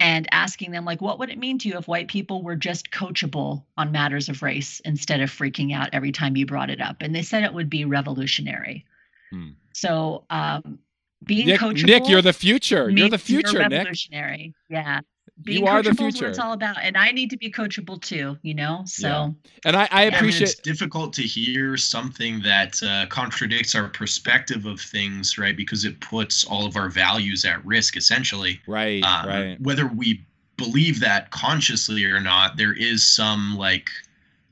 and 0.00 0.26
asking 0.32 0.72
them 0.72 0.84
like 0.84 1.00
what 1.00 1.18
would 1.18 1.30
it 1.30 1.38
mean 1.38 1.58
to 1.58 1.68
you 1.68 1.76
if 1.76 1.86
white 1.86 2.08
people 2.08 2.42
were 2.42 2.56
just 2.56 2.90
coachable 2.90 3.64
on 3.76 3.92
matters 3.92 4.28
of 4.28 4.42
race 4.42 4.80
instead 4.84 5.20
of 5.20 5.30
freaking 5.30 5.72
out 5.74 5.88
every 5.92 6.12
time 6.12 6.36
you 6.36 6.46
brought 6.46 6.70
it 6.70 6.80
up 6.80 6.96
and 7.00 7.14
they 7.14 7.22
said 7.22 7.42
it 7.44 7.52
would 7.54 7.70
be 7.70 7.84
revolutionary 7.84 8.84
Hmm. 9.30 9.50
so 9.72 10.24
um 10.30 10.78
being 11.24 11.46
Nick, 11.46 11.60
coachable 11.60 11.86
Nick, 11.86 12.08
you're 12.08 12.20
the 12.20 12.32
future. 12.32 12.90
You're 12.90 13.08
the 13.08 13.16
future, 13.18 13.58
Nick. 13.68 13.70
revolutionary 13.70 14.54
yeah 14.68 15.00
being 15.44 15.62
You 15.62 15.66
are 15.66 15.82
the 15.82 15.90
coachable 15.90 16.08
is 16.08 16.14
what 16.16 16.24
it's 16.30 16.38
all 16.38 16.52
about 16.52 16.76
and 16.82 16.96
i 16.96 17.10
need 17.10 17.30
to 17.30 17.36
be 17.36 17.50
coachable 17.50 18.00
too 18.00 18.36
you 18.42 18.54
know 18.54 18.82
so 18.86 19.34
And 19.64 19.76
I, 19.76 19.88
I 19.90 20.02
Yeah, 20.02 20.08
I 20.08 20.10
mean, 20.10 20.18
appreciate. 20.18 20.42
it's 20.42 20.54
difficult 20.60 21.12
to 21.14 21.22
hear 21.22 21.76
something 21.76 22.40
that 22.42 22.82
uh, 22.82 23.06
contradicts 23.06 23.74
our 23.74 23.88
perspective 23.88 24.66
of 24.66 24.80
things, 24.80 25.38
right? 25.38 25.56
Because 25.56 25.84
it 25.84 26.00
puts 26.00 26.44
all 26.44 26.66
of 26.66 26.76
our 26.76 26.88
values 26.88 27.44
at 27.44 27.64
risk, 27.64 27.96
essentially. 27.96 28.60
right, 28.66 29.02
Um, 29.04 29.28
right. 29.28 29.60
Whether 29.60 29.86
we 29.86 30.20
believe 30.56 31.00
that 31.00 31.30
consciously 31.30 32.04
or 32.04 32.20
not, 32.20 32.56
there 32.56 32.74
is 32.74 33.06
some 33.06 33.56
like 33.56 33.88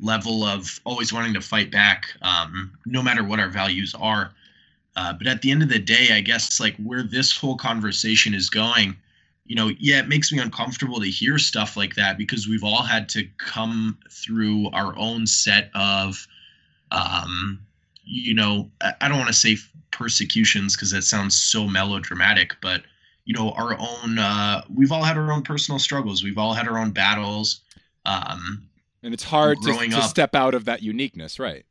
level 0.00 0.44
of 0.44 0.80
always 0.84 1.12
wanting 1.12 1.34
to 1.34 1.40
fight 1.40 1.70
back, 1.70 2.06
um, 2.22 2.72
no 2.86 3.02
matter 3.02 3.22
what 3.22 3.38
our 3.40 3.50
values 3.50 3.94
are. 3.98 4.32
Uh, 4.96 5.12
but 5.12 5.26
at 5.26 5.42
the 5.42 5.50
end 5.50 5.62
of 5.62 5.68
the 5.68 5.78
day, 5.78 6.08
I 6.12 6.20
guess 6.20 6.58
like 6.60 6.76
where 6.76 7.02
this 7.02 7.36
whole 7.36 7.56
conversation 7.56 8.34
is 8.34 8.48
going, 8.50 8.96
you 9.51 9.57
know, 9.57 9.72
yeah, 9.80 9.98
it 9.98 10.07
makes 10.07 10.30
me 10.30 10.38
uncomfortable 10.38 11.01
to 11.01 11.11
hear 11.11 11.36
stuff 11.36 11.76
like 11.76 11.96
that 11.96 12.16
because 12.16 12.46
we've 12.46 12.62
all 12.62 12.82
had 12.82 13.09
to 13.09 13.26
come 13.38 13.98
through 14.09 14.70
our 14.70 14.96
own 14.96 15.26
set 15.26 15.72
of, 15.74 16.24
um, 16.92 17.59
you 18.05 18.32
know, 18.32 18.70
I 18.80 19.09
don't 19.09 19.18
want 19.18 19.26
to 19.26 19.34
say 19.34 19.57
persecutions 19.90 20.76
because 20.76 20.92
that 20.92 21.03
sounds 21.03 21.34
so 21.34 21.66
melodramatic, 21.66 22.59
but 22.62 22.82
you 23.24 23.34
know, 23.34 23.51
our 23.51 23.76
own. 23.76 24.20
Uh, 24.20 24.62
we've 24.72 24.92
all 24.92 25.03
had 25.03 25.16
our 25.16 25.32
own 25.32 25.42
personal 25.42 25.80
struggles. 25.80 26.22
We've 26.22 26.38
all 26.38 26.55
had 26.55 26.68
our 26.68 26.78
own 26.78 26.92
battles. 26.92 27.62
Um, 28.07 28.68
And 29.03 29.12
it's 29.12 29.24
hard 29.24 29.61
to, 29.62 29.72
to 29.72 29.96
up- 29.96 30.11
step 30.11 30.36
out 30.36 30.55
of 30.55 30.64
that 30.66 30.80
uniqueness, 30.84 31.40
right? 31.40 31.64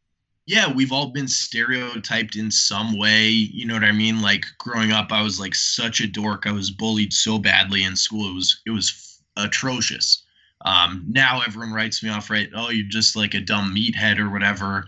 Yeah, 0.50 0.74
we've 0.74 0.92
all 0.92 1.12
been 1.12 1.28
stereotyped 1.28 2.36
in 2.36 2.50
some 2.50 2.98
way. 2.98 3.28
You 3.30 3.68
know 3.68 3.76
what 3.76 3.84
I 3.84 3.92
mean? 3.92 4.20
Like 4.20 4.46
growing 4.58 4.92
up, 4.92 5.12
I 5.12 5.22
was 5.22 5.40
like 5.40 5.54
such 5.54 6.02
a 6.02 6.08
dork. 6.08 6.48
I 6.48 6.52
was 6.52 6.72
bullied 6.72 7.14
so 7.14 7.38
badly 7.38 7.84
in 7.84 7.96
school. 7.96 8.28
It 8.32 8.34
was 8.34 8.60
it 8.66 8.72
was 8.72 9.22
atrocious. 9.38 10.24
Um, 10.66 11.06
now 11.08 11.42
everyone 11.46 11.72
writes 11.72 12.02
me 12.02 12.10
off, 12.10 12.32
right? 12.32 12.50
Oh, 12.56 12.70
you're 12.72 12.88
just 12.90 13.16
like 13.16 13.36
a 13.36 13.40
dumb 13.40 13.76
meathead 13.76 14.18
or 14.18 14.32
whatever. 14.32 14.88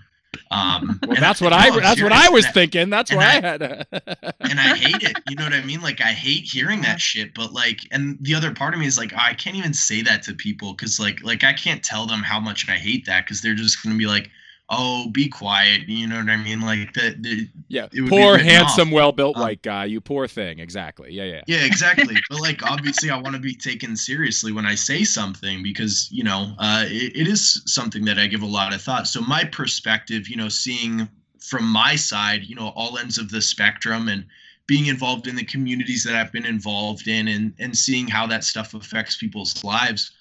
Um, 0.50 1.00
Well, 1.04 1.12
and 1.16 1.22
that's 1.24 1.42
what 1.42 1.54
I 1.54 1.68
I'm 1.68 1.80
that's 1.80 2.02
what 2.02 2.12
I 2.12 2.30
was 2.30 2.46
I- 2.48 2.52
thinking. 2.52 2.90
That's 2.90 3.12
and 3.12 3.18
why 3.18 3.26
I, 3.26 3.28
I- 3.38 3.42
had. 3.42 3.88
And 4.42 4.60
I 4.60 4.76
hate 4.76 5.04
it. 5.04 5.16
You 5.30 5.36
know 5.36 5.44
what 5.44 5.54
I 5.54 5.62
mean? 5.62 5.82
Like 5.82 6.02
I 6.02 6.12
hate 6.12 6.44
hearing 6.46 6.82
that 6.82 7.00
shit. 7.00 7.36
But 7.36 7.54
like, 7.54 7.82
and 7.92 8.18
the 8.20 8.34
other 8.34 8.52
part 8.52 8.74
of 8.74 8.80
me 8.80 8.88
is 8.88 8.98
like, 8.98 9.14
I 9.16 9.36
can't 9.36 9.56
even 9.56 9.74
say 9.76 10.02
that 10.02 10.24
to 10.24 10.34
people 10.34 10.74
because 10.74 11.00
like, 11.00 11.22
like 11.24 11.44
I 11.44 11.54
can't 11.54 11.84
tell 11.84 12.08
them 12.08 12.22
how 12.24 12.40
much 12.40 12.68
I 12.68 12.78
hate 12.78 13.06
that 13.06 13.26
because 13.26 13.42
they're 13.42 13.54
just 13.54 13.82
gonna 13.84 13.96
be 13.96 14.08
like, 14.08 14.30
oh, 14.72 15.10
be 15.10 15.28
quiet. 15.28 15.82
You 15.88 16.08
know 16.08 16.18
what 16.18 16.30
I 16.30 16.38
mean? 16.38 16.62
Like 16.62 16.94
the, 16.94 17.16
the 17.20 17.50
Yeah, 17.68 17.88
it 17.94 18.02
would 18.02 18.10
poor, 18.10 18.38
handsome, 18.38 18.88
off. 18.88 18.94
well-built 18.94 19.36
Um, 19.36 19.44
white 19.44 19.62
guy. 19.62 19.86
You 19.86 20.00
poor 20.02 20.28
thing. 20.28 20.60
Exactly. 20.60 21.12
Yeah, 21.12 21.26
yeah. 21.26 21.42
yeah, 21.46 21.66
exactly. 21.66 22.16
but 22.30 22.40
like, 22.40 22.64
obviously, 22.72 23.10
I 23.10 23.18
want 23.18 23.36
to 23.36 23.42
be 23.42 23.54
taken 23.54 23.96
seriously 23.96 24.52
when 24.52 24.66
I 24.66 24.76
say 24.76 25.04
something 25.04 25.62
because 25.62 26.08
you 26.12 26.24
know, 26.24 26.56
uh, 26.58 26.86
it, 26.88 27.16
it 27.16 27.28
is 27.28 27.62
something 27.66 28.06
that 28.06 28.18
I 28.18 28.28
give 28.28 28.42
a 28.42 28.48
lot 28.48 28.74
of 28.74 28.82
thought. 28.82 29.08
So 29.08 29.22
my 29.22 29.44
perspective, 29.44 30.28
you 30.30 30.38
know, 30.38 30.50
seeing 30.50 31.08
from 31.40 31.68
my 31.68 31.96
side, 31.96 32.46
you 32.46 32.56
know, 32.56 32.70
all 32.70 32.98
ends 32.98 33.18
of 33.18 33.30
the 33.30 33.42
spectrum 33.42 34.08
and 34.08 34.26
being 34.68 34.86
involved 34.86 35.28
in 35.28 35.36
the 35.36 35.44
communities 35.44 36.04
that 36.06 36.16
I've 36.16 36.32
been 36.32 36.46
involved 36.46 37.08
in 37.08 37.28
and 37.28 37.54
and 37.60 37.78
seeing 37.78 38.08
how 38.08 38.26
that 38.28 38.46
stuff 38.46 38.74
affects 38.74 39.18
people's 39.18 39.62
lives 39.64 40.12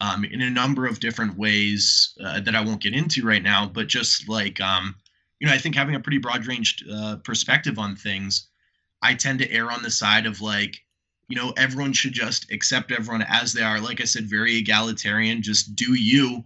um, 0.00 0.24
in 0.24 0.42
a 0.42 0.50
number 0.50 0.86
of 0.86 1.00
different 1.00 1.36
ways 1.38 2.14
uh, 2.24 2.40
that 2.40 2.54
I 2.54 2.60
won't 2.60 2.82
get 2.82 2.94
into 2.94 3.24
right 3.26 3.42
now. 3.42 3.66
But 3.66 3.86
just 3.86 4.28
like 4.28 4.60
um, 4.60 4.94
you 5.44 5.46
know, 5.46 5.52
I 5.54 5.58
think 5.58 5.74
having 5.74 5.94
a 5.94 6.00
pretty 6.00 6.18
broad 6.18 6.46
ranged 6.46 6.84
uh, 6.90 7.16
perspective 7.16 7.78
on 7.78 7.96
things, 7.96 8.48
I 9.02 9.14
tend 9.14 9.40
to 9.40 9.50
err 9.50 9.70
on 9.70 9.82
the 9.82 9.90
side 9.90 10.24
of 10.24 10.40
like, 10.40 10.82
you 11.28 11.36
know, 11.36 11.52
everyone 11.56 11.92
should 11.92 12.12
just 12.14 12.50
accept 12.50 12.92
everyone 12.92 13.26
as 13.28 13.52
they 13.52 13.62
are. 13.62 13.80
Like 13.80 14.00
I 14.00 14.04
said, 14.04 14.24
very 14.24 14.56
egalitarian. 14.56 15.42
Just 15.42 15.76
do 15.76 15.94
you. 15.94 16.44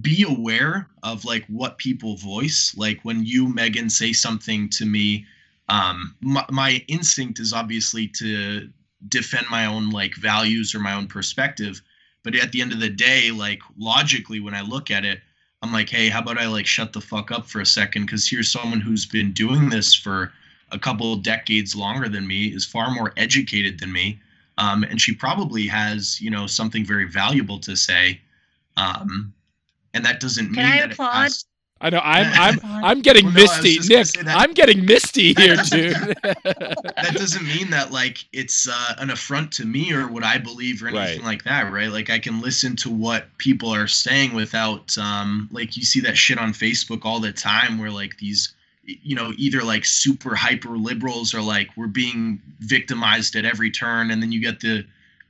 Be 0.00 0.22
aware 0.22 0.88
of 1.02 1.24
like 1.24 1.46
what 1.48 1.78
people 1.78 2.16
voice. 2.16 2.74
Like 2.76 3.00
when 3.02 3.24
you, 3.24 3.52
Megan, 3.52 3.90
say 3.90 4.12
something 4.12 4.68
to 4.70 4.84
me, 4.84 5.26
um, 5.68 6.14
my, 6.20 6.44
my 6.50 6.84
instinct 6.88 7.40
is 7.40 7.52
obviously 7.52 8.08
to 8.08 8.70
defend 9.08 9.46
my 9.50 9.66
own 9.66 9.90
like 9.90 10.14
values 10.14 10.74
or 10.74 10.78
my 10.78 10.94
own 10.94 11.06
perspective. 11.06 11.80
But 12.28 12.36
at 12.36 12.52
the 12.52 12.60
end 12.60 12.72
of 12.74 12.80
the 12.80 12.90
day, 12.90 13.30
like 13.30 13.62
logically, 13.78 14.38
when 14.38 14.52
I 14.52 14.60
look 14.60 14.90
at 14.90 15.02
it, 15.02 15.22
I'm 15.62 15.72
like, 15.72 15.88
hey, 15.88 16.10
how 16.10 16.20
about 16.20 16.36
I 16.36 16.46
like 16.46 16.66
shut 16.66 16.92
the 16.92 17.00
fuck 17.00 17.30
up 17.30 17.46
for 17.46 17.62
a 17.62 17.64
second? 17.64 18.04
Because 18.04 18.28
here's 18.28 18.52
someone 18.52 18.82
who's 18.82 19.06
been 19.06 19.32
doing 19.32 19.70
this 19.70 19.94
for 19.94 20.30
a 20.70 20.78
couple 20.78 21.14
of 21.14 21.22
decades 21.22 21.74
longer 21.74 22.06
than 22.06 22.26
me, 22.26 22.48
is 22.48 22.66
far 22.66 22.90
more 22.90 23.14
educated 23.16 23.80
than 23.80 23.90
me, 23.90 24.20
um, 24.58 24.82
and 24.82 25.00
she 25.00 25.14
probably 25.14 25.66
has, 25.68 26.20
you 26.20 26.28
know, 26.28 26.46
something 26.46 26.84
very 26.84 27.06
valuable 27.08 27.58
to 27.60 27.74
say. 27.74 28.20
Um, 28.76 29.32
and 29.94 30.04
that 30.04 30.20
doesn't 30.20 30.52
Can 30.52 30.56
mean 30.64 30.66
I 30.66 30.80
that 30.80 30.90
it 30.90 30.92
applaud? 30.92 31.22
has- 31.22 31.46
I 31.80 31.90
know. 31.90 32.00
I'm 32.02 32.60
I'm 32.60 32.60
I'm 32.84 33.00
getting 33.02 33.26
Well, 33.26 33.34
no, 33.34 33.40
misty, 33.42 33.78
just 33.78 34.16
Nick. 34.16 34.26
I'm 34.28 34.52
getting 34.52 34.84
misty 34.84 35.32
here, 35.38 35.56
That 35.56 35.70
dude. 35.70 35.94
that 36.44 37.14
doesn't 37.14 37.46
mean 37.46 37.70
that 37.70 37.92
like 37.92 38.24
it's 38.32 38.68
uh, 38.68 38.94
an 38.98 39.10
affront 39.10 39.52
to 39.52 39.64
me 39.64 39.92
or 39.92 40.08
what 40.08 40.24
I 40.24 40.38
believe 40.38 40.82
or 40.82 40.88
anything 40.88 41.18
Right. 41.20 41.24
like 41.24 41.44
that, 41.44 41.72
right? 41.72 41.90
Like 41.90 42.10
I 42.10 42.18
can 42.18 42.40
listen 42.40 42.74
to 42.76 42.90
what 42.90 43.26
people 43.38 43.72
are 43.72 43.86
saying 43.86 44.34
without 44.34 44.96
um 44.98 45.48
like 45.52 45.76
you 45.76 45.84
see 45.84 46.00
that 46.00 46.16
shit 46.16 46.38
on 46.38 46.52
Facebook 46.52 47.04
all 47.04 47.20
the 47.20 47.32
time 47.32 47.78
where 47.78 47.90
like 47.90 48.18
these 48.18 48.54
you 48.84 49.14
know 49.14 49.32
either 49.36 49.62
like 49.62 49.84
super 49.84 50.34
hyper 50.34 50.76
liberals 50.78 51.34
or 51.34 51.42
like 51.42 51.68
we're 51.76 51.86
being 51.86 52.40
victimized 52.60 53.36
at 53.36 53.44
every 53.44 53.70
turn 53.70 54.10
and 54.10 54.22
then 54.22 54.32
you 54.32 54.40
get 54.40 54.60
the 54.60 54.84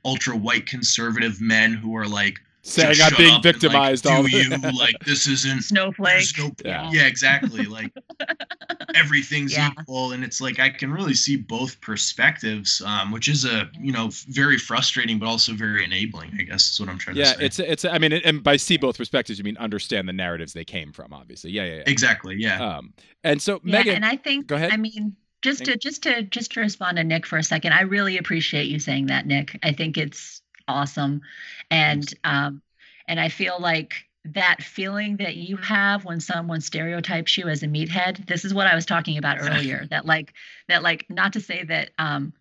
ultra 0.05 0.35
white 0.35 0.65
conservative 0.65 1.41
men 1.41 1.73
who 1.73 1.95
are 1.95 2.07
like 2.07 2.39
Saying 2.69 2.97
I'm 3.01 3.13
being 3.17 3.33
up 3.33 3.35
and, 3.37 3.45
like, 3.45 3.53
victimized 3.53 4.05
all 4.07 4.23
do 4.23 4.37
you 4.37 4.49
like 4.79 4.95
this 5.05 5.27
isn't 5.27 5.63
Snowflake. 5.63 6.25
no 6.37 6.51
Yeah. 6.65 6.89
yeah. 6.91 7.07
exactly 7.07 7.65
like 7.65 7.91
everything's 8.95 9.53
Yeah. 9.53 9.71
equal 9.79 10.11
and 10.11 10.23
it's 10.23 10.39
like 10.41 10.59
i 10.59 10.69
can 10.69 10.91
really 10.91 11.13
see 11.13 11.35
both 11.35 11.79
perspectives 11.81 12.81
um, 12.85 13.11
which 13.11 13.27
is 13.27 13.45
a 13.45 13.69
you 13.79 13.91
know 13.91 14.09
very 14.27 14.57
frustrating 14.57 15.19
but 15.19 15.27
also 15.27 15.53
very 15.53 15.83
enabling 15.83 16.31
i 16.39 16.43
guess 16.43 16.71
is 16.71 16.79
what 16.79 16.89
i'm 16.89 16.97
trying 16.97 17.15
Yeah, 17.17 17.23
to 17.25 17.29
say 17.31 17.35
Yeah, 17.39 17.45
it's 17.45 17.59
it's. 17.59 17.85
I 17.85 17.97
mean, 17.97 18.13
and 18.13 18.43
by 18.43 18.57
see 18.57 18.77
both 18.77 18.97
perspectives, 18.97 19.37
you 19.39 19.43
mean 19.43 19.57
understand 19.57 20.07
the 20.07 20.13
narratives 20.13 20.53
they 20.53 20.65
came 20.65 20.91
from. 20.91 21.13
Obviously, 21.13 21.51
yeah, 21.51 21.63
yeah, 21.65 21.75
yeah. 21.77 21.83
exactly 21.87 22.35
yeah 22.37 22.77
Um, 22.77 22.93
and 23.23 23.41
so 23.41 23.59
Yeah, 23.63 23.79
Megan, 23.79 23.95
and 23.95 24.05
I 24.05 24.15
think 24.15 24.47
go 24.47 24.55
ahead. 24.55 24.71
I 24.71 24.77
mean, 24.77 25.15
just 25.41 25.65
to 25.65 25.77
just 25.77 26.03
to 26.03 26.23
just 26.23 26.51
to 26.53 26.61
respond 26.61 26.97
to 26.97 27.03
Nick 27.03 27.25
for 27.25 27.37
a 27.37 27.43
second, 27.43 27.73
I 27.73 27.81
really 27.81 28.17
appreciate 28.17 28.67
you 28.67 28.79
saying 28.79 29.07
that, 29.07 29.25
Nick. 29.25 29.57
I 29.63 29.71
think 29.71 29.97
it's 29.97 30.41
awesome, 30.69 31.21
and 31.69 32.05
um, 32.23 32.61
and 33.07 33.19
I 33.19 33.29
feel 33.29 33.57
like 33.59 34.05
that 34.25 34.61
feeling 34.61 35.17
that 35.17 35.35
you 35.35 35.57
have 35.57 36.05
when 36.05 36.19
someone 36.19 36.61
stereotypes 36.61 37.37
you 37.37 37.47
as 37.47 37.63
a 37.63 37.67
meathead. 37.67 38.27
This 38.27 38.45
is 38.45 38.53
what 38.53 38.67
I 38.67 38.75
was 38.75 38.85
talking 38.85 39.17
about 39.17 39.39
earlier. 39.39 39.87
that 39.89 40.05
like 40.05 40.33
that 40.67 40.83
like 40.83 41.05
not 41.09 41.33
to 41.33 41.41
say 41.41 41.63
that 41.63 41.91
um, 41.97 42.33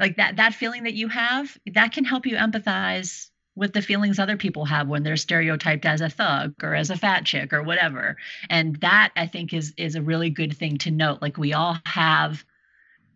like 0.00 0.16
that 0.16 0.36
that 0.36 0.54
feeling 0.54 0.84
that 0.84 0.94
you 0.94 1.08
have 1.08 1.56
that 1.72 1.92
can 1.92 2.04
help 2.04 2.26
you 2.26 2.36
empathize 2.36 3.30
with 3.56 3.72
the 3.72 3.82
feelings 3.82 4.18
other 4.18 4.36
people 4.36 4.64
have 4.64 4.88
when 4.88 5.02
they're 5.02 5.16
stereotyped 5.16 5.84
as 5.84 6.00
a 6.00 6.08
thug 6.08 6.54
or 6.62 6.74
as 6.74 6.90
a 6.90 6.96
fat 6.96 7.24
chick 7.24 7.52
or 7.52 7.62
whatever 7.62 8.16
and 8.50 8.76
that 8.76 9.12
i 9.16 9.26
think 9.26 9.52
is 9.52 9.72
is 9.76 9.94
a 9.94 10.02
really 10.02 10.30
good 10.30 10.56
thing 10.56 10.76
to 10.76 10.90
note 10.90 11.22
like 11.22 11.38
we 11.38 11.52
all 11.52 11.78
have 11.84 12.44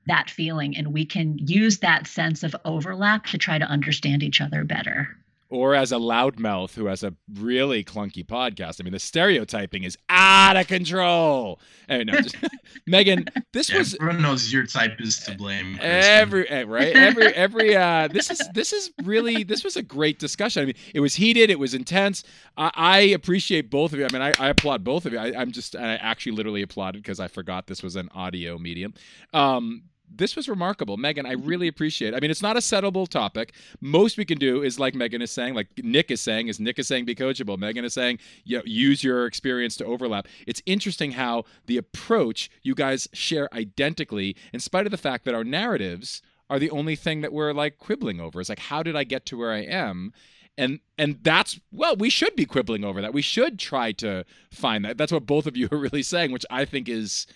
that 0.08 0.28
feeling 0.30 0.76
and 0.76 0.92
we 0.92 1.06
can 1.06 1.38
use 1.38 1.78
that 1.78 2.06
sense 2.06 2.42
of 2.42 2.54
overlap 2.64 3.26
to 3.26 3.38
try 3.38 3.58
to 3.58 3.64
understand 3.66 4.22
each 4.22 4.40
other 4.40 4.64
better. 4.64 5.08
Or 5.50 5.74
as 5.74 5.92
a 5.92 5.96
loudmouth 5.96 6.74
who 6.74 6.84
has 6.86 7.02
a 7.02 7.14
really 7.32 7.82
clunky 7.82 8.22
podcast. 8.22 8.80
I 8.80 8.84
mean, 8.84 8.92
the 8.92 8.98
stereotyping 8.98 9.82
is 9.82 9.96
out 10.10 10.58
of 10.58 10.66
control. 10.66 11.58
Anyway, 11.88 12.12
no, 12.18 12.20
just, 12.20 12.36
Megan, 12.86 13.24
this 13.54 13.70
Yeah, 13.70 13.78
was 13.78 13.94
everyone 13.94 14.20
knows 14.20 14.52
your 14.52 14.66
type 14.66 15.00
is 15.00 15.18
to 15.20 15.34
blame 15.34 15.78
Christian. 15.78 15.90
every 15.90 16.50
eh, 16.50 16.64
right? 16.64 16.94
Every 16.94 17.26
every 17.34 17.74
uh 17.74 18.08
this 18.08 18.30
is 18.30 18.46
this 18.52 18.74
is 18.74 18.90
really 19.04 19.42
this 19.42 19.64
was 19.64 19.78
a 19.78 19.82
great 19.82 20.18
discussion. 20.18 20.64
I 20.64 20.66
mean 20.66 20.74
it 20.92 21.00
was 21.00 21.14
heated 21.14 21.48
it 21.48 21.58
was 21.58 21.72
intense. 21.72 22.24
I, 22.58 22.70
I 22.74 22.98
appreciate 22.98 23.70
both 23.70 23.94
of 23.94 23.98
you. 24.00 24.04
I 24.04 24.12
mean 24.12 24.20
i, 24.20 24.34
I 24.38 24.48
applaud 24.50 24.84
both 24.84 25.06
of 25.06 25.14
you. 25.14 25.18
I, 25.18 25.32
i'm 25.34 25.50
just 25.50 25.74
i 25.74 25.94
actually 25.94 26.32
literally 26.32 26.60
applauded 26.60 27.02
because 27.02 27.20
i 27.20 27.26
forgot 27.28 27.68
this 27.68 27.82
was 27.82 27.96
an 27.96 28.10
audio 28.14 28.58
medium. 28.58 28.92
Um 29.32 29.84
this 30.10 30.36
was 30.36 30.48
remarkable. 30.48 30.96
Megan 30.96 31.26
i 31.26 31.34
mm-hmm. 31.34 31.46
really 31.46 31.68
appreciate 31.68 32.14
it 32.14 32.16
i 32.16 32.20
mean 32.20 32.30
it's 32.30 32.42
not 32.42 32.56
a 32.56 32.60
settleable 32.60 33.08
topic. 33.08 33.52
Most 33.80 34.18
we 34.18 34.24
can 34.24 34.38
do 34.38 34.62
is 34.62 34.78
like 34.78 34.94
megan 34.94 35.22
is 35.22 35.30
saying 35.30 35.54
like 35.54 35.68
nick 35.82 36.10
is 36.10 36.20
saying 36.20 36.48
is 36.48 36.60
nick 36.60 36.78
is 36.78 36.86
saying 36.86 37.04
be 37.04 37.14
coachable. 37.14 37.58
Megan 37.58 37.84
is 37.84 37.94
saying 37.94 38.18
you 38.44 38.58
know, 38.58 38.62
use 38.64 39.04
your 39.04 39.26
experience 39.26 39.76
to 39.76 39.84
overlap. 39.84 40.26
It's 40.46 40.62
interesting 40.66 41.12
how 41.12 41.44
the 41.66 41.76
approach 41.76 42.50
you 42.62 42.74
guys 42.74 43.08
share 43.12 43.52
identically 43.54 44.36
in 44.52 44.60
spite 44.60 44.86
of 44.86 44.90
the 44.90 44.96
fact 44.96 45.24
that 45.24 45.34
our 45.34 45.44
narratives 45.44 46.22
are 46.50 46.58
the 46.58 46.70
only 46.70 46.96
thing 46.96 47.20
that 47.20 47.32
we're 47.32 47.52
like 47.52 47.78
quibbling 47.78 48.20
over. 48.20 48.40
It's 48.40 48.48
like 48.48 48.58
how 48.58 48.82
did 48.82 48.96
i 48.96 49.04
get 49.04 49.26
to 49.26 49.36
where 49.36 49.52
i 49.52 49.60
am? 49.60 50.12
And 50.56 50.80
and 50.96 51.18
that's 51.22 51.60
well 51.70 51.96
we 51.96 52.10
should 52.10 52.34
be 52.34 52.46
quibbling 52.46 52.84
over 52.84 53.00
that. 53.00 53.14
We 53.14 53.22
should 53.22 53.58
try 53.58 53.92
to 53.92 54.24
find 54.50 54.84
that. 54.84 54.98
That's 54.98 55.12
what 55.12 55.26
both 55.26 55.46
of 55.46 55.56
you 55.56 55.68
are 55.72 55.78
really 55.78 56.02
saying 56.02 56.32
which 56.32 56.46
i 56.50 56.64
think 56.64 56.88
is 56.88 57.26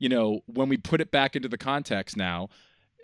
you 0.00 0.08
know 0.08 0.40
when 0.46 0.68
we 0.68 0.76
put 0.76 1.00
it 1.00 1.12
back 1.12 1.36
into 1.36 1.48
the 1.48 1.58
context 1.58 2.16
now 2.16 2.48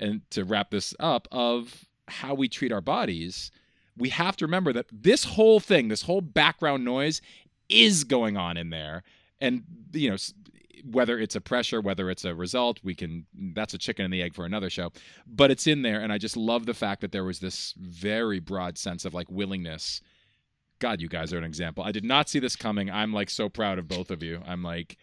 and 0.00 0.20
to 0.30 0.44
wrap 0.44 0.70
this 0.70 0.92
up 0.98 1.28
of 1.30 1.86
how 2.08 2.34
we 2.34 2.48
treat 2.48 2.72
our 2.72 2.80
bodies 2.80 3.52
we 3.96 4.10
have 4.10 4.36
to 4.36 4.44
remember 4.44 4.72
that 4.72 4.86
this 4.92 5.24
whole 5.24 5.60
thing 5.60 5.88
this 5.88 6.02
whole 6.02 6.20
background 6.20 6.84
noise 6.84 7.20
is 7.68 8.04
going 8.04 8.36
on 8.36 8.56
in 8.56 8.70
there. 8.70 9.02
And 9.40 9.64
you 9.92 10.10
know 10.10 10.16
whether 10.90 11.18
it's 11.18 11.34
a 11.34 11.40
pressure 11.40 11.80
whether 11.80 12.08
it's 12.10 12.24
a 12.24 12.32
result 12.32 12.78
we 12.84 12.94
can 12.94 13.26
that's 13.54 13.74
a 13.74 13.78
chicken 13.78 14.04
and 14.04 14.14
the 14.14 14.22
egg 14.22 14.34
for 14.34 14.44
another 14.44 14.70
show. 14.70 14.92
But 15.26 15.50
it's 15.50 15.66
in 15.66 15.82
there 15.82 16.00
and 16.00 16.12
i 16.12 16.18
just 16.18 16.36
love 16.36 16.66
the 16.66 16.74
fact 16.74 17.00
that 17.00 17.12
there 17.12 17.24
was 17.24 17.40
this 17.40 17.74
very 17.78 18.40
broad 18.40 18.78
sense 18.78 19.04
of 19.04 19.14
like 19.14 19.30
willingness. 19.30 20.00
God 20.78 21.00
you 21.00 21.08
guys 21.08 21.32
are 21.32 21.38
an 21.38 21.44
example. 21.44 21.84
I 21.84 21.92
did 21.92 22.04
not 22.04 22.28
see 22.28 22.38
this 22.38 22.56
coming. 22.56 22.90
I'm 22.90 23.12
like 23.12 23.30
so 23.30 23.48
proud 23.48 23.78
of 23.78 23.88
both 23.88 24.10
of 24.10 24.22
you. 24.22 24.42
I'm 24.46 24.62
like 24.62 24.96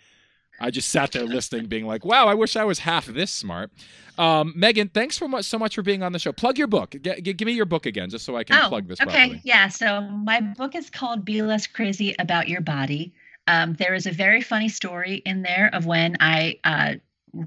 i 0.60 0.70
just 0.72 0.88
sat 0.90 1.12
there 1.12 1.24
listening 1.26 1.66
being 1.66 1.86
like 1.86 2.04
wow 2.06 2.28
i 2.28 2.34
wish 2.34 2.56
i 2.56 2.64
was 2.64 2.80
half 2.80 3.06
this 3.08 3.32
smart 3.32 3.72
um, 4.18 4.54
megan 4.56 4.90
thanks 4.90 5.18
for 5.18 5.28
much, 5.28 5.46
so 5.46 5.58
much 5.58 5.74
for 5.76 5.82
being 5.82 6.04
on 6.04 6.12
the 6.12 6.20
show 6.20 6.32
plug 6.32 6.58
your 6.58 6.68
book 6.68 6.92
G- 7.02 7.22
g- 7.22 7.34
give 7.34 7.46
me 7.46 7.54
your 7.54 7.66
book 7.66 7.86
again 7.86 8.10
just 8.10 8.26
so 8.26 8.36
i 8.36 8.44
can 8.44 8.68
plug 8.70 8.88
this 8.88 9.00
Oh, 9.02 9.06
okay. 9.06 9.14
properly 9.30 9.42
Yeah. 9.44 9.68
So 9.70 10.02
my 10.02 10.40
book 10.42 10.76
is 10.76 10.90
called 10.90 11.26
Be 11.26 11.42
Less 11.42 11.66
Crazy 11.68 12.16
About 12.20 12.48
Your 12.48 12.62
Body. 12.62 13.14
Um, 13.48 13.74
there 13.74 13.94
is 13.96 14.06
a 14.06 14.12
very 14.12 14.42
funny 14.42 14.70
story 14.70 15.16
in 15.26 15.42
there 15.42 15.70
of 15.74 15.86
when 15.86 16.16
I 16.20 16.60
uh, 16.64 16.94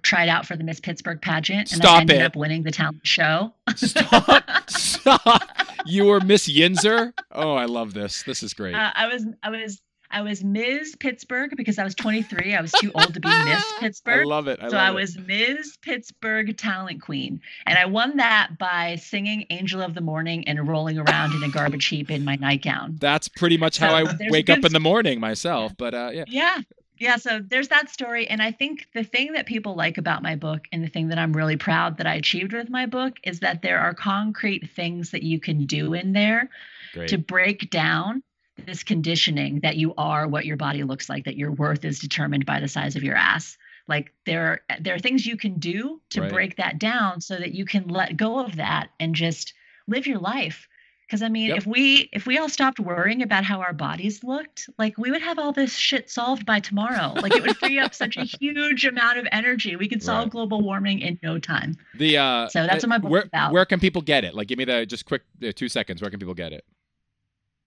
tried 0.03 0.29
out 0.29 0.45
for 0.45 0.57
the 0.57 0.65
Miss 0.65 0.81
Pittsburgh 0.81 1.23
pageant 1.23 1.73
and 1.73 1.81
Stop 1.81 1.99
I 1.99 2.01
ended 2.03 2.17
it. 2.21 2.23
up 2.25 2.37
winning 2.37 2.65
the 2.65 2.71
talent 2.73 3.07
show. 3.07 3.55
Stop. 3.77 4.43
Stop. 4.69 5.43
You 5.87 6.05
were 6.07 6.21
Miss 6.21 6.49
Yinzer? 6.49 7.13
Oh, 7.33 7.55
I 7.55 7.65
love 7.67 7.95
this. 7.95 8.25
This 8.25 8.43
is 8.43 8.53
great. 8.53 8.75
Uh, 8.75 8.91
I 8.95 9.07
was 9.07 9.25
I 9.43 9.51
was 9.51 9.81
I 10.11 10.23
was 10.23 10.43
Ms. 10.45 10.97
Pittsburgh 10.99 11.57
because 11.57 11.79
I 11.79 11.85
was 11.85 11.95
23. 11.95 12.55
I 12.55 12.61
was 12.61 12.73
too 12.73 12.91
old 12.95 13.15
to 13.15 13.21
be 13.21 13.29
Miss 13.29 13.65
Pittsburgh. 13.81 14.27
I 14.27 14.29
love 14.29 14.49
it. 14.49 14.59
I 14.61 14.69
so 14.69 14.77
love 14.77 14.87
I 14.87 14.91
it. 14.91 14.95
was 14.95 15.19
Ms. 15.19 15.79
Pittsburgh 15.83 16.57
Talent 16.57 17.03
Queen, 17.03 17.41
and 17.67 17.79
I 17.79 17.87
won 17.87 18.17
that 18.19 18.59
by 18.59 18.97
singing 18.97 19.47
"Angel 19.51 19.83
of 19.83 19.95
the 19.95 20.01
Morning" 20.01 20.47
and 20.49 20.67
rolling 20.69 20.99
around 20.99 21.35
in 21.35 21.43
a 21.43 21.49
garbage 21.49 21.87
heap 21.87 22.11
in 22.11 22.25
my 22.25 22.37
nightgown. 22.37 22.97
That's 23.01 23.29
pretty 23.29 23.57
much 23.57 23.79
how 23.79 23.91
So 23.91 24.11
I 24.11 24.31
wake 24.31 24.51
up 24.51 24.65
in 24.65 24.73
the 24.73 24.81
morning 24.81 25.21
myself. 25.21 25.73
But 25.77 25.95
uh, 25.95 26.11
yeah, 26.13 26.25
Yeah, 26.29 26.61
yeah, 26.99 27.17
so 27.17 27.41
there's 27.47 27.69
that 27.69 27.91
story. 27.91 28.27
And 28.29 28.41
I 28.41 28.53
think 28.53 28.87
the 28.95 29.05
thing 29.05 29.33
that 29.33 29.47
people 29.47 29.75
like 29.75 29.99
about 29.99 30.23
my 30.23 30.35
book 30.35 30.67
and 30.73 30.83
the 30.83 30.89
thing 30.89 31.09
that 31.09 31.19
I'm 31.19 31.33
really 31.33 31.57
proud 31.57 31.99
that 31.99 32.07
I 32.07 32.15
achieved 32.15 32.53
with 32.53 32.71
my 32.71 32.87
book 32.87 33.15
is 33.23 33.41
that 33.41 33.63
there 33.63 33.79
are 33.81 33.93
concrete 33.93 34.71
things 34.71 35.11
that 35.11 35.23
you 35.23 35.39
can 35.39 35.67
do 35.67 35.93
in 35.93 36.13
there 36.13 36.49
Great. 36.95 37.09
to 37.09 37.19
break 37.19 37.71
down 37.71 38.23
this 38.65 38.83
conditioning 38.83 39.61
that 39.61 39.77
you 39.77 39.95
are 39.99 40.27
what 40.27 40.47
your 40.47 40.57
body 40.57 40.83
looks 40.83 41.09
like, 41.09 41.25
that 41.25 41.37
your 41.37 41.53
worth 41.53 41.85
is 41.85 41.99
determined 41.99 42.47
by 42.47 42.61
the 42.61 42.69
size 42.69 42.97
of 42.97 43.03
your 43.03 43.17
ass. 43.17 43.57
Like 43.89 44.13
there 44.25 44.47
are 44.47 44.61
there 44.81 44.95
are 44.95 44.99
things 44.99 45.27
you 45.27 45.37
can 45.37 45.59
do 45.59 46.01
to 46.11 46.23
Right. 46.23 46.31
break 46.31 46.57
that 46.57 46.79
down 46.79 47.21
so 47.21 47.37
that 47.37 47.55
you 47.55 47.65
can 47.65 47.89
let 47.89 48.17
go 48.17 48.41
of 48.41 48.57
that 48.57 48.89
and 48.99 49.15
just 49.15 49.53
live 49.87 50.07
your 50.07 50.19
life. 50.19 50.67
Because 51.07 51.23
I 51.23 51.29
mean, 51.29 51.51
Yep. 51.51 51.59
if 51.59 51.67
we 51.69 52.09
if 52.13 52.27
we 52.27 52.37
all 52.39 52.49
stopped 52.49 52.81
worrying 52.81 53.23
about 53.23 53.45
how 53.45 53.61
our 53.61 53.73
bodies 53.73 54.25
looked, 54.25 54.69
like 54.77 54.99
we 54.99 55.13
would 55.13 55.23
have 55.23 55.39
all 55.39 55.53
this 55.53 55.73
shit 55.77 56.11
solved 56.11 56.45
by 56.45 56.59
tomorrow. 56.59 57.17
Like 57.23 57.37
it 57.37 57.43
would 57.43 57.57
free 57.61 57.79
up 57.79 57.95
such 57.95 58.17
a 58.17 58.25
huge 58.25 58.85
amount 58.85 59.19
of 59.19 59.27
energy. 59.31 59.77
We 59.77 59.89
could 59.89 60.03
solve 60.03 60.25
Right. 60.25 60.33
global 60.33 60.63
warming 60.63 60.99
in 61.01 61.17
no 61.23 61.39
time. 61.39 61.77
The 61.95 62.17
uh, 62.19 62.49
So 62.49 62.67
that's 62.67 62.83
uh, 62.83 62.89
what 62.89 62.91
my 62.91 62.99
book's 62.99 63.13
where, 63.13 63.23
about. 63.23 63.53
Where 63.53 63.65
can 63.65 63.79
people 63.79 64.03
get 64.03 64.25
it? 64.25 64.35
Like, 64.35 64.49
give 64.49 64.59
me 64.59 64.65
the 64.65 64.85
just 64.85 65.05
quick 65.05 65.23
uh, 65.47 65.53
two 65.55 65.69
seconds. 65.69 66.03
Where 66.03 66.11
can 66.11 66.19
people 66.19 66.35
get 66.35 66.53
it? 66.53 66.65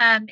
Um, 0.02 0.28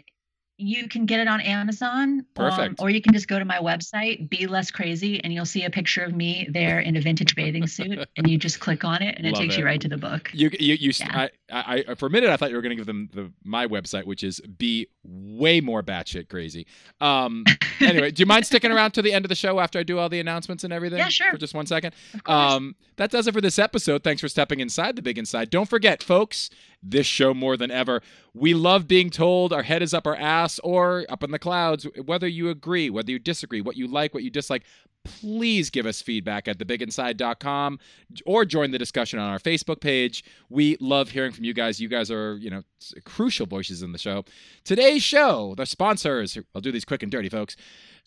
you 0.57 0.87
can 0.87 1.05
get 1.05 1.19
it 1.19 1.27
on 1.27 1.39
Amazon, 1.41 2.19
um, 2.19 2.25
Perfect. 2.33 2.81
or 2.81 2.89
you 2.89 3.01
can 3.01 3.13
just 3.13 3.27
go 3.27 3.37
to 3.37 3.45
my 3.45 3.57
website, 3.59 4.29
Be 4.29 4.47
Less 4.47 4.71
Crazy, 4.71 5.23
and 5.23 5.31
you'll 5.33 5.45
see 5.45 5.63
a 5.65 5.69
picture 5.69 6.03
of 6.03 6.13
me 6.15 6.47
there 6.51 6.79
in 6.79 6.95
a 6.95 7.01
vintage 7.01 7.35
bathing 7.35 7.67
suit, 7.67 7.99
and 8.17 8.29
you 8.29 8.37
just 8.37 8.59
click 8.59 8.83
on 8.83 9.01
it, 9.01 9.15
and 9.17 9.25
it 9.25 9.33
Love 9.33 9.41
takes 9.41 9.55
it. 9.55 9.59
you 9.59 9.65
right 9.65 9.79
to 9.81 9.87
the 9.87 9.97
book. 9.97 10.29
You 10.33 10.49
you 10.59 10.73
you. 10.75 10.91
Yeah. 10.99 11.21
I, 11.21 11.29
I 11.49 11.95
for 11.95 12.07
a 12.07 12.09
minute 12.09 12.29
I 12.29 12.37
thought 12.37 12.49
you 12.49 12.55
were 12.55 12.61
going 12.61 12.71
to 12.71 12.75
give 12.75 12.85
them 12.85 13.09
the 13.13 13.31
my 13.43 13.67
website, 13.67 14.05
which 14.05 14.23
is 14.23 14.39
be 14.41 14.87
way 15.03 15.61
more 15.61 15.83
batshit 15.83 16.29
crazy. 16.29 16.67
Um. 17.01 17.43
Anyway, 17.79 18.09
do 18.09 18.21
you 18.21 18.25
mind 18.25 18.43
sticking 18.43 18.71
around 18.71 18.89
to 18.91 19.03
the 19.03 19.13
end 19.13 19.23
of 19.23 19.29
the 19.29 19.35
show 19.35 19.59
after 19.59 19.77
I 19.77 19.83
do 19.83 19.99
all 19.99 20.09
the 20.09 20.19
announcements 20.19 20.63
and 20.63 20.73
everything? 20.73 20.97
Yeah, 20.97 21.09
sure. 21.09 21.29
For 21.29 21.37
just 21.37 21.53
one 21.53 21.67
second. 21.67 21.93
Um, 22.25 22.75
that 22.95 23.11
does 23.11 23.27
it 23.27 23.33
for 23.35 23.39
this 23.39 23.59
episode. 23.59 24.03
Thanks 24.03 24.19
for 24.19 24.27
stepping 24.27 24.59
inside 24.61 24.95
the 24.95 25.03
big 25.03 25.19
inside. 25.19 25.51
Don't 25.51 25.69
forget, 25.69 26.01
folks, 26.01 26.49
this 26.81 27.05
show 27.05 27.35
more 27.35 27.55
than 27.55 27.69
ever. 27.69 28.01
We 28.33 28.53
love 28.55 28.87
being 28.87 29.11
told 29.11 29.53
our 29.53 29.61
head 29.63 29.83
is 29.83 29.93
up 29.93 30.07
our 30.07 30.15
ass 30.15 30.59
or 30.63 31.05
up 31.09 31.23
in 31.23 31.29
the 31.31 31.39
clouds, 31.39 31.85
whether 32.03 32.27
you 32.27 32.49
agree, 32.49 32.89
whether 32.89 33.11
you 33.11 33.19
disagree, 33.19 33.61
what 33.61 33.77
you 33.77 33.87
like, 33.87 34.13
what 34.13 34.23
you 34.23 34.31
dislike. 34.31 34.63
Please 35.07 35.69
give 35.69 35.85
us 35.85 36.01
feedback 36.01 36.47
at 36.47 36.57
thebiginside.com 36.57 37.79
or 38.25 38.45
join 38.45 38.71
the 38.71 38.77
discussion 38.77 39.19
on 39.19 39.29
our 39.29 39.39
Facebook 39.39 39.81
page. 39.81 40.23
We 40.49 40.77
love 40.79 41.09
hearing 41.09 41.31
from 41.31 41.43
you 41.45 41.53
guys. 41.53 41.79
You 41.79 41.87
guys 41.87 42.11
are, 42.11 42.37
you 42.37 42.49
know, 42.49 42.63
crucial 43.05 43.45
voices 43.45 43.81
in 43.81 43.91
the 43.91 43.97
show. 43.97 44.25
Today's 44.63 45.03
show, 45.03 45.55
the 45.55 45.65
sponsors, 45.65 46.37
I'll 46.53 46.61
do 46.61 46.71
these 46.71 46.85
quick 46.85 47.03
and 47.03 47.11
dirty, 47.11 47.29
folks. 47.29 47.55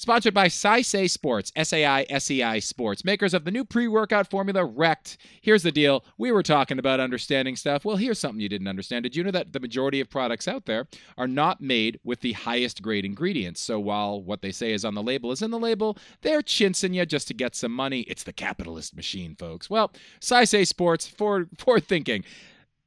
Sponsored 0.01 0.33
by 0.33 0.47
Saisei 0.47 1.11
Sports, 1.11 1.53
S 1.55 1.75
A 1.75 1.85
I 1.85 2.07
S 2.09 2.31
E 2.31 2.43
I 2.43 2.59
Sports, 2.59 3.05
makers 3.05 3.35
of 3.35 3.45
the 3.45 3.51
new 3.51 3.67
pre 3.67 3.87
workout 3.87 4.31
formula 4.31 4.67
Rekt. 4.67 5.19
Here's 5.43 5.63
the 5.63 5.71
deal 5.71 6.07
we 6.17 6.33
were 6.33 6.43
talking 6.43 6.79
about 6.79 7.01
understanding 7.01 7.55
stuff. 7.55 7.85
Well, 7.85 7.97
here's 7.97 8.19
something 8.19 8.41
you 8.41 8.49
didn't 8.49 8.67
understand. 8.67 9.03
Did 9.03 9.15
you 9.15 9.23
know 9.23 9.31
that 9.31 9.53
the 9.53 9.61
majority 9.61 10.01
of 10.01 10.09
products 10.09 10.49
out 10.49 10.65
there 10.65 10.89
are 11.19 11.29
not 11.29 11.61
made 11.61 12.01
with 12.03 12.23
the 12.23 12.33
highest 12.33 12.81
grade 12.81 13.05
ingredients? 13.05 13.61
So 13.61 13.79
while 13.79 14.23
what 14.23 14.41
they 14.41 14.53
say 14.53 14.73
is 14.73 14.87
on 14.87 14.95
the 14.95 15.03
label 15.03 15.33
is 15.33 15.43
in 15.43 15.51
the 15.51 15.59
label, 15.59 15.99
they're 16.23 16.41
chinsing 16.41 16.95
you 16.95 17.05
just 17.05 17.29
to 17.29 17.35
get 17.35 17.55
some 17.55 17.73
money. 17.73 18.01
It's 18.09 18.23
the 18.23 18.33
capitalist 18.33 18.97
machine, 18.97 19.35
folks. 19.35 19.69
Well, 19.69 19.93
Saisei 20.19 20.67
Sports, 20.67 21.07
forward, 21.07 21.51
forward 21.59 21.87
thinking 21.87 22.25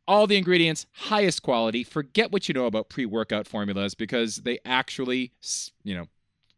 all 0.08 0.26
the 0.26 0.36
ingredients, 0.36 0.88
highest 0.94 1.44
quality. 1.44 1.84
Forget 1.84 2.32
what 2.32 2.50
you 2.50 2.54
know 2.54 2.66
about 2.66 2.90
pre 2.90 3.06
workout 3.06 3.48
formulas 3.48 3.94
because 3.94 4.38
they 4.38 4.58
actually, 4.66 5.32
you 5.84 5.96
know, 5.96 6.08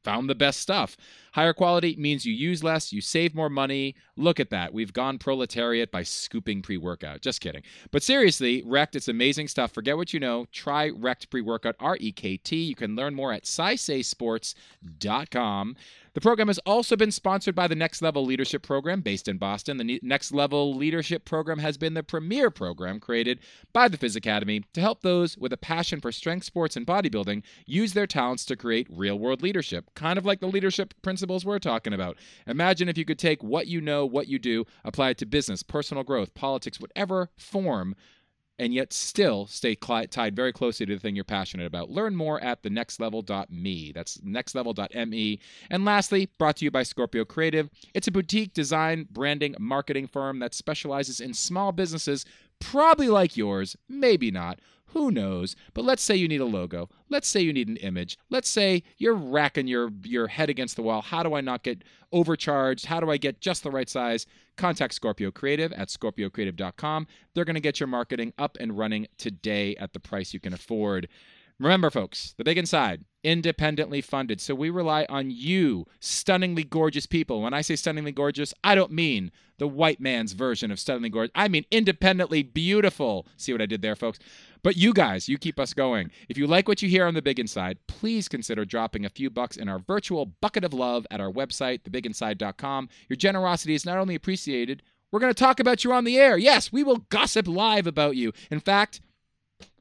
found 0.06 0.30
the 0.30 0.36
best 0.36 0.60
stuff. 0.62 0.96
Higher 1.36 1.54
quality 1.54 1.96
means 1.98 2.26
you 2.26 2.34
use 2.34 2.64
less, 2.64 2.94
you 2.94 3.02
save 3.02 3.36
more 3.36 3.50
money. 3.50 3.98
Look 4.16 4.40
at 4.40 4.52
that. 4.52 4.74
We've 4.74 4.94
gone 4.94 5.18
proletariat 5.18 5.92
by 5.92 6.04
scooping 6.04 6.62
pre 6.62 6.78
workout. 6.78 7.20
Just 7.20 7.42
kidding. 7.42 7.64
But 7.92 8.04
seriously, 8.04 8.64
Rekt, 8.64 8.96
it's 8.96 9.10
amazing 9.10 9.50
stuff. 9.50 9.74
Forget 9.74 9.98
what 9.98 10.14
you 10.14 10.22
know. 10.22 10.46
Try 10.54 10.92
Rekt 10.92 11.30
pre 11.30 11.42
workout, 11.42 11.76
R 11.78 11.98
E 12.00 12.14
K 12.14 12.38
T. 12.38 12.64
You 12.64 12.76
can 12.76 12.96
learn 12.96 13.16
more 13.16 13.34
at 13.34 13.44
SaiseiSports.com. 13.44 15.76
The 16.16 16.22
program 16.22 16.48
has 16.48 16.60
also 16.60 16.96
been 16.96 17.12
sponsored 17.12 17.56
by 17.56 17.68
the 17.68 17.76
Next 17.76 18.02
Level 18.02 18.24
Leadership 18.24 18.64
Program 18.64 19.02
based 19.02 19.28
in 19.28 19.38
Boston. 19.38 19.76
The 19.76 20.00
Next 20.02 20.32
Level 20.32 20.74
Leadership 20.74 21.26
Program 21.26 21.60
has 21.60 21.78
been 21.78 21.94
the 21.94 22.04
premier 22.04 22.50
program 22.50 23.02
created 23.02 23.40
by 23.74 23.90
the 23.90 23.98
Phys 23.98 24.16
Academy 24.16 24.64
to 24.72 24.80
help 24.80 25.02
those 25.02 25.38
with 25.38 25.52
a 25.52 25.58
passion 25.58 26.00
for 26.00 26.14
strength 26.14 26.46
sports 26.46 26.78
and 26.78 26.88
bodybuilding 26.88 27.44
use 27.66 27.92
their 27.92 28.08
talents 28.08 28.46
to 28.46 28.56
create 28.56 28.88
real 28.90 29.20
world 29.20 29.42
leadership, 29.42 29.94
kind 29.94 30.18
of 30.18 30.26
like 30.26 30.40
the 30.40 30.48
leadership 30.48 30.94
principles 31.02 31.25
we're 31.28 31.60
talking 31.60 31.94
about. 31.94 32.18
Imagine 32.48 32.90
if 32.90 32.98
you 32.98 33.06
could 33.06 33.20
take 33.20 33.44
what 33.44 33.68
you 33.68 33.82
know, 33.82 34.06
what 34.06 34.28
you 34.28 34.40
do, 34.40 34.66
apply 34.84 35.10
it 35.10 35.18
to 35.20 35.26
business, 35.26 35.64
personal 35.64 36.04
growth, 36.04 36.34
politics, 36.34 36.80
whatever 36.80 37.30
form 37.38 37.96
and 38.58 38.74
yet 38.74 38.94
still 38.94 39.48
stay 39.48 39.76
cli- 39.76 40.08
tied 40.08 40.36
very 40.36 40.54
closely 40.54 40.86
to 40.86 40.94
the 40.94 41.00
thing 41.00 41.16
you're 41.16 41.24
passionate 41.24 41.66
about. 41.66 41.90
Learn 41.90 42.16
more 42.16 42.42
at 42.42 42.64
thenextlevel.me. 42.64 43.92
That's 43.94 44.18
nextlevel.me. 44.20 45.40
And 45.70 45.86
lastly, 45.86 46.30
brought 46.38 46.58
to 46.58 46.66
you 46.66 46.72
by 46.72 46.84
Scorpio 46.84 47.26
Creative. 47.26 47.70
It's 47.94 48.08
a 48.08 48.12
boutique 48.12 48.54
design, 48.54 49.08
branding, 49.12 49.56
marketing 49.60 50.08
firm 50.08 50.40
that 50.40 50.54
specializes 50.54 51.20
in 51.20 51.34
small 51.34 51.72
businesses, 51.72 52.26
probably 52.60 53.10
like 53.10 53.36
yours, 53.36 53.76
maybe 53.90 54.32
not. 54.32 54.60
Who 54.96 55.12
knows? 55.12 55.58
But 55.74 55.84
let's 55.84 56.02
say 56.02 56.16
you 56.16 56.30
need 56.30 56.40
a 56.40 56.46
logo. 56.46 56.88
Let's 57.10 57.28
say 57.28 57.42
you 57.42 57.52
need 57.52 57.68
an 57.68 57.76
image. 57.76 58.18
Let's 58.30 58.48
say 58.48 58.82
you're 58.98 59.14
racking 59.14 59.68
your 59.68 59.92
your 60.04 60.28
head 60.28 60.50
against 60.50 60.78
the 60.78 60.84
wall. 60.84 61.02
How 61.02 61.22
do 61.22 61.34
I 61.36 61.42
not 61.42 61.64
get 61.64 61.84
overcharged? 62.14 62.86
How 62.86 63.02
do 63.02 63.12
I 63.12 63.18
get 63.18 63.42
just 63.42 63.62
the 63.64 63.72
right 63.72 63.90
size? 63.90 64.26
Contact 64.56 64.94
Scorpio 64.94 65.32
Creative 65.32 65.74
at 65.74 65.90
scorpiocreative.com. 65.90 67.08
They're 67.34 67.44
going 67.44 67.56
to 67.56 67.60
get 67.60 67.78
your 67.78 67.88
marketing 67.88 68.32
up 68.38 68.58
and 68.58 68.78
running 68.78 69.08
today 69.18 69.76
at 69.76 69.92
the 69.92 70.00
price 70.00 70.34
you 70.34 70.40
can 70.40 70.54
afford. 70.54 71.10
Remember, 71.60 71.90
folks, 71.90 72.34
the 72.38 72.46
big 72.46 72.58
inside, 72.58 73.04
independently 73.26 74.02
funded. 74.02 74.40
So 74.40 74.54
we 74.54 74.70
rely 74.70 75.06
on 75.10 75.32
you, 75.32 75.88
stunningly 76.00 76.64
gorgeous 76.64 77.08
people. 77.08 77.42
When 77.42 77.56
I 77.56 77.62
say 77.62 77.76
stunningly 77.76 78.12
gorgeous, 78.12 78.54
I 78.64 78.76
don't 78.76 78.92
mean 78.92 79.32
the 79.58 79.68
white 79.68 80.00
man's 80.00 80.34
version 80.34 80.70
of 80.72 80.80
stunningly 80.80 81.10
gorgeous. 81.10 81.32
I 81.34 81.48
mean 81.48 81.66
independently 81.72 82.44
beautiful. 82.44 83.26
See 83.36 83.52
what 83.52 83.64
I 83.64 83.66
did 83.66 83.82
there, 83.82 83.96
folks? 83.96 84.20
But 84.62 84.78
you 84.78 84.94
guys, 84.94 85.28
you 85.28 85.40
keep 85.40 85.60
us 85.60 85.74
going. 85.74 86.12
If 86.30 86.38
you 86.38 86.46
like 86.46 86.68
what 86.68 86.84
you 86.84 86.90
hear 86.90 87.08
on 87.08 87.16
the 87.16 87.22
big 87.22 87.40
inside, 87.40 87.80
please 87.88 88.28
consider 88.28 88.64
dropping 88.64 89.06
a 89.06 89.10
few 89.10 89.32
bucks 89.32 89.58
in 89.58 89.68
our 89.68 89.80
virtual 89.80 90.28
bucket 90.28 90.64
of 90.64 90.74
love 90.74 91.08
at 91.10 91.20
our 91.20 91.32
website, 91.32 91.82
thebiginside.com. 91.82 92.90
Your 93.10 93.18
generosity 93.18 93.74
is 93.74 93.86
not 93.86 93.98
only 93.98 94.16
appreciated, 94.16 94.84
we're 95.12 95.20
going 95.20 95.34
to 95.34 95.44
talk 95.44 95.60
about 95.60 95.84
you 95.84 95.94
on 95.94 96.04
the 96.04 96.18
air. 96.18 96.38
Yes, 96.38 96.72
we 96.72 96.84
will 96.84 97.06
gossip 97.10 97.48
live 97.48 97.88
about 97.88 98.16
you. 98.16 98.34
In 98.52 98.60
fact, 98.60 99.02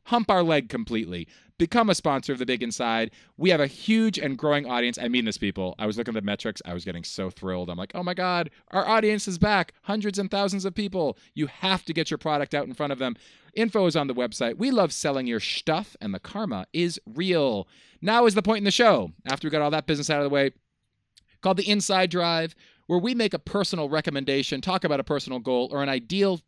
hump 0.05 0.31
our 0.31 0.43
leg 0.43 0.69
completely. 0.69 1.29
Become 1.57 1.89
a 1.89 1.95
sponsor 1.95 2.33
of 2.33 2.41
The 2.41 2.47
Big 2.47 2.65
Inside. 2.65 3.13
We 3.37 3.51
have 3.51 3.61
a 3.61 3.69
huge 3.69 4.19
and 4.19 4.37
growing 4.37 4.67
audience. 4.67 4.99
I 4.99 5.07
mean 5.07 5.25
this, 5.25 5.39
people. 5.39 5.77
I 5.79 5.87
was 5.87 5.97
looking 5.97 6.17
at 6.17 6.21
the 6.21 6.27
metrics. 6.27 6.61
I 6.65 6.75
was 6.75 6.85
getting 6.85 7.05
so 7.05 7.31
thrilled. 7.31 7.71
I'm 7.71 7.79
like, 7.79 7.93
oh 7.95 8.03
my 8.03 8.15
God, 8.15 8.51
our 8.73 8.85
audience 8.89 9.29
is 9.29 9.39
back. 9.39 9.73
Hundreds 9.83 10.19
and 10.19 10.29
thousands 10.29 10.65
of 10.65 10.75
people. 10.75 11.17
You 11.35 11.47
have 11.47 11.85
to 11.85 11.93
get 11.93 12.11
your 12.11 12.19
product 12.19 12.55
out 12.55 12.67
in 12.67 12.75
front 12.75 12.93
of 12.93 12.99
them. 12.99 13.15
Info 13.55 13.87
is 13.87 13.95
on 13.95 14.09
the 14.09 14.15
website. 14.15 14.59
We 14.59 14.73
love 14.73 14.93
selling 14.93 15.29
your 15.29 15.39
stuff, 15.39 15.97
and 16.01 16.13
the 16.13 16.19
karma 16.19 16.67
is 16.73 16.99
real. 17.07 17.69
Now 18.03 18.27
is 18.27 18.35
the 18.35 18.43
point 18.43 18.59
in 18.59 18.65
the 18.65 18.73
show, 18.73 19.13
after 19.25 19.47
we 19.47 19.53
got 19.53 19.63
all 19.63 19.71
that 19.71 19.87
business 19.87 20.11
out 20.11 20.19
of 20.19 20.25
the 20.25 20.35
way, 20.35 20.51
called 21.41 21.59
the 21.59 21.71
Inside 21.71 22.11
Drive, 22.11 22.57
where 22.89 22.99
we 22.99 23.15
make 23.15 23.33
a 23.33 23.39
personal 23.39 23.89
recommendation, 23.89 24.61
talk 24.61 24.83
about 24.83 24.99
a 24.99 25.05
personal 25.05 25.39
goal, 25.39 25.69
or 25.71 25.85
an 25.85 25.89
ideal 25.89 26.41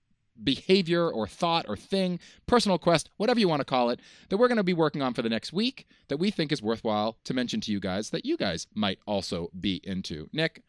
behavior 0.43 1.09
or 1.11 1.27
thought 1.27 1.67
or 1.69 1.77
thing, 1.77 2.19
personal 2.47 2.79
quest, 2.79 3.11
whatever 3.17 3.41
you 3.41 3.49
want 3.49 3.61
to 3.61 3.65
call 3.65 3.91
it, 3.91 4.01
that 4.29 4.37
we're 4.37 4.49
going 4.49 4.57
to 4.57 4.63
be 4.65 4.75
working 4.75 5.03
on 5.03 5.15
for 5.15 5.23
the 5.23 5.29
next 5.29 5.53
week 5.53 5.87
that 6.09 6.19
we 6.19 6.31
think 6.31 6.53
is 6.53 6.63
worthwhile 6.63 7.17
to 7.25 7.35
mention 7.35 7.61
to 7.63 7.73
you 7.73 7.81
guys 7.81 8.11
that 8.11 8.25
you 8.25 8.37
guys 8.37 8.67
might 8.75 8.99
also 9.07 9.51
be 9.59 9.81
into. 9.85 10.29
Nick, 10.33 10.63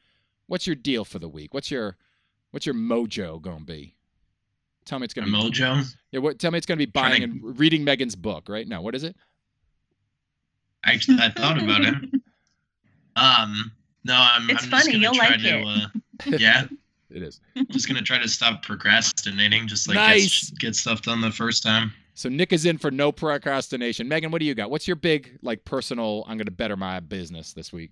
what's 0.48 0.68
your 0.68 0.76
deal 0.76 1.06
for 1.06 1.20
the 1.20 1.30
week? 1.30 1.54
What's 1.54 1.72
your 1.72 1.98
what's 2.52 2.66
your 2.66 2.76
mojo 2.76 3.42
going 3.42 3.60
to 3.60 3.66
be? 3.66 3.96
Tell 4.86 5.00
me 5.00 5.06
it's 5.06 5.14
going 5.14 5.26
to 5.26 5.32
be 5.32 5.38
mojo. 5.38 5.86
Yeah, 6.12 6.20
what 6.22 6.40
tell 6.40 6.52
me 6.52 6.58
it's 6.58 6.66
going 6.66 6.80
to 6.80 6.86
be 6.86 6.92
buying 6.92 7.22
to- 7.22 7.24
and 7.24 7.60
reading 7.60 7.84
Megan's 7.84 8.16
book, 8.16 8.48
right? 8.50 8.68
No, 8.68 8.82
what 8.82 8.96
is 8.96 9.04
it? 9.04 9.16
I, 10.86 11.00
I 11.20 11.30
thought 11.30 11.62
about 11.62 11.82
it. 11.82 11.96
Um, 13.18 13.72
no, 14.04 14.14
I'm. 14.16 14.48
It's 14.50 14.64
I'm 14.66 14.70
funny, 14.70 14.92
Just 14.92 14.92
gonna 14.92 15.04
you'll 15.04 15.18
like 15.18 15.40
to, 15.40 16.30
it. 16.30 16.34
Uh, 16.36 16.38
yeah, 16.38 16.68
It 17.10 17.24
is. 17.24 17.40
just 17.72 17.88
gonna 17.88 18.02
try 18.02 18.18
to 18.20 18.28
stop 18.28 18.64
procrastinating. 18.64 19.68
Just 19.68 19.88
like 19.88 19.96
Nice. 19.96 20.50
get, 20.52 20.60
get 20.60 20.76
stuff 20.76 21.02
done 21.02 21.22
the 21.22 21.32
first 21.32 21.64
time. 21.64 21.94
So 22.14 22.30
Nick 22.30 22.52
is 22.52 22.66
in 22.66 22.78
for 22.80 22.90
no 22.92 23.12
procrastination. 23.12 24.08
Megan, 24.08 24.32
what 24.32 24.40
do 24.40 24.46
you 24.46 24.56
got? 24.56 24.72
What's 24.72 24.88
your 24.88 24.96
big 24.96 25.38
like 25.44 25.64
personal 25.66 26.24
I'm 26.28 26.38
going 26.38 26.46
to 26.46 26.52
better 26.52 26.76
my 26.76 27.00
business 27.00 27.54
this 27.54 27.72
week? 27.72 27.92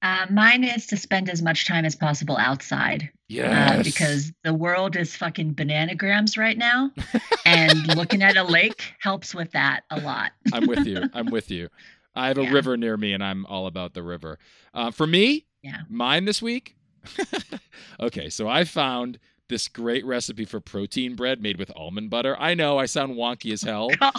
Uh, 0.00 0.26
mine 0.30 0.64
is 0.64 0.86
to 0.88 0.96
spend 0.96 1.30
as 1.30 1.42
much 1.42 1.64
time 1.66 1.84
as 1.84 1.94
possible 1.94 2.36
outside 2.36 3.08
Yes. 3.28 3.78
uh, 3.78 3.82
because 3.84 4.32
the 4.42 4.52
world 4.52 4.96
is 4.96 5.14
fucking 5.14 5.54
bananagrams 5.54 6.36
right 6.36 6.58
now, 6.58 6.90
and 7.46 7.86
looking 7.94 8.20
at 8.22 8.36
a 8.36 8.42
lake 8.42 8.94
helps 9.00 9.32
with 9.34 9.52
that 9.52 9.82
a 9.90 10.00
lot. 10.00 10.32
I'm 10.52 10.66
with 10.66 10.86
you. 10.86 11.02
I'm 11.14 11.26
with 11.26 11.50
you. 11.52 11.68
I 12.16 12.28
have 12.28 12.38
a 12.38 12.42
Yeah. 12.44 12.50
river 12.52 12.76
near 12.76 12.96
me, 12.96 13.12
and 13.12 13.22
I'm 13.22 13.46
all 13.46 13.66
about 13.68 13.94
the 13.94 14.02
river. 14.02 14.38
Uh, 14.74 14.90
for 14.90 15.06
me, 15.06 15.46
Yeah. 15.62 15.82
mine 15.88 16.24
this 16.24 16.42
week. 16.42 16.74
okay, 18.00 18.28
so 18.28 18.48
I 18.48 18.64
found 18.64 19.18
this 19.48 19.68
great 19.68 20.04
recipe 20.06 20.44
for 20.46 20.60
protein 20.60 21.14
bread 21.14 21.42
made 21.42 21.58
with 21.58 21.70
almond 21.76 22.08
butter. 22.08 22.36
I 22.40 22.54
know 22.54 22.78
I 22.78 22.86
sound 22.86 23.16
wonky 23.16 23.52
as 23.52 23.62
hell, 23.62 23.90
God. 24.00 24.12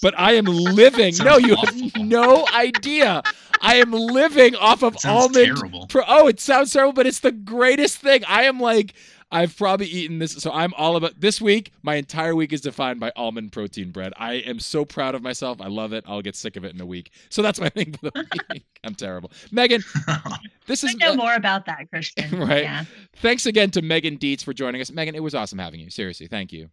but 0.00 0.18
I 0.18 0.32
am 0.32 0.44
living. 0.46 1.14
No, 1.22 1.36
you 1.36 1.54
awful. 1.54 1.78
have 1.78 1.96
no 1.96 2.46
idea. 2.52 3.22
I 3.60 3.76
am 3.76 3.92
living 3.92 4.56
off 4.56 4.82
of 4.82 4.96
almond. 5.04 5.88
Pro- 5.88 6.04
oh, 6.08 6.26
it 6.26 6.40
sounds 6.40 6.72
terrible, 6.72 6.92
but 6.94 7.06
it's 7.06 7.20
the 7.20 7.30
greatest 7.30 7.98
thing. 7.98 8.22
I 8.26 8.44
am 8.44 8.58
like, 8.58 8.94
I've 9.32 9.56
probably 9.56 9.86
eaten 9.86 10.18
this. 10.18 10.32
So 10.34 10.52
I'm 10.52 10.74
all 10.74 10.94
about 10.96 11.18
this 11.18 11.40
week. 11.40 11.72
My 11.82 11.94
entire 11.94 12.34
week 12.36 12.52
is 12.52 12.60
defined 12.60 13.00
by 13.00 13.10
almond 13.16 13.50
protein 13.50 13.90
bread. 13.90 14.12
I 14.18 14.34
am 14.34 14.60
so 14.60 14.84
proud 14.84 15.14
of 15.14 15.22
myself. 15.22 15.60
I 15.60 15.68
love 15.68 15.94
it. 15.94 16.04
I'll 16.06 16.20
get 16.20 16.36
sick 16.36 16.56
of 16.56 16.64
it 16.64 16.74
in 16.74 16.80
a 16.82 16.86
week. 16.86 17.10
So 17.30 17.40
that's 17.40 17.58
my 17.58 17.68
thing 17.70 17.92
for 17.94 18.10
the 18.10 18.26
week. 18.52 18.64
I'm 18.84 18.94
terrible. 18.94 19.32
Megan, 19.50 19.82
this 20.66 20.84
I 20.84 20.88
is 20.88 20.96
know 20.96 21.16
more 21.16 21.34
about 21.34 21.64
that, 21.64 21.88
Christian. 21.90 22.38
Right. 22.38 22.64
Yeah. 22.64 22.84
thanks 23.16 23.46
again 23.46 23.70
to 23.70 23.80
Megan 23.82 24.16
Dietz 24.16 24.42
for 24.42 24.52
joining 24.52 24.80
us. 24.82 24.92
Megan, 24.92 25.14
it 25.14 25.22
was 25.22 25.34
awesome 25.34 25.58
having 25.58 25.80
you. 25.80 25.88
Seriously, 25.88 26.26
thank 26.26 26.52
you. 26.52 26.68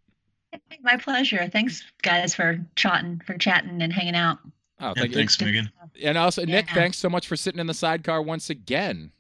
My 0.81 0.97
pleasure. 0.97 1.47
Thanks, 1.51 1.83
guys, 2.01 2.35
for 2.35 2.59
chatting, 2.75 3.21
for 3.25 3.37
chatting 3.37 3.81
and 3.81 3.93
hanging 3.93 4.15
out. 4.15 4.39
Oh, 4.81 4.87
Yeah, 4.87 4.93
thank 4.95 5.09
you. 5.11 5.15
thanks, 5.17 5.39
Megan. 5.39 5.71
And 6.03 6.17
also, 6.17 6.43
Nick, 6.43 6.69
thanks 6.71 6.97
so 6.97 7.09
much 7.09 7.25
for 7.27 7.35
sitting 7.37 7.59
in 7.59 7.67
the 7.67 7.73
sidecar 7.73 8.21
once 8.21 8.49
again. 8.49 9.11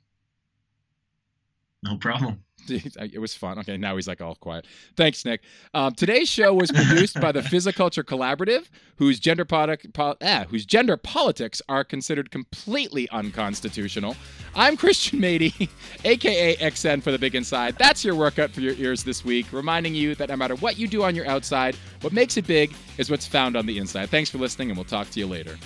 No 1.83 1.95
problem. 1.97 2.43
It 2.99 3.19
was 3.19 3.33
fun. 3.33 3.59
Okay, 3.59 3.77
now 3.77 3.95
he's 3.95 4.07
like 4.07 4.21
all 4.21 4.35
quiet. 4.35 4.65
Thanks, 4.95 5.25
Nick. 5.25 5.41
Um, 5.73 5.93
today's 5.93 6.29
show 6.29 6.53
was 6.53 6.71
produced 6.71 7.19
by 7.19 7.31
the 7.31 7.41
Physiculture 7.41 8.03
Collaborative, 8.03 8.67
whose 8.97 9.19
gender 9.19 9.45
product, 9.45 9.91
po- 9.93 10.15
ah, 10.21 10.45
whose 10.49 10.65
gender 10.65 10.97
politics 10.97 11.61
are 11.69 11.83
considered 11.83 12.31
completely 12.31 13.09
unconstitutional. 13.09 14.15
I'm 14.55 14.77
Christian 14.77 15.19
Matyi, 15.19 15.69
aka 16.05 16.55
XN 16.57 17.01
for 17.01 17.11
the 17.11 17.19
Big 17.19 17.35
Inside. 17.35 17.75
That's 17.77 18.03
your 18.03 18.15
workout 18.15 18.51
for 18.51 18.61
your 18.61 18.75
ears 18.75 19.03
this 19.03 19.23
week, 19.25 19.51
reminding 19.51 19.95
you 19.95 20.15
that 20.15 20.29
no 20.29 20.35
matter 20.35 20.55
what 20.55 20.77
you 20.77 20.87
do 20.87 21.03
on 21.03 21.15
your 21.15 21.27
outside, 21.27 21.75
what 22.01 22.13
makes 22.13 22.37
it 22.37 22.47
big 22.47 22.73
is 22.97 23.09
what's 23.09 23.27
found 23.27 23.55
on 23.55 23.65
the 23.65 23.77
inside. 23.77 24.09
Thanks 24.09 24.29
for 24.29 24.37
listening, 24.37 24.69
and 24.69 24.77
we'll 24.77 24.85
talk 24.85 25.09
to 25.11 25.19
you 25.19 25.27
later. 25.27 25.57